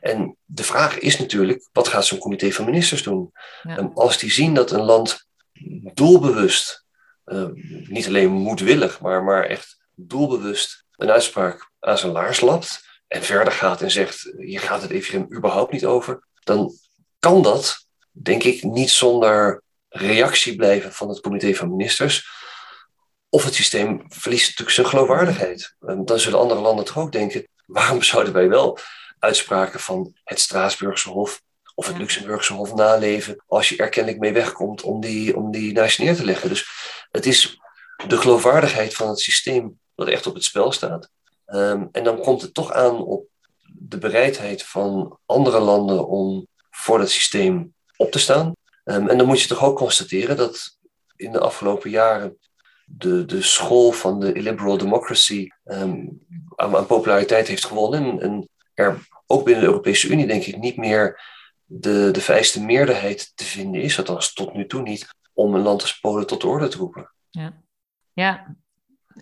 En 0.00 0.36
de 0.44 0.62
vraag 0.62 0.98
is 0.98 1.18
natuurlijk, 1.18 1.68
wat 1.72 1.88
gaat 1.88 2.06
zo'n 2.06 2.18
comité 2.18 2.50
van 2.50 2.64
ministers 2.64 3.02
doen? 3.02 3.32
Ja. 3.62 3.90
Als 3.94 4.18
die 4.18 4.32
zien 4.32 4.54
dat 4.54 4.70
een 4.70 4.82
land 4.82 5.26
doelbewust, 5.94 6.84
ehm, 7.24 7.52
niet 7.88 8.06
alleen 8.06 8.30
moedwillig, 8.30 9.00
maar, 9.00 9.24
maar 9.24 9.44
echt 9.44 9.79
doelbewust 10.08 10.84
een 10.96 11.10
uitspraak 11.10 11.70
aan 11.80 11.98
zijn 11.98 12.12
laars 12.12 12.40
lapt, 12.40 12.88
en 13.08 13.22
verder 13.22 13.52
gaat 13.52 13.82
en 13.82 13.90
zegt, 13.90 14.32
hier 14.36 14.60
gaat 14.60 14.82
het 14.82 14.90
even 14.90 15.34
überhaupt 15.36 15.72
niet 15.72 15.86
over, 15.86 16.26
dan 16.44 16.72
kan 17.18 17.42
dat, 17.42 17.86
denk 18.10 18.42
ik, 18.42 18.62
niet 18.62 18.90
zonder 18.90 19.62
reactie 19.88 20.56
blijven 20.56 20.92
van 20.92 21.08
het 21.08 21.20
comité 21.20 21.54
van 21.54 21.70
ministers. 21.70 22.28
Of 23.28 23.44
het 23.44 23.54
systeem 23.54 24.04
verliest 24.08 24.48
natuurlijk 24.48 24.76
zijn 24.76 24.86
geloofwaardigheid. 24.86 25.76
En 25.80 26.04
dan 26.04 26.18
zullen 26.18 26.38
andere 26.38 26.60
landen 26.60 26.84
toch 26.84 26.98
ook 26.98 27.12
denken, 27.12 27.48
waarom 27.66 28.02
zouden 28.02 28.32
wij 28.32 28.48
wel 28.48 28.78
uitspraken 29.18 29.80
van 29.80 30.16
het 30.24 30.40
Straatsburgse 30.40 31.08
Hof 31.08 31.42
of 31.74 31.86
het 31.86 31.98
Luxemburgse 31.98 32.52
Hof 32.52 32.74
naleven 32.74 33.44
als 33.46 33.68
je 33.68 33.76
er 33.76 33.88
kennelijk 33.88 34.20
mee 34.20 34.32
wegkomt 34.32 34.82
om 34.82 35.00
die, 35.00 35.36
om 35.36 35.50
die 35.50 35.72
naast 35.72 35.98
neer 35.98 36.16
te 36.16 36.24
leggen. 36.24 36.48
Dus 36.48 36.70
het 37.10 37.26
is 37.26 37.60
de 38.06 38.16
geloofwaardigheid 38.16 38.94
van 38.94 39.08
het 39.08 39.20
systeem 39.20 39.79
dat 40.00 40.08
echt 40.08 40.26
op 40.26 40.34
het 40.34 40.44
spel 40.44 40.72
staat. 40.72 41.10
Ehm, 41.44 41.86
en 41.92 42.04
dan 42.04 42.20
komt 42.20 42.42
het 42.42 42.54
toch 42.54 42.72
aan 42.72 43.04
op 43.04 43.26
de 43.64 43.98
bereidheid 43.98 44.62
van 44.62 45.18
andere 45.26 45.60
landen 45.60 46.08
om 46.08 46.46
voor 46.70 46.98
dat 46.98 47.10
systeem 47.10 47.74
op 47.96 48.10
te 48.10 48.18
staan. 48.18 48.52
Um, 48.84 49.08
en 49.08 49.18
dan 49.18 49.26
moet 49.26 49.40
je 49.40 49.48
toch 49.48 49.64
ook 49.64 49.76
constateren 49.76 50.36
dat 50.36 50.78
in 51.16 51.32
de 51.32 51.40
afgelopen 51.40 51.90
jaren 51.90 52.38
de, 52.84 53.24
de 53.24 53.42
school 53.42 53.92
van 53.92 54.20
de 54.20 54.32
illiberal 54.32 54.78
democracy 54.78 55.48
um, 55.64 56.20
aan, 56.56 56.86
populariteit 56.86 57.48
heeft 57.48 57.64
gewonnen. 57.64 58.02
En, 58.02 58.20
en, 58.20 58.48
er 58.74 59.08
ook 59.26 59.44
binnen 59.44 59.62
de 59.62 59.70
Europese 59.70 60.08
Unie, 60.08 60.26
denk 60.26 60.44
ik, 60.44 60.56
niet 60.56 60.76
meer 60.76 61.20
de, 61.64 62.08
de 62.10 62.20
vereiste 62.20 62.62
meerderheid 62.62 63.32
te 63.34 63.44
vinden 63.44 63.82
is, 63.82 63.98
althans 63.98 64.32
tot 64.32 64.54
nu 64.54 64.66
toe 64.66 64.82
niet, 64.82 65.08
om 65.32 65.54
een 65.54 65.62
land 65.62 65.82
als 65.82 66.00
Polen 66.00 66.26
tot 66.26 66.40
de 66.40 66.46
orde 66.46 66.68
te 66.68 66.76
roepen. 66.76 67.12
Ja, 67.30 67.62
ja 68.12 68.56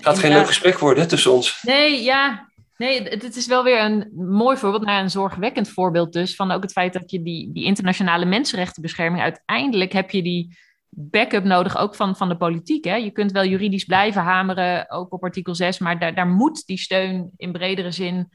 gaat 0.00 0.18
geen 0.18 0.32
leuk 0.32 0.46
gesprek 0.46 0.78
worden 0.78 1.08
tussen 1.08 1.32
ons. 1.32 1.62
Nee, 1.62 2.02
ja. 2.02 2.46
Nee, 2.76 3.02
het, 3.02 3.36
is 3.36 3.46
wel 3.46 3.64
weer 3.64 3.80
een 3.80 4.10
mooi 4.14 4.56
voorbeeld, 4.56 4.84
naar 4.84 5.02
een 5.02 5.10
zorgwekkend 5.10 5.68
voorbeeld 5.68 6.12
dus, 6.12 6.34
van 6.34 6.50
ook 6.50 6.62
het 6.62 6.72
feit 6.72 6.92
dat 6.92 7.10
je 7.10 7.22
die, 7.22 7.52
die 7.52 7.64
internationale 7.64 8.24
mensenrechtenbescherming, 8.24 9.22
uiteindelijk 9.22 9.92
heb 9.92 10.10
je 10.10 10.22
die 10.22 10.58
backup 10.88 11.44
nodig, 11.44 11.78
ook 11.78 11.94
van, 11.94 12.16
van 12.16 12.28
de 12.28 12.36
politiek. 12.36 12.84
Hè? 12.84 12.94
Je 12.94 13.10
kunt 13.10 13.32
wel 13.32 13.44
juridisch 13.44 13.84
blijven 13.84 14.22
hameren, 14.22 14.90
ook 14.90 15.12
op 15.12 15.24
artikel 15.24 15.54
6, 15.54 15.78
maar 15.78 15.98
daar, 15.98 16.14
daar 16.14 16.26
moet 16.26 16.66
die 16.66 16.78
steun 16.78 17.30
in 17.36 17.52
bredere 17.52 17.90
zin 17.90 18.28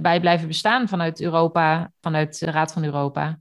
bij 0.00 0.20
blijven 0.20 0.48
bestaan 0.48 0.88
vanuit 0.88 1.20
Europa, 1.20 1.92
vanuit 2.00 2.38
de 2.38 2.50
Raad 2.50 2.72
van 2.72 2.84
Europa. 2.84 3.38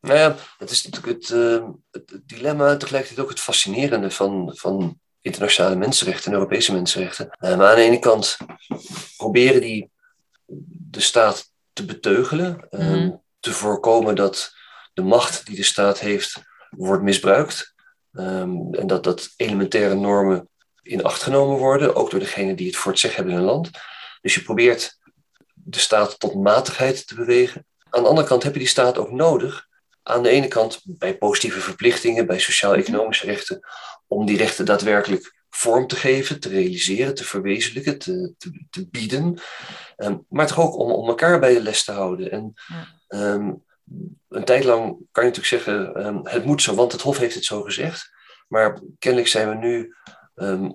Nou 0.00 0.18
ja, 0.18 0.36
het 0.58 0.70
is 0.70 0.88
natuurlijk 0.88 1.22
het, 1.22 1.30
uh, 1.30 1.68
het 1.90 2.20
dilemma, 2.26 2.76
tegelijkertijd 2.76 3.20
ook 3.20 3.30
het 3.30 3.40
fascinerende 3.40 4.10
van, 4.10 4.52
van 4.54 4.98
internationale 5.28 5.76
mensenrechten 5.76 6.32
en 6.32 6.38
Europese 6.38 6.72
mensenrechten. 6.72 7.30
Eh, 7.30 7.56
maar 7.56 7.68
aan 7.68 7.76
de 7.76 7.82
ene 7.82 7.98
kant 7.98 8.36
proberen 9.16 9.60
die 9.60 9.90
de 10.90 11.00
staat 11.00 11.52
te 11.72 11.84
beteugelen, 11.84 12.66
mm 12.70 13.26
te 13.40 13.52
voorkomen 13.52 14.14
dat 14.14 14.52
de 14.92 15.02
macht 15.02 15.46
die 15.46 15.56
de 15.56 15.62
staat 15.62 15.98
heeft 15.98 16.42
wordt 16.70 17.02
misbruikt. 17.02 17.74
Um, 18.12 18.74
en 18.74 18.86
dat, 18.86 19.04
dat 19.04 19.28
elementaire 19.36 19.94
normen 19.94 20.48
in 20.82 21.04
acht 21.04 21.22
genomen 21.22 21.58
worden, 21.58 21.94
ook 21.94 22.10
door 22.10 22.20
degene 22.20 22.54
die 22.54 22.66
het 22.66 22.76
voor 22.76 22.90
het 22.90 23.00
zeggen 23.00 23.20
hebben 23.22 23.38
in 23.38 23.46
een 23.46 23.52
land. 23.54 23.70
Dus 24.20 24.34
je 24.34 24.42
probeert 24.42 24.98
de 25.54 25.78
staat 25.78 26.20
tot 26.20 26.34
matigheid 26.34 27.06
te 27.06 27.14
bewegen. 27.14 27.66
Aan 27.90 28.02
de 28.02 28.08
andere 28.08 28.26
kant 28.26 28.42
heb 28.42 28.52
je 28.52 28.58
die 28.58 28.68
staat 28.68 28.98
ook 28.98 29.10
nodig. 29.10 29.66
Aan 30.02 30.22
de 30.22 30.28
ene 30.28 30.48
kant 30.48 30.80
bij 30.84 31.18
positieve 31.18 31.60
verplichtingen, 31.60 32.26
bij 32.26 32.38
sociaal-economische 32.38 33.26
rechten, 33.26 33.60
om 34.08 34.26
die 34.26 34.36
rechten 34.36 34.64
daadwerkelijk 34.64 35.36
vorm 35.50 35.86
te 35.86 35.96
geven, 35.96 36.40
te 36.40 36.48
realiseren, 36.48 37.14
te 37.14 37.24
verwezenlijken, 37.24 37.98
te, 37.98 38.34
te, 38.38 38.66
te 38.70 38.88
bieden. 38.88 39.38
Ehm, 39.96 40.18
maar 40.28 40.46
toch 40.46 40.58
ook 40.58 40.76
om, 40.76 40.90
om 40.90 41.08
elkaar 41.08 41.40
bij 41.40 41.54
de 41.54 41.62
les 41.62 41.84
te 41.84 41.92
houden. 41.92 42.30
En 42.30 42.54
ehm, 43.08 43.52
een 44.28 44.44
tijd 44.44 44.64
lang 44.64 44.96
kan 45.12 45.24
je 45.24 45.30
natuurlijk 45.30 45.46
zeggen, 45.46 46.06
um, 46.06 46.20
het 46.22 46.44
moet 46.44 46.62
zo, 46.62 46.74
want 46.74 46.92
het 46.92 47.00
Hof 47.00 47.18
heeft 47.18 47.34
het 47.34 47.44
zo 47.44 47.62
gezegd. 47.62 48.10
Maar 48.48 48.80
kennelijk 48.98 49.30
zijn 49.30 49.48
we 49.48 49.54
nu 49.54 49.94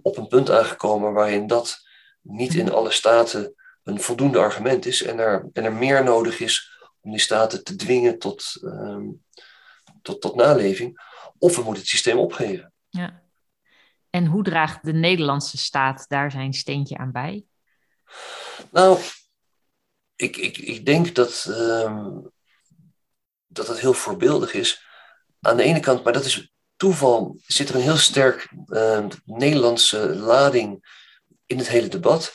op 0.02 0.18
een 0.18 0.28
punt 0.28 0.52
aangekomen 0.52 1.14
waarin 1.14 1.48
dat 1.48 1.78
niet 2.22 2.54
in 2.54 2.72
alle 2.72 2.92
staten 2.92 3.54
een 3.84 4.02
voldoende 4.02 4.40
argument 4.40 4.86
is 4.86 5.04
en 5.04 5.20
er, 5.20 5.50
en 5.54 5.64
er 5.64 5.74
meer 5.74 6.04
nodig 6.04 6.40
is 6.40 6.72
om 7.02 7.12
die 7.12 7.20
staten 7.20 7.64
te 7.64 7.76
dwingen 7.76 8.20
tot, 8.20 8.44
ehm, 8.62 9.06
tot, 10.02 10.22
tot 10.22 10.36
naleving. 10.36 11.02
Of 11.38 11.56
we 11.56 11.62
moeten 11.62 11.82
het 11.82 11.92
systeem 11.92 12.18
opgeven. 12.18 12.74
Ja. 12.90 13.23
En 14.16 14.26
hoe 14.26 14.44
draagt 14.44 14.86
de 14.86 14.94
Nederlandse 14.94 15.58
staat 15.58 16.06
daar 16.08 16.32
zijn 16.32 16.54
steentje 16.54 16.98
aan 16.98 17.12
bij? 17.12 17.44
Nou, 18.72 19.00
ik, 20.16 20.38
ik, 20.38 20.58
ik 20.58 20.86
denk 20.86 21.16
dat, 21.16 21.46
um, 21.50 22.32
dat 23.48 23.68
het 23.68 23.80
heel 23.80 23.94
voorbeeldig 23.94 24.54
is. 24.54 24.86
Aan 25.42 25.58
de 25.58 25.64
ene 25.64 25.80
kant, 25.80 26.04
maar 26.04 26.14
dat 26.14 26.26
is 26.26 26.54
toeval, 26.76 27.38
zit 27.46 27.70
er 27.70 27.76
een 27.76 27.82
heel 27.82 27.98
sterk 27.98 28.52
uh, 28.68 29.06
Nederlandse 29.26 30.16
lading 30.16 30.86
in 31.46 31.58
het 31.58 31.68
hele 31.68 31.88
debat. 31.88 32.32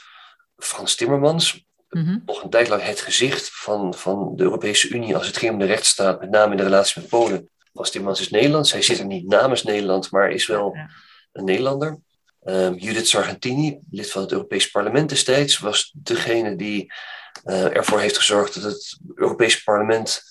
Frans 0.56 0.94
Timmermans, 0.94 1.64
mhm. 1.88 2.18
nog 2.26 2.42
een 2.42 2.50
tijd 2.50 2.68
lang 2.68 2.82
het 2.82 3.00
gezicht 3.00 3.50
van, 3.50 3.94
van 3.94 4.36
de 4.36 4.42
Europese 4.42 4.88
Unie 4.88 5.16
als 5.16 5.26
het 5.26 5.36
ging 5.36 5.52
om 5.52 5.58
de 5.58 5.64
rechtsstaat, 5.64 6.20
met 6.20 6.30
name 6.30 6.50
in 6.50 6.56
de 6.56 6.62
relatie 6.62 7.00
met 7.00 7.10
Polen. 7.10 7.50
Frans 7.72 7.90
Timmermans 7.90 8.20
is 8.20 8.30
Nederlands, 8.30 8.72
hij 8.72 8.82
zit 8.82 8.98
er 8.98 9.06
niet 9.06 9.28
namens 9.28 9.62
Nederland, 9.62 10.10
maar 10.10 10.30
is 10.30 10.46
wel 10.46 10.76
een 11.32 11.44
Nederlander. 11.44 11.98
Um, 12.44 12.74
Judith 12.74 13.08
Sargentini, 13.08 13.78
lid 13.90 14.10
van 14.10 14.22
het 14.22 14.32
Europees 14.32 14.70
Parlement 14.70 15.08
destijds, 15.08 15.58
was 15.58 15.92
degene 15.94 16.56
die 16.56 16.92
uh, 17.44 17.76
ervoor 17.76 18.00
heeft 18.00 18.16
gezorgd 18.16 18.54
dat 18.54 18.62
het 18.62 18.98
Europees 19.14 19.62
Parlement 19.62 20.22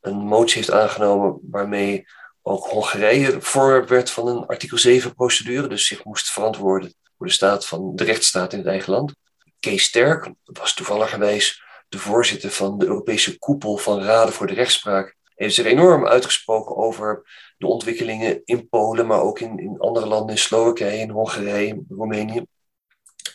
een 0.00 0.16
motie 0.16 0.56
heeft 0.56 0.70
aangenomen 0.70 1.38
waarmee 1.50 2.04
ook 2.42 2.66
Hongarije 2.66 3.40
voorwerp 3.40 3.88
werd 3.88 4.10
van 4.10 4.28
een 4.28 4.46
artikel 4.46 4.78
7 4.78 5.14
procedure, 5.14 5.68
dus 5.68 5.86
zich 5.86 6.04
moest 6.04 6.30
verantwoorden 6.30 6.94
voor 7.16 7.26
de 7.26 7.32
staat 7.32 7.66
van 7.66 7.96
de 7.96 8.04
rechtsstaat 8.04 8.52
in 8.52 8.58
het 8.58 8.68
eigen 8.68 8.92
land. 8.92 9.14
Kees 9.60 9.84
Sterk 9.84 10.30
was 10.44 10.74
toevalligerwijs 10.74 11.62
de 11.88 11.98
voorzitter 11.98 12.50
van 12.50 12.78
de 12.78 12.86
Europese 12.86 13.38
koepel 13.38 13.76
van 13.76 14.02
raden 14.02 14.34
voor 14.34 14.46
de 14.46 14.54
rechtspraak. 14.54 15.16
Heeft 15.34 15.54
zich 15.54 15.66
enorm 15.66 16.06
uitgesproken 16.06 16.76
over 16.76 17.22
de 17.56 17.66
ontwikkelingen 17.66 18.40
in 18.44 18.68
Polen, 18.68 19.06
maar 19.06 19.20
ook 19.20 19.40
in, 19.40 19.58
in 19.58 19.78
andere 19.78 20.06
landen, 20.06 20.30
in 20.30 20.38
Slowakije, 20.38 20.98
in 20.98 21.10
Hongarije, 21.10 21.82
Roemenië. 21.88 22.44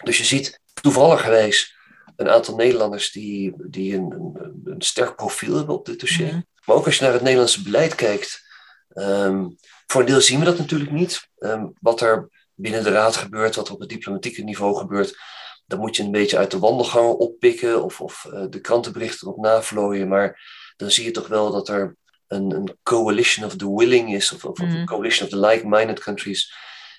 Dus 0.04 0.18
je 0.18 0.24
ziet 0.24 0.60
toevalligerwijs 0.82 1.76
een 2.16 2.30
aantal 2.30 2.56
Nederlanders 2.56 3.12
die, 3.12 3.54
die 3.58 3.96
een, 3.96 4.12
een, 4.12 4.62
een 4.64 4.82
sterk 4.82 5.16
profiel 5.16 5.56
hebben 5.56 5.76
op 5.76 5.86
dit 5.86 6.00
dossier. 6.00 6.28
Mhm. 6.28 6.42
Maar 6.66 6.76
ook 6.76 6.86
als 6.86 6.98
je 6.98 7.04
naar 7.04 7.14
het 7.14 7.22
Nederlandse 7.22 7.64
beleid 7.64 7.96
kijkt, 7.96 8.46
um, 8.94 9.56
voor 9.88 10.02
een 10.02 10.08
deel 10.08 10.22
zien 10.22 10.40
we 10.40 10.46
dat 10.46 10.58
natuurlijk 10.58 10.92
niet. 10.92 11.30
Um, 11.40 11.74
wat 11.80 12.02
er 12.02 12.30
binnen 12.54 12.84
de 12.84 12.92
raad 12.92 13.16
gebeurt, 13.16 13.56
wat 13.56 13.68
er 13.68 13.74
op 13.74 13.80
het 13.80 13.90
diplomatieke 13.90 14.44
niveau 14.44 14.76
gebeurt, 14.76 15.18
dan 15.66 15.80
moet 15.80 15.96
je 15.96 16.04
een 16.04 16.12
beetje 16.12 16.38
uit 16.38 16.52
de 16.52 16.60
wandelgangen 16.60 17.18
oppikken 17.18 17.84
of, 17.84 18.02
of 18.02 18.28
uh, 18.34 18.46
de 18.50 18.62
krantenberichten 18.62 19.28
erop 19.28 19.40
navlooien. 19.42 20.08
Maar 20.08 20.40
dan 20.78 20.92
zie 20.92 21.04
je 21.06 21.12
toch 21.12 21.28
wel 21.28 21.52
dat 21.52 21.70
er 21.70 21.96
een, 22.28 22.52
een 22.52 22.78
coalition 22.84 23.46
of 23.46 23.56
the 23.56 23.76
willing 23.76 24.14
is, 24.14 24.32
of, 24.32 24.46
of, 24.46 24.58
mm. 24.58 24.76
een 24.76 24.86
coalition 24.86 25.26
of 25.26 25.34
the 25.34 25.40
like-minded 25.40 26.00
countries, 26.00 26.54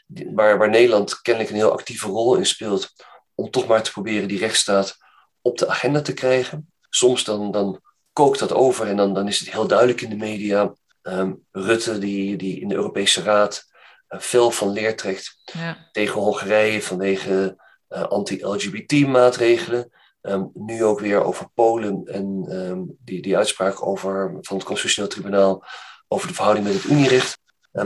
waar, 0.06 0.58
waar 0.58 0.70
Nederland 0.70 1.22
kennelijk 1.22 1.52
een 1.52 1.60
heel 1.60 1.72
actieve 1.72 2.06
rol 2.06 2.36
in 2.36 2.46
speelt, 2.46 2.92
om 3.34 3.50
toch 3.50 3.66
maar 3.66 3.82
te 3.82 3.90
proberen 3.90 4.28
die 4.28 4.38
rechtsstaat 4.38 4.96
op 5.42 5.58
de 5.58 5.68
agenda 5.68 6.00
te 6.00 6.14
krijgen. 6.14 6.72
Soms 6.90 7.24
dan, 7.24 7.50
dan 7.50 7.80
kookt 8.12 8.38
dat 8.38 8.52
over 8.52 8.86
en 8.86 8.96
dan, 8.96 9.14
dan 9.14 9.28
is 9.28 9.38
het 9.38 9.50
heel 9.50 9.66
duidelijk 9.66 10.00
in 10.00 10.10
de 10.10 10.16
media. 10.16 10.74
Um, 11.02 11.46
Rutte, 11.50 11.98
die, 11.98 12.36
die 12.36 12.60
in 12.60 12.68
de 12.68 12.74
Europese 12.74 13.22
Raad 13.22 13.64
uh, 14.08 14.20
veel 14.20 14.50
van 14.50 14.70
leer 14.70 14.96
trekt 14.96 15.36
ja. 15.44 15.88
tegen 15.92 16.20
Hongarije 16.20 16.82
vanwege 16.82 17.56
uh, 17.88 18.02
anti-LGBT-maatregelen. 18.02 19.92
Um, 20.22 20.50
nu 20.54 20.84
ook 20.84 21.00
weer 21.00 21.22
over 21.22 21.50
Polen 21.54 22.04
en 22.04 22.46
um, 22.50 22.96
die, 22.98 23.22
die 23.22 23.36
uitspraak 23.36 23.86
over, 23.86 24.38
van 24.40 24.56
het 24.56 24.66
Constitutioneel 24.66 25.10
Tribunaal 25.10 25.64
over 26.08 26.28
de 26.28 26.34
verhouding 26.34 26.66
met 26.66 26.76
het 26.76 26.84
Unierecht. 26.84 27.38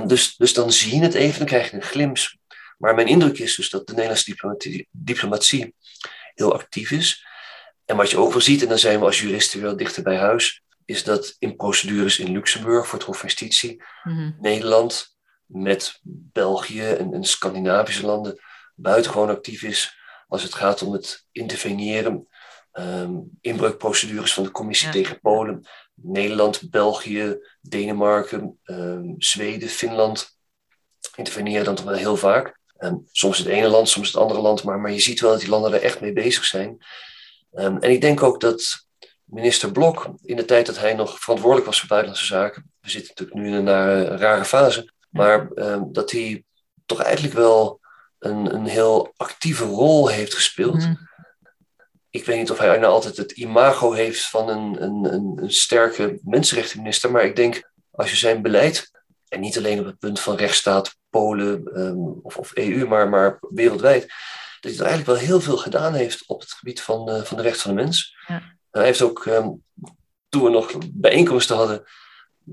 dus, 0.07 0.37
dus 0.37 0.55
dan 0.55 0.72
zie 0.72 0.95
je 0.95 1.03
het 1.03 1.14
even, 1.14 1.39
dan 1.39 1.47
krijg 1.47 1.70
je 1.70 1.76
een 1.76 1.83
glimp. 1.83 2.16
Maar 2.78 2.95
mijn 2.95 3.07
indruk 3.07 3.39
is 3.39 3.55
dus 3.57 3.70
dat 3.70 3.87
de 3.87 3.93
Nederlandse 3.93 4.30
diplomatie, 4.30 4.89
diplomatie 4.91 5.74
heel 6.35 6.53
actief 6.53 6.91
is. 6.91 7.26
En 7.85 7.97
wat 7.97 8.11
je 8.11 8.18
ook 8.18 8.33
wel 8.33 8.41
ziet, 8.41 8.62
en 8.62 8.68
dan 8.68 8.78
zijn 8.78 8.99
we 8.99 9.05
als 9.05 9.20
juristen 9.20 9.61
wel 9.62 9.76
dichter 9.76 10.03
bij 10.03 10.16
huis, 10.16 10.62
is 10.85 11.05
dat 11.05 11.37
in 11.39 11.57
procedures 11.57 12.18
in 12.18 12.33
Luxemburg 12.33 12.87
voor 12.87 12.99
het 12.99 13.07
Hof 13.07 13.18
van 13.18 13.28
Justitie, 13.28 13.83
mhm. 14.03 14.30
Nederland 14.41 15.16
met 15.47 16.01
België 16.33 16.89
en, 16.89 17.12
en, 17.12 17.24
Scandinavische 17.24 18.07
landen 18.07 18.41
buitengewoon 18.74 19.28
actief 19.28 19.62
is 19.62 19.97
als 20.33 20.43
het 20.43 20.55
gaat 20.55 20.83
om 20.83 20.93
het 20.93 21.26
interveneren, 21.33 22.28
um, 22.72 23.30
inbreukprocedures 23.41 24.35
van 24.35 24.45
de 24.45 24.51
Commissie 24.51 24.89
tegen 24.89 25.20
Polen, 25.20 25.66
Nederland, 25.95 26.70
België, 26.70 27.37
Denemarken, 27.61 28.59
um, 28.64 29.14
Zweden, 29.18 29.68
Finland 29.68 30.37
interveneren 31.16 31.64
dan 31.64 31.74
toch 31.74 31.85
wel 31.85 31.95
heel 31.95 32.16
vaak. 32.16 32.59
Um, 32.78 33.09
soms 33.11 33.39
het 33.39 33.47
ene 33.47 33.68
land, 33.68 33.89
soms 33.89 34.07
het 34.07 34.16
andere 34.16 34.41
land, 34.41 34.62
maar, 34.62 34.80
maar 34.80 34.93
je 34.93 35.01
ziet 35.01 35.20
wel 35.20 35.30
dat 35.30 35.41
die 35.41 35.49
landen 35.49 35.72
er 35.72 35.83
echt 35.83 36.01
mee 36.01 36.12
bezig 36.12 36.45
zijn. 36.45 36.78
En 37.51 37.83
ik 37.83 38.01
denk 38.01 38.22
ook 38.22 38.41
dat 38.41 38.87
minister 39.24 39.72
Blok, 39.72 40.14
in 40.22 40.37
de 40.37 40.45
tijd 40.45 40.66
dat 40.66 40.78
hij 40.78 40.95
nog 40.95 41.20
verantwoordelijk 41.20 41.66
was 41.66 41.78
voor 41.78 41.89
buitenlandse 41.89 42.26
zaken, 42.26 42.72
we 42.80 42.91
zitten 42.91 43.14
natuurlijk 43.16 43.39
nu 43.39 43.47
in 43.47 43.66
een, 43.66 44.18
rare 44.18 44.45
fase, 44.45 44.93
maar 45.11 45.49
dat 45.93 46.11
hij 46.11 46.45
toch 46.87 47.01
eigenlijk 47.01 47.35
wel 47.35 47.80
een, 48.23 48.55
een 48.55 48.66
heel 48.66 49.12
actieve 49.16 49.64
rol 49.64 50.09
heeft 50.09 50.35
gespeeld. 50.35 50.87
Mm. 50.87 51.09
Ik 52.11 52.25
weet 52.25 52.39
niet 52.39 52.51
of 52.51 52.59
hij 52.59 52.79
nou 52.79 52.93
altijd 52.93 53.16
het 53.16 53.33
imago 53.33 53.93
heeft 53.93 54.27
van 54.27 54.49
een, 54.49 54.83
een, 54.83 55.12
een, 55.14 55.39
een 55.43 55.53
sterke 55.53 56.18
mensenrechtenminister, 56.23 57.11
maar 57.11 57.25
ik 57.25 57.37
denk 57.37 57.70
als 57.91 58.11
je 58.11 58.16
zijn 58.16 58.43
beleid, 58.43 58.91
en 59.29 59.41
niet 59.41 59.59
alleen 59.59 59.79
op 59.79 59.85
het 59.85 59.99
punt 59.99 60.20
van 60.20 60.37
rechtsstaat, 60.37 60.97
Polen 61.11 61.81
um, 61.81 62.20
of, 62.23 62.37
of 62.37 62.55
EU, 62.55 62.87
maar, 62.87 63.09
maar 63.09 63.39
wereldwijd, 63.41 64.01
dat 64.61 64.70
hij 64.70 64.81
er 64.81 64.87
eigenlijk 64.87 65.18
wel 65.18 65.29
heel 65.29 65.41
veel 65.41 65.57
gedaan 65.57 65.95
heeft 65.95 66.27
op 66.27 66.41
het 66.41 66.53
gebied 66.53 66.81
van, 66.81 67.11
uh, 67.11 67.23
van 67.23 67.37
de 67.37 67.43
rechten 67.43 67.62
van 67.62 67.75
de 67.75 67.83
mens. 67.83 68.16
Ja. 68.27 68.43
Hij 68.70 68.85
heeft 68.85 69.03
ook, 69.03 69.25
um, 69.25 69.62
toen 70.29 70.43
we 70.43 70.51
nog 70.51 70.73
bijeenkomsten 70.93 71.57
hadden, 71.57 71.85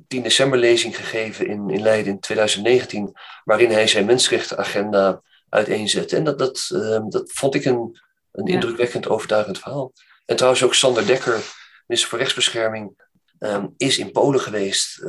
10 0.08 0.24
december 0.24 0.60
lezing 0.60 0.96
gegeven 0.96 1.48
in, 1.48 1.70
in 1.70 1.82
Leiden 1.82 2.12
in 2.12 2.20
2019, 2.20 3.18
waarin 3.44 3.72
hij 3.72 3.88
zijn 3.88 4.06
mensenrechtenagenda 4.06 5.22
uiteenzette. 5.50 6.16
En 6.16 6.24
dat, 6.24 6.40
dat, 6.40 6.70
um, 6.74 7.10
dat 7.10 7.32
vond 7.32 7.56
ik 7.56 7.66
een, 7.66 8.00
een 8.32 8.46
ja. 8.46 8.54
indrukwekkend 8.54 9.08
overtuigend 9.08 9.60
verhaal. 9.60 9.94
En 10.26 10.36
trouwens 10.36 10.64
ook 10.64 10.74
Sander 10.74 11.06
Dekker, 11.06 11.42
minister 11.88 12.10
voor 12.10 12.20
Rechtsbescherming, 12.20 13.08
um, 13.40 13.74
is 13.78 13.98
in 13.98 14.12
Polen 14.12 14.40
geweest. 14.40 15.04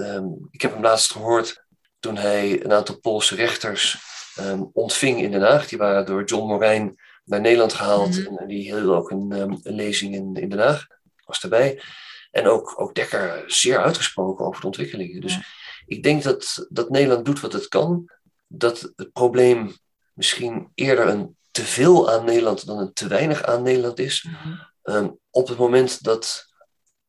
ik 0.51 0.63
heb 0.63 0.73
hem 0.73 0.83
laatst 0.83 1.13
gehoord 1.13 1.65
toen 1.99 2.17
hij 2.17 2.65
een 2.65 2.73
aantal 2.73 2.99
Poolse 2.99 3.35
rechters 3.35 3.99
um, 4.39 4.71
ontving 4.73 5.21
in 5.21 5.31
Den 5.31 5.43
Haag. 5.43 5.69
Die 5.69 5.79
waren 5.79 6.07
door 6.07 6.25
John 6.25 6.49
Morijn 6.49 6.97
naar 7.25 7.41
Nederland 7.41 7.73
gehaald. 7.73 8.19
Mhm. 8.19 8.37
En 8.37 8.47
die 8.47 8.63
hield 8.63 8.89
ook 8.89 9.11
een, 9.11 9.31
een, 9.31 9.61
lezing 9.63 10.15
in, 10.15 10.35
in 10.35 10.49
Den 10.49 10.59
Haag. 10.59 10.87
Was 11.25 11.43
erbij. 11.43 11.83
En 12.31 12.47
ook, 12.47 12.81
ook 12.81 12.95
Dekker 12.95 13.43
zeer 13.47 13.83
uitgesproken 13.83 14.45
over 14.45 14.61
de 14.61 14.67
ontwikkelingen. 14.67 15.21
Dus 15.21 15.39
ik 15.87 16.03
denk 16.03 16.23
dat, 16.23 16.67
dat 16.69 16.91
Nederland 16.91 17.25
doet 17.25 17.41
wat 17.41 17.53
het 17.53 17.69
kan. 17.69 18.11
Dat 18.47 18.93
het 18.97 19.13
probleem 19.13 19.77
misschien 20.21 20.71
eerder 20.75 21.09
een 21.09 21.37
te 21.51 21.63
veel 21.63 22.11
aan 22.11 22.25
Nederland 22.25 22.67
dan 22.67 22.79
een 22.79 22.93
te 22.93 23.09
weinig 23.09 23.43
aan 23.43 23.63
Nederland 23.63 23.99
is. 23.99 24.23
Mhm. 24.23 24.97
um, 24.97 25.19
op 25.31 25.49
het 25.49 25.59
moment 25.59 26.03
dat 26.03 26.47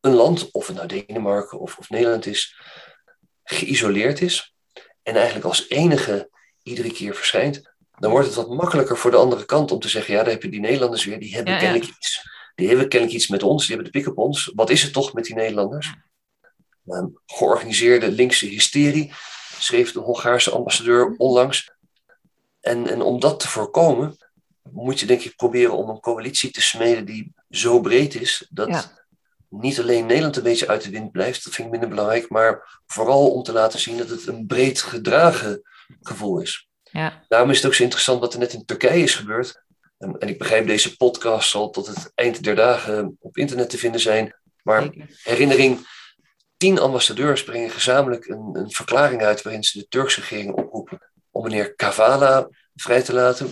een 0.00 0.12
land, 0.12 0.50
of 0.50 0.66
het 0.66 0.76
nou 0.76 0.88
Denemarken 0.88 1.60
of, 1.60 1.78
of 1.78 1.90
Nederland 1.90 2.26
is, 2.26 2.60
geïsoleerd 3.44 4.20
is. 4.20 4.54
En 5.02 5.14
eigenlijk 5.14 5.44
als 5.44 5.68
enige 5.68 6.30
iedere 6.62 6.92
keer 6.92 7.14
verschijnt, 7.14 7.72
dan 7.98 8.10
wordt 8.10 8.26
het 8.26 8.36
wat 8.36 8.48
makkelijker 8.48 8.98
voor 8.98 9.10
de 9.10 9.16
andere 9.16 9.44
kant 9.44 9.70
om 9.70 9.78
te 9.78 9.88
zeggen, 9.88 10.14
ja, 10.14 10.22
daar 10.22 10.32
heb 10.32 10.42
je 10.42 10.50
die 10.50 10.60
Nederlanders 10.60 11.04
weer, 11.04 11.18
die 11.18 11.34
hebben 11.34 11.58
kennelijk 11.58 11.88
iets. 11.88 12.28
Die 12.54 12.68
hebben 12.68 12.88
kennelijk 12.88 13.18
iets 13.18 13.28
met 13.28 13.42
ons, 13.42 13.66
die 13.66 13.74
hebben 13.74 13.92
de 13.92 13.98
pik 13.98 14.08
op 14.08 14.18
ons. 14.18 14.52
Wat 14.54 14.70
is 14.70 14.82
het 14.82 14.92
toch 14.92 15.12
met 15.12 15.24
die 15.24 15.34
Nederlanders? 15.34 15.94
Um, 16.86 17.20
georganiseerde 17.26 18.10
linkse 18.10 18.46
hysterie, 18.46 19.12
schreef 19.58 19.92
de 19.92 20.00
Hongaarse 20.00 20.50
ambassadeur 20.50 21.14
onlangs. 21.16 21.71
En, 22.62 22.86
en 22.86 23.02
om 23.02 23.20
dat 23.20 23.40
te 23.40 23.48
voorkomen, 23.48 24.16
moet 24.70 25.00
je 25.00 25.06
denk 25.06 25.22
ik 25.22 25.36
proberen 25.36 25.76
om 25.76 25.88
een 25.88 26.00
coalitie 26.00 26.50
te 26.50 26.62
smeden 26.62 27.04
die 27.04 27.32
zo 27.50 27.80
breed 27.80 28.14
is, 28.14 28.46
dat 28.50 28.94
niet 29.48 29.80
alleen 29.80 30.06
Nederland 30.06 30.36
een 30.36 30.42
beetje 30.42 30.68
uit 30.68 30.82
de 30.82 30.90
wind 30.90 31.12
blijft, 31.12 31.44
dat 31.44 31.54
vind 31.54 31.66
ik 31.66 31.72
minder 31.72 31.88
belangrijk, 31.88 32.28
maar 32.28 32.80
vooral 32.86 33.30
om 33.30 33.42
te 33.42 33.52
laten 33.52 33.78
zien 33.78 33.96
dat 33.96 34.08
het 34.08 34.26
een 34.26 34.46
breed 34.46 34.80
gedragen 34.80 35.62
gevoel 36.00 36.40
is. 36.40 36.68
Ja. 36.82 37.24
Daarom 37.28 37.50
is 37.50 37.56
het 37.56 37.66
ook 37.66 37.74
zo 37.74 37.82
interessant 37.82 38.20
wat 38.20 38.32
er 38.32 38.38
net 38.38 38.52
in 38.52 38.64
Turkije 38.64 39.02
is 39.02 39.14
gebeurd. 39.14 39.62
En, 39.98 40.18
en 40.18 40.28
ik 40.28 40.38
begrijp, 40.38 40.66
deze 40.66 40.96
podcast 40.96 41.50
zal 41.50 41.70
tot 41.70 41.86
het 41.86 42.12
eind 42.14 42.44
der 42.44 42.54
dagen 42.54 43.16
op 43.20 43.36
internet 43.36 43.70
te 43.70 43.78
vinden 43.78 44.00
zijn. 44.00 44.36
Maar 44.62 44.90
herinnering, 45.22 45.86
tien 46.56 46.78
ambassadeurs 46.78 47.44
brengen 47.44 47.70
gezamenlijk 47.70 48.26
een, 48.26 48.50
een 48.52 48.70
verklaring 48.70 49.22
uit 49.22 49.42
waarin 49.42 49.64
ze 49.64 49.78
de 49.78 49.88
Turkse 49.88 50.20
regering 50.20 50.54
oproepen 50.54 51.11
om 51.32 51.42
meneer 51.42 51.74
Kavala 51.74 52.48
vrij 52.74 53.02
te 53.02 53.12
laten. 53.12 53.50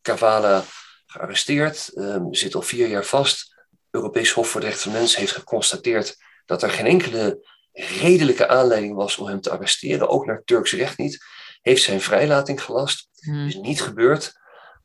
Kavala 0.00 0.64
gearresteerd, 1.06 1.90
um, 1.94 2.34
zit 2.34 2.54
al 2.54 2.62
vier 2.62 2.88
jaar 2.88 3.04
vast. 3.04 3.54
Europees 3.90 4.32
Hof 4.32 4.48
voor 4.48 4.60
de 4.60 4.66
Rechten 4.66 4.90
van 4.90 5.00
Mens 5.00 5.16
heeft 5.16 5.32
geconstateerd 5.32 6.16
dat 6.46 6.62
er 6.62 6.70
geen 6.70 6.86
enkele 6.86 7.46
redelijke 7.72 8.48
aanleiding 8.48 8.94
was 8.94 9.16
om 9.16 9.26
hem 9.26 9.40
te 9.40 9.50
arresteren, 9.50 10.08
ook 10.08 10.26
naar 10.26 10.42
Turks 10.44 10.72
recht 10.72 10.98
niet. 10.98 11.24
Heeft 11.62 11.82
zijn 11.82 12.00
vrijlating 12.00 12.62
gelast. 12.62 13.08
Hmm. 13.20 13.46
Is 13.46 13.54
niet 13.54 13.82
gebeurd. 13.82 14.24
Het 14.24 14.34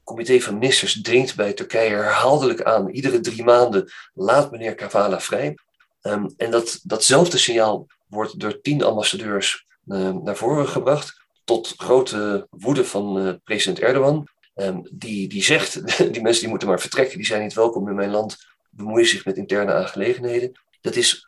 comité 0.04 0.40
van 0.40 0.58
ministers 0.58 1.02
dringt 1.02 1.36
bij 1.36 1.54
Turkije 1.54 1.90
herhaaldelijk 1.90 2.64
aan, 2.64 2.90
iedere 2.90 3.20
drie 3.20 3.44
maanden, 3.44 3.92
laat 4.14 4.52
meneer 4.52 4.76
Kavala 4.76 5.20
vrij. 5.20 5.58
Um, 6.02 6.34
en 6.38 6.52
dat, 6.52 6.80
datzelfde 6.84 7.38
signaal 7.38 7.88
wordt 8.08 8.40
door 8.40 8.62
tien 8.62 8.84
ambassadeurs 8.84 9.66
uh, 9.86 10.10
naar 10.10 10.36
voren 10.36 10.68
gebracht, 10.68 11.27
tot 11.48 11.74
grote 11.78 12.48
woede 12.50 12.86
van 12.86 13.26
uh, 13.26 13.34
president 13.44 13.80
Erdogan. 13.80 14.28
Um, 14.56 14.88
die, 14.92 15.28
die 15.28 15.44
zegt, 15.44 15.88
die 16.14 16.22
mensen 16.22 16.42
die 16.42 16.50
moeten 16.50 16.68
maar 16.68 16.80
vertrekken, 16.80 17.18
die 17.18 17.26
zijn 17.26 17.42
niet 17.42 17.54
welkom 17.54 17.90
in 17.90 17.96
mijn 17.96 18.10
land, 18.10 18.38
bemoeien 18.70 19.08
zich 19.08 19.26
met 19.26 19.38
interne 19.38 19.74
aangelegenheden. 19.74 20.52
Dat 20.82 20.96
is 20.96 21.28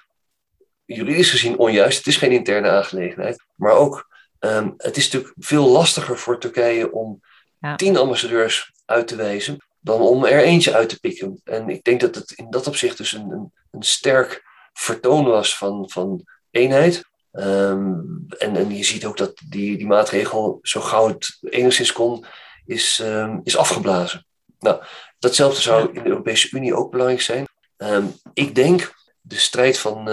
juridisch 0.86 1.32
gezien 1.32 1.58
onjuist, 1.58 1.98
het 1.98 2.08
is 2.08 2.18
geen 2.18 2.32
interne 2.32 2.70
aangelegenheid, 2.70 3.44
maar 3.56 3.72
ook 3.72 4.08
um, 4.40 4.74
het 4.78 4.98
is 4.98 5.04
natuurlijk 5.04 5.34
veel 5.38 5.68
lastiger 5.68 6.18
voor 6.18 6.40
Turkije 6.40 6.92
om 6.92 7.22
ja. 7.60 7.76
tien 7.76 7.98
ambassadeurs 7.98 8.72
uit 8.86 9.08
te 9.08 9.16
wijzen 9.16 9.58
dan 9.80 10.02
om 10.02 10.26
er 10.26 10.44
eentje 10.44 10.74
uit 10.74 10.90
te 10.90 11.00
pikken. 11.00 11.42
En 11.44 11.70
ik 11.70 11.84
denk 11.84 12.02
dat 12.02 12.16
het 12.16 12.32
in 12.32 12.50
dat 12.50 12.68
opzicht 12.68 12.98
dus 12.98 13.12
een, 13.12 13.32
een, 13.32 13.54
een 13.72 13.84
sterk 13.84 14.44
vertoon 14.74 15.26
was 15.26 15.58
van, 15.58 15.90
van 15.90 16.26
eenheid. 16.52 17.04
Um, 17.40 18.26
en, 18.38 18.56
en 18.56 18.76
je 18.76 18.84
ziet 18.84 19.06
ook 19.06 19.18
dat 19.18 19.42
die, 19.50 19.78
die 19.78 19.88
maatregel, 19.88 20.60
zo 20.62 20.82
gauw 20.82 21.08
het 21.08 21.38
enigszins 21.42 21.92
kon, 21.92 22.26
is, 22.66 23.00
um, 23.04 23.42
is 23.44 23.58
afgeblazen. 23.58 24.26
Nou, 24.60 24.84
datzelfde 25.20 25.62
zou 25.62 25.90
in 25.94 26.04
de 26.04 26.10
Europese 26.10 26.56
Unie 26.56 26.76
ook 26.76 26.92
belangrijk 26.92 27.22
zijn. 27.22 27.48
Um, 27.78 28.14
ik 28.34 28.56
denk 28.56 28.94
de 29.22 29.36
strijd 29.36 29.78
van 29.78 30.06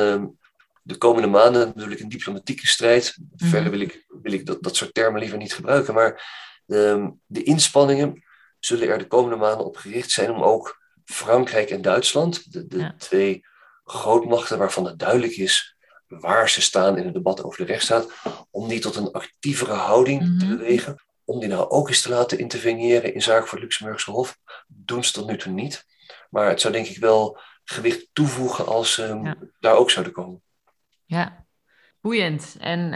de 0.82 0.96
komende 0.98 1.28
maanden, 1.28 1.72
natuurlijk 1.74 2.00
een 2.00 2.08
diplomatieke 2.08 2.66
strijd. 2.66 3.16
Mhm. 3.36 3.50
Verder 3.50 3.70
wil 3.70 3.80
ik, 3.80 4.04
wil 4.22 4.32
ik 4.32 4.46
dat, 4.46 4.62
dat 4.62 4.76
soort 4.76 4.94
termen 4.94 5.20
liever 5.20 5.38
niet 5.38 5.54
gebruiken. 5.54 5.94
Maar 5.94 6.22
de, 6.64 7.12
de 7.26 7.42
inspanningen 7.42 8.24
zullen 8.58 8.88
er 8.88 8.98
de 8.98 9.06
komende 9.06 9.36
maanden 9.36 9.66
op 9.66 9.76
gericht 9.76 10.10
zijn 10.10 10.30
om 10.30 10.42
ook 10.42 10.80
Frankrijk 11.04 11.70
en 11.70 11.82
Duitsland, 11.82 12.52
de, 12.52 12.66
de 12.66 12.94
twee 12.98 13.46
grootmachten 13.84 14.58
waarvan 14.58 14.84
het 14.84 14.98
duidelijk 14.98 15.36
is 15.36 15.75
waar 16.20 16.48
ze 16.48 16.60
staan 16.62 16.98
in 16.98 17.04
het 17.04 17.14
debat 17.14 17.42
over 17.44 17.58
de 17.58 17.72
rechtsstaat, 17.72 18.12
om 18.50 18.68
die 18.68 18.80
tot 18.80 18.96
een 18.96 19.12
actievere 19.12 19.72
houding 19.72 20.38
te 20.38 20.44
mhm. 20.46 20.56
bewegen. 20.56 21.04
Om 21.24 21.40
die 21.40 21.48
nou 21.48 21.68
ook 21.68 21.88
eens 21.88 22.02
te 22.02 22.08
laten 22.08 22.38
interveneren 22.38 23.14
in 23.14 23.22
zaken 23.22 23.46
voor 23.46 23.58
het 23.58 23.66
Luxemburgse 23.66 24.10
Hof, 24.10 24.38
doen 24.66 25.04
ze 25.04 25.12
tot 25.12 25.26
nu 25.26 25.36
toe 25.36 25.52
niet. 25.52 25.84
Maar 26.30 26.48
het 26.48 26.60
zou 26.60 26.72
denk 26.72 26.86
ik 26.86 26.98
wel 26.98 27.38
gewicht 27.64 28.08
toevoegen 28.12 28.66
als 28.66 28.94
ze 28.94 29.36
daar 29.60 29.74
ook 29.74 29.90
zouden 29.90 30.12
komen. 30.14 30.42
Ja, 31.04 31.46
boeiend. 32.00 32.56
En 32.58 32.92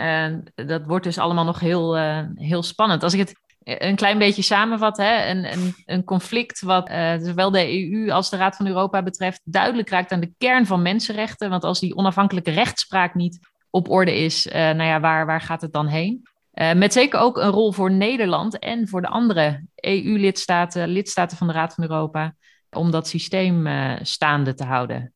uh, 0.57 0.67
dat 0.67 0.87
wordt 0.87 1.05
dus 1.05 1.19
allemaal 1.19 1.45
nog 1.45 1.61
heel, 1.61 1.99
uh, 1.99 2.27
heel 2.35 2.63
spannend. 2.63 3.03
Als 3.03 3.13
ik 3.13 3.19
het 3.19 3.41
een 3.65 3.97
klein 3.97 4.19
beetje 4.19 4.43
samenvat, 4.43 4.97
hè, 4.97 5.31
een, 5.31 5.75
een, 5.87 6.05
conflict 6.05 6.61
wat 6.61 6.91
uh, 6.91 7.15
zowel 7.19 7.51
de 7.51 7.93
EU 7.93 8.11
als 8.11 8.31
de 8.31 8.37
Raad 8.37 8.57
van 8.57 8.67
Europa 8.67 9.03
betreft, 9.03 9.41
duidelijk 9.45 9.89
raakt 9.89 10.13
aan 10.13 10.21
de 10.21 10.35
kern 10.39 10.67
van 10.67 10.83
mensenrechten. 10.83 11.51
Want 11.51 11.65
als 11.65 11.81
die 11.81 11.97
onafhankelijke 11.97 12.51
rechtspraak 12.51 13.15
niet 13.15 13.39
op 13.71 13.91
orde 13.91 14.15
is, 14.15 14.45
nou 14.53 14.83
ja, 14.83 15.01
waar, 15.01 15.27
waar 15.27 15.41
gaat 15.41 15.61
het 15.61 15.73
dan 15.73 15.87
heen? 15.87 16.29
met 16.75 16.93
zeker 16.93 17.21
ook 17.21 17.37
een 17.37 17.51
rol 17.51 17.73
voor 17.73 17.91
Nederland 17.91 18.59
en 18.59 18.89
voor 18.89 19.01
de 19.01 19.09
andere 19.09 19.65
EU-lidstaten, 19.75 20.89
lidstaten 20.89 21.37
van 21.37 21.47
de 21.47 21.53
Raad 21.53 21.75
van 21.75 21.85
Europa, 21.85 22.35
om 22.71 22.91
dat 22.91 23.09
systeem 23.09 23.69
staande 24.03 24.55
te 24.55 24.65
houden. 24.65 25.13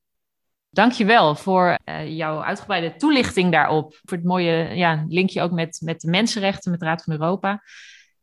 Dankjewel 0.71 1.35
voor 1.35 1.79
jouw 2.07 2.43
uitgebreide 2.43 2.97
toelichting 2.97 3.53
daarop. 3.53 4.01
Voor 4.03 4.17
het 4.17 4.27
mooie 4.27 4.75
ja, 4.75 5.05
linkje 5.09 5.43
ook 5.43 5.53
met, 5.53 5.81
met 5.85 6.01
de 6.01 6.11
mensenrechten, 6.11 6.71
met 6.71 6.81
de 6.81 6.87
Raad 6.87 7.03
van 7.03 7.13
Europa. 7.13 7.63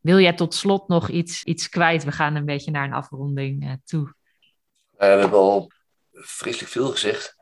Wil 0.02 0.20
jij 0.20 0.34
tot 0.34 0.54
slot 0.54 0.88
nog 0.88 1.10
iets, 1.10 1.44
iets 1.44 1.70
kwijt? 1.70 2.04
We 2.04 2.12
gaan 2.12 2.36
een 2.36 2.46
beetje 2.46 2.72
naar 2.72 2.86
een 2.86 2.94
afronding 2.94 3.64
uh, 3.64 3.72
toe. 3.86 4.14
we 4.98 5.06
hebben 5.06 5.40
al 5.40 5.72
vreselijk 6.12 6.72
veel 6.72 6.90
gezegd. 6.90 7.36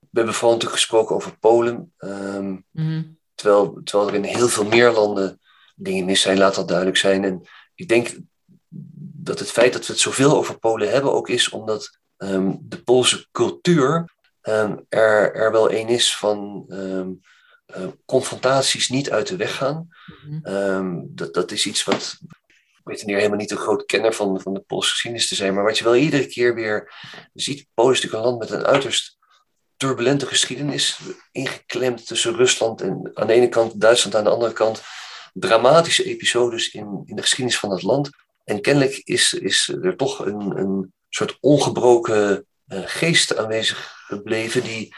We 0.00 0.16
hebben 0.16 0.34
vooral 0.34 0.52
natuurlijk 0.52 0.80
gesproken 0.80 1.14
over 1.14 1.38
Polen. 1.38 1.92
Um, 1.98 2.66
terwijl, 3.34 3.80
terwijl 3.84 4.08
er 4.08 4.14
in 4.14 4.24
heel 4.24 4.48
veel 4.48 4.66
meer 4.66 4.90
landen 4.90 5.40
dingen 5.74 6.04
mis 6.04 6.20
zijn, 6.20 6.38
laat 6.38 6.54
dat 6.54 6.68
duidelijk 6.68 6.96
zijn. 6.96 7.24
En 7.24 7.42
ik 7.74 7.88
denk 7.88 8.18
dat 9.22 9.38
het 9.38 9.50
feit 9.50 9.72
dat 9.72 9.86
we 9.86 9.92
het 9.92 10.02
zoveel 10.02 10.36
over 10.36 10.58
Polen 10.58 10.90
hebben 10.90 11.12
ook 11.12 11.28
is 11.28 11.48
omdat 11.48 11.98
um, 12.16 12.58
de 12.62 12.82
Poolse 12.82 13.28
cultuur 13.32 14.18
Ehm, 14.40 14.76
er, 14.88 15.34
er 15.34 15.52
wel 15.52 15.72
een 15.72 15.88
is 15.88 16.16
van 16.16 16.64
eh, 17.72 17.86
confrontaties 18.06 18.88
niet 18.88 19.10
uit 19.10 19.26
de 19.26 19.36
weg 19.36 19.56
gaan. 19.56 19.88
Mhm. 20.24 20.44
Ehm, 20.46 21.00
dat, 21.04 21.34
dat 21.34 21.50
is 21.50 21.66
iets 21.66 21.84
wat. 21.84 22.18
Ik 22.78 22.86
weet 22.96 23.00
hier 23.00 23.16
helemaal 23.16 23.38
niet 23.38 23.50
een 23.50 23.56
groot 23.56 23.84
kenner 23.86 24.12
van, 24.12 24.40
van 24.40 24.54
de 24.54 24.60
Poolse 24.60 24.90
geschiedenis 24.90 25.28
te 25.28 25.34
zijn, 25.34 25.54
maar 25.54 25.64
wat 25.64 25.78
je 25.78 25.84
wel 25.84 25.96
iedere 25.96 26.26
keer 26.26 26.54
weer 26.54 26.92
ziet. 27.34 27.66
Polen 27.74 27.92
is 27.92 28.00
natuurlijk 28.00 28.24
een 28.24 28.30
land 28.30 28.50
met 28.50 28.60
een 28.60 28.66
uiterst 28.66 29.18
turbulente 29.76 30.26
geschiedenis, 30.26 30.98
ingeklemd 31.32 32.06
tussen 32.06 32.36
Rusland 32.36 32.80
en 32.80 33.10
aan 33.14 33.26
de 33.26 33.32
ene 33.32 33.48
kant 33.48 33.80
Duitsland 33.80 34.16
aan 34.16 34.24
de 34.24 34.30
andere 34.30 34.52
kant. 34.52 34.82
Dramatische 35.32 36.04
episodes 36.04 36.70
in, 36.70 37.02
in 37.04 37.16
de 37.16 37.22
geschiedenis 37.22 37.58
van 37.58 37.70
het 37.70 37.82
land. 37.82 38.10
En 38.44 38.60
kennelijk 38.60 39.00
is, 39.04 39.34
is 39.34 39.68
er 39.82 39.96
toch 39.96 40.26
een, 40.26 40.58
een 40.58 40.92
soort 41.08 41.36
ongebroken 41.40 42.46
uh, 42.66 42.80
geest 42.84 43.36
aanwezig 43.36 43.94
gebleven 44.06 44.62
die 44.62 44.94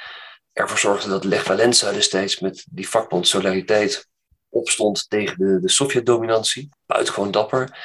ervoor 0.53 0.79
zorgde 0.79 1.09
dat 1.09 1.25
Lech 1.25 1.47
Walensa 1.47 1.93
destijds 1.93 2.41
met 2.41 2.65
die 2.71 2.89
vakbond 2.89 3.29
Solidariteit 3.29 4.09
opstond 4.49 5.05
tegen 5.09 5.39
de, 5.39 5.61
de 5.61 5.71
Sovjet-dominantie. 5.71 6.69
Buitengewoon 6.87 7.31
dapper. 7.31 7.79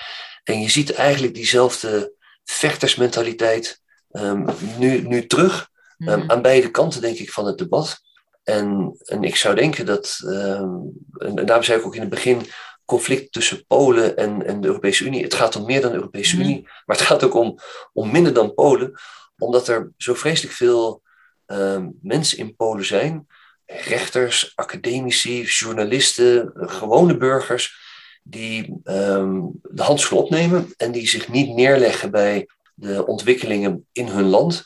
En 0.44 0.62
je 0.62 0.70
ziet 0.70 0.94
eigenlijk 0.94 1.34
diezelfde 1.34 2.14
vechtersmentaliteit 2.44 3.82
um, 4.12 4.46
nu, 4.78 5.08
nu 5.08 5.28
terug. 5.28 5.70
Um, 5.98 6.32
aan 6.32 6.42
beide 6.42 6.72
kanten, 6.72 7.02
denk 7.02 7.18
ik, 7.18 7.32
van 7.32 7.46
het 7.46 7.58
debat. 7.58 8.00
En, 8.44 8.96
en 9.04 9.24
ik 9.24 9.36
zou 9.36 9.56
denken 9.56 9.86
dat, 9.86 10.20
um, 10.24 10.92
en, 11.18 11.36
daarom 11.36 11.64
zei 11.64 11.80
ik 11.80 11.86
ook 11.86 11.96
in 11.96 12.02
het 12.02 12.10
begin, 12.10 12.42
conflict 12.86 13.32
tussen 13.32 13.66
Polen 13.66 14.18
en, 14.18 14.46
en 14.46 14.62
de 14.62 14.68
Europese 14.68 15.06
Unie. 15.06 15.24
Het 15.24 15.34
gaat 15.34 15.56
om 15.56 15.66
meer 15.66 15.82
dan 15.82 15.92
de 15.92 15.98
Europese 15.98 16.36
mhm. 16.36 16.46
Unie, 16.46 16.62
maar 16.62 16.98
het 16.98 17.06
gaat 17.06 17.24
ook 17.24 17.34
om, 17.34 17.60
om 17.94 18.12
minder 18.12 18.34
dan 18.34 18.54
Polen, 18.54 18.94
omdat 19.38 19.68
er 19.68 19.92
zo 19.98 20.14
vreselijk 20.14 20.56
veel 20.56 21.02
Ehm, 21.48 21.90
mensen 22.02 22.38
in 22.38 22.56
Polen 22.56 22.86
zijn, 22.86 23.28
rechters, 23.66 24.52
academici, 24.56 25.44
journalisten, 25.44 26.52
gewone 26.54 27.18
burgers, 27.18 27.86
die 28.24 28.80
um, 28.84 29.60
de 29.62 29.82
handschoen 29.82 30.18
opnemen 30.18 30.74
en 30.78 30.92
die 30.92 31.08
zich 31.08 31.28
niet 31.28 31.56
neerleggen 31.56 32.12
bij 32.12 32.48
de 32.74 33.06
ontwikkelingen 33.06 33.88
in 33.92 34.08
hun 34.08 34.26
land, 34.26 34.64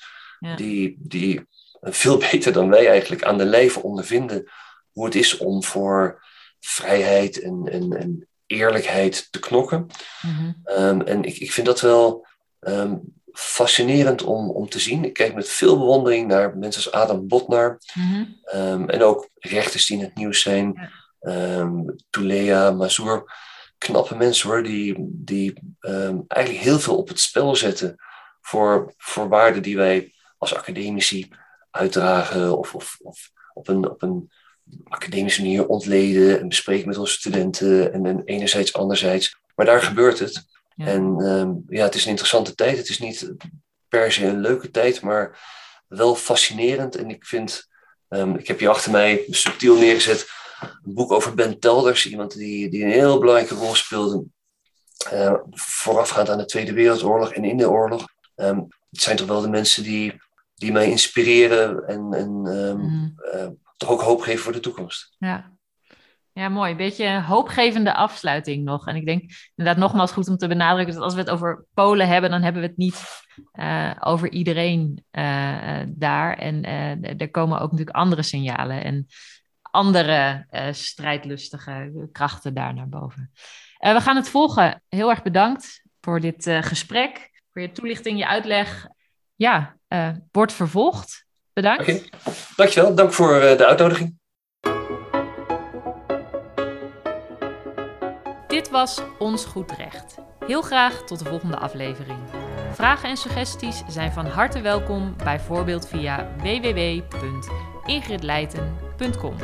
die, 0.55 0.95
die 0.99 1.45
veel 1.81 2.17
beter 2.31 2.53
dan 2.53 2.69
wij 2.69 2.87
eigenlijk 2.87 3.23
aan 3.23 3.37
de 3.37 3.45
lijve 3.45 3.81
ondervinden 3.81 4.51
hoe 4.91 5.05
het 5.05 5.15
is 5.15 5.37
om 5.37 5.63
voor 5.63 6.23
vrijheid 6.59 7.41
en, 7.41 7.67
en, 7.71 7.97
en 7.97 8.27
eerlijkheid 8.45 9.27
te 9.31 9.39
knokken. 9.39 9.87
Mhm. 10.21 10.51
Ehm, 10.63 11.01
en 11.01 11.23
ik, 11.23 11.37
ik 11.37 11.51
vind 11.51 11.67
dat 11.67 11.81
wel 11.81 12.27
fascinerend 13.33 14.23
om, 14.23 14.49
om 14.49 14.69
te 14.69 14.79
zien. 14.79 15.05
Ik 15.05 15.13
kijk 15.13 15.33
met 15.33 15.49
veel 15.49 15.77
bewondering 15.77 16.27
naar 16.27 16.57
mensen 16.57 16.91
als 16.91 17.01
Adam 17.01 17.27
Botnar. 17.27 17.79
Mhm. 17.93 18.25
Ehm, 18.43 18.89
en 18.89 19.03
ook 19.03 19.29
rechters 19.35 19.85
die 19.85 19.97
in 19.97 20.03
het 20.03 20.15
nieuws 20.15 20.41
zijn. 20.41 20.89
Ja. 21.19 21.59
Um, 21.59 21.95
Tulea, 22.09 22.71
Mazur. 22.71 23.23
Knappe 23.77 24.15
mensen 24.15 24.49
hoor, 24.49 24.63
die, 24.63 24.95
die 24.97 25.53
ehm, 25.79 26.19
eigenlijk 26.27 26.63
heel 26.63 26.79
veel 26.79 26.97
op 26.97 27.07
het 27.07 27.19
spel 27.19 27.55
zetten 27.55 27.95
voor, 28.41 28.93
voor 28.97 29.29
waarden 29.29 29.61
die 29.61 29.75
wij 29.75 30.13
als 30.37 30.55
academici 30.55 31.29
uitdragen 31.71 32.57
of, 32.57 32.75
of, 32.75 32.97
of 33.01 33.31
op, 33.53 33.67
een, 33.67 33.89
op 33.89 34.01
een 34.01 34.31
academische 34.83 35.41
manier 35.41 35.67
ontleden 35.67 36.39
en 36.39 36.47
bespreken 36.47 36.87
met 36.87 36.97
onze 36.97 37.13
studenten 37.13 37.93
en, 37.93 38.05
en 38.05 38.21
enerzijds, 38.25 38.73
anderzijds. 38.73 39.39
Maar 39.55 39.65
daar 39.65 39.81
gebeurt 39.81 40.19
het. 40.19 40.49
En 40.75 41.15
ehm, 41.19 41.75
ja, 41.75 41.83
het 41.83 41.95
is 41.95 42.03
een 42.03 42.09
interessante 42.09 42.55
tijd. 42.55 42.77
Het 42.77 42.89
is 42.89 42.99
niet 42.99 43.33
per 43.87 44.11
se 44.11 44.25
een 44.25 44.41
leuke 44.41 44.71
tijd, 44.71 45.01
maar 45.01 45.39
wel 45.87 46.15
fascinerend. 46.15 46.95
En 46.95 47.09
ik 47.09 47.25
vind, 47.25 47.67
um, 48.09 48.35
ik 48.35 48.47
heb 48.47 48.59
hier 48.59 48.69
achter 48.69 48.91
mij 48.91 49.25
subtiel 49.29 49.75
neergezet 49.75 50.29
een 50.61 50.93
boek 50.93 51.11
over 51.11 51.33
Ben 51.33 51.59
Telders, 51.59 52.05
iemand 52.05 52.37
die, 52.37 52.69
die 52.69 52.83
een 52.83 52.91
heel 52.91 53.19
belangrijke 53.19 53.55
rol 53.55 53.75
speelde 53.75 54.23
uh, 55.13 55.35
voorafgaand 55.51 56.29
aan 56.29 56.37
de 56.37 56.45
Tweede 56.45 56.73
Wereldoorlog 56.73 57.33
en 57.33 57.43
in 57.43 57.57
de 57.57 57.69
oorlog. 57.69 58.07
Um, 58.35 58.67
het 58.89 59.01
zijn 59.01 59.15
toch 59.15 59.27
wel 59.27 59.41
de 59.41 59.49
mensen 59.49 59.83
die, 59.83 60.21
die 60.55 60.71
mij 60.71 60.89
inspireren 60.89 61.87
en, 61.87 62.13
en 62.13 62.29
mm. 62.29 63.13
uh, 63.33 63.47
toch 63.77 63.89
ook 63.89 64.01
hoop 64.01 64.21
geven 64.21 64.43
voor 64.43 64.53
de 64.53 64.59
toekomst. 64.59 65.15
Ja, 65.17 65.51
Ja, 66.33 66.49
mooi. 66.49 66.71
Een 66.71 66.77
beetje 66.77 67.21
hoopgevende 67.21 67.93
afsluiting 67.93 68.63
nog. 68.63 68.87
En 68.87 68.95
ik 68.95 69.05
denk 69.05 69.23
inderdaad 69.55 69.83
nogmaals 69.83 70.11
goed 70.11 70.27
om 70.27 70.37
te 70.37 70.47
benadrukken 70.47 70.93
dat 70.93 71.03
als 71.03 71.13
we 71.13 71.19
het 71.19 71.29
over 71.29 71.65
Polen 71.73 72.07
hebben, 72.07 72.29
dan 72.29 72.41
hebben 72.41 72.61
we 72.61 72.67
het 72.67 72.77
niet 72.77 73.03
uh, 73.53 73.91
over 73.99 74.31
iedereen 74.31 75.03
uh, 75.11 75.79
daar. 75.87 76.37
En 76.37 76.63
er 77.17 77.31
komen 77.31 77.59
ook 77.59 77.71
natuurlijk 77.71 77.97
andere 77.97 78.21
signalen 78.21 78.83
en 78.83 79.07
andere 79.61 80.45
strijdlustige 80.71 82.07
krachten 82.11 82.53
daar 82.53 82.73
naar 82.73 82.89
boven. 82.89 83.31
we 83.79 84.01
gaan 84.01 84.15
het 84.15 84.29
volgen. 84.29 84.83
Heel 84.89 85.09
erg 85.09 85.21
bedankt 85.21 85.83
voor 86.01 86.19
dit 86.19 86.49
gesprek, 86.61 87.41
voor 87.51 87.61
je 87.61 87.71
toelichting, 87.71 88.17
je 88.17 88.27
uitleg. 88.27 88.87
Ja, 89.35 89.77
wordt 90.31 90.53
vervolgd. 90.53 91.25
Bedankt. 91.53 91.81
Okay. 91.81 92.09
Dankjewel. 92.55 92.95
Dank 92.95 93.13
voor 93.13 93.39
de 93.39 93.65
uitnodiging. 93.65 94.19
Dit 98.61 98.69
was 98.69 99.01
Ons 99.19 99.45
Goed 99.45 99.71
Recht. 99.71 100.17
Heel 100.45 100.61
graag 100.61 101.03
tot 101.03 101.19
de 101.19 101.25
volgende 101.25 101.57
aflevering. 101.57 102.19
Vragen 102.71 103.09
en 103.09 103.17
suggesties 103.17 103.83
zijn 103.87 104.11
van 104.11 104.25
harte 104.25 104.61
welkom, 104.61 105.15
bijvoorbeeld 105.23 105.87
via 105.87 106.35
www.ingridleiten.com. 106.37 109.35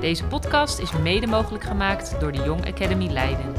Deze 0.00 0.24
podcast 0.24 0.78
is 0.78 0.92
mede 0.92 1.26
mogelijk 1.26 1.64
gemaakt 1.64 2.20
door 2.20 2.32
de 2.32 2.42
Young 2.42 2.66
Academy 2.66 3.06
Leiden. 3.06 3.54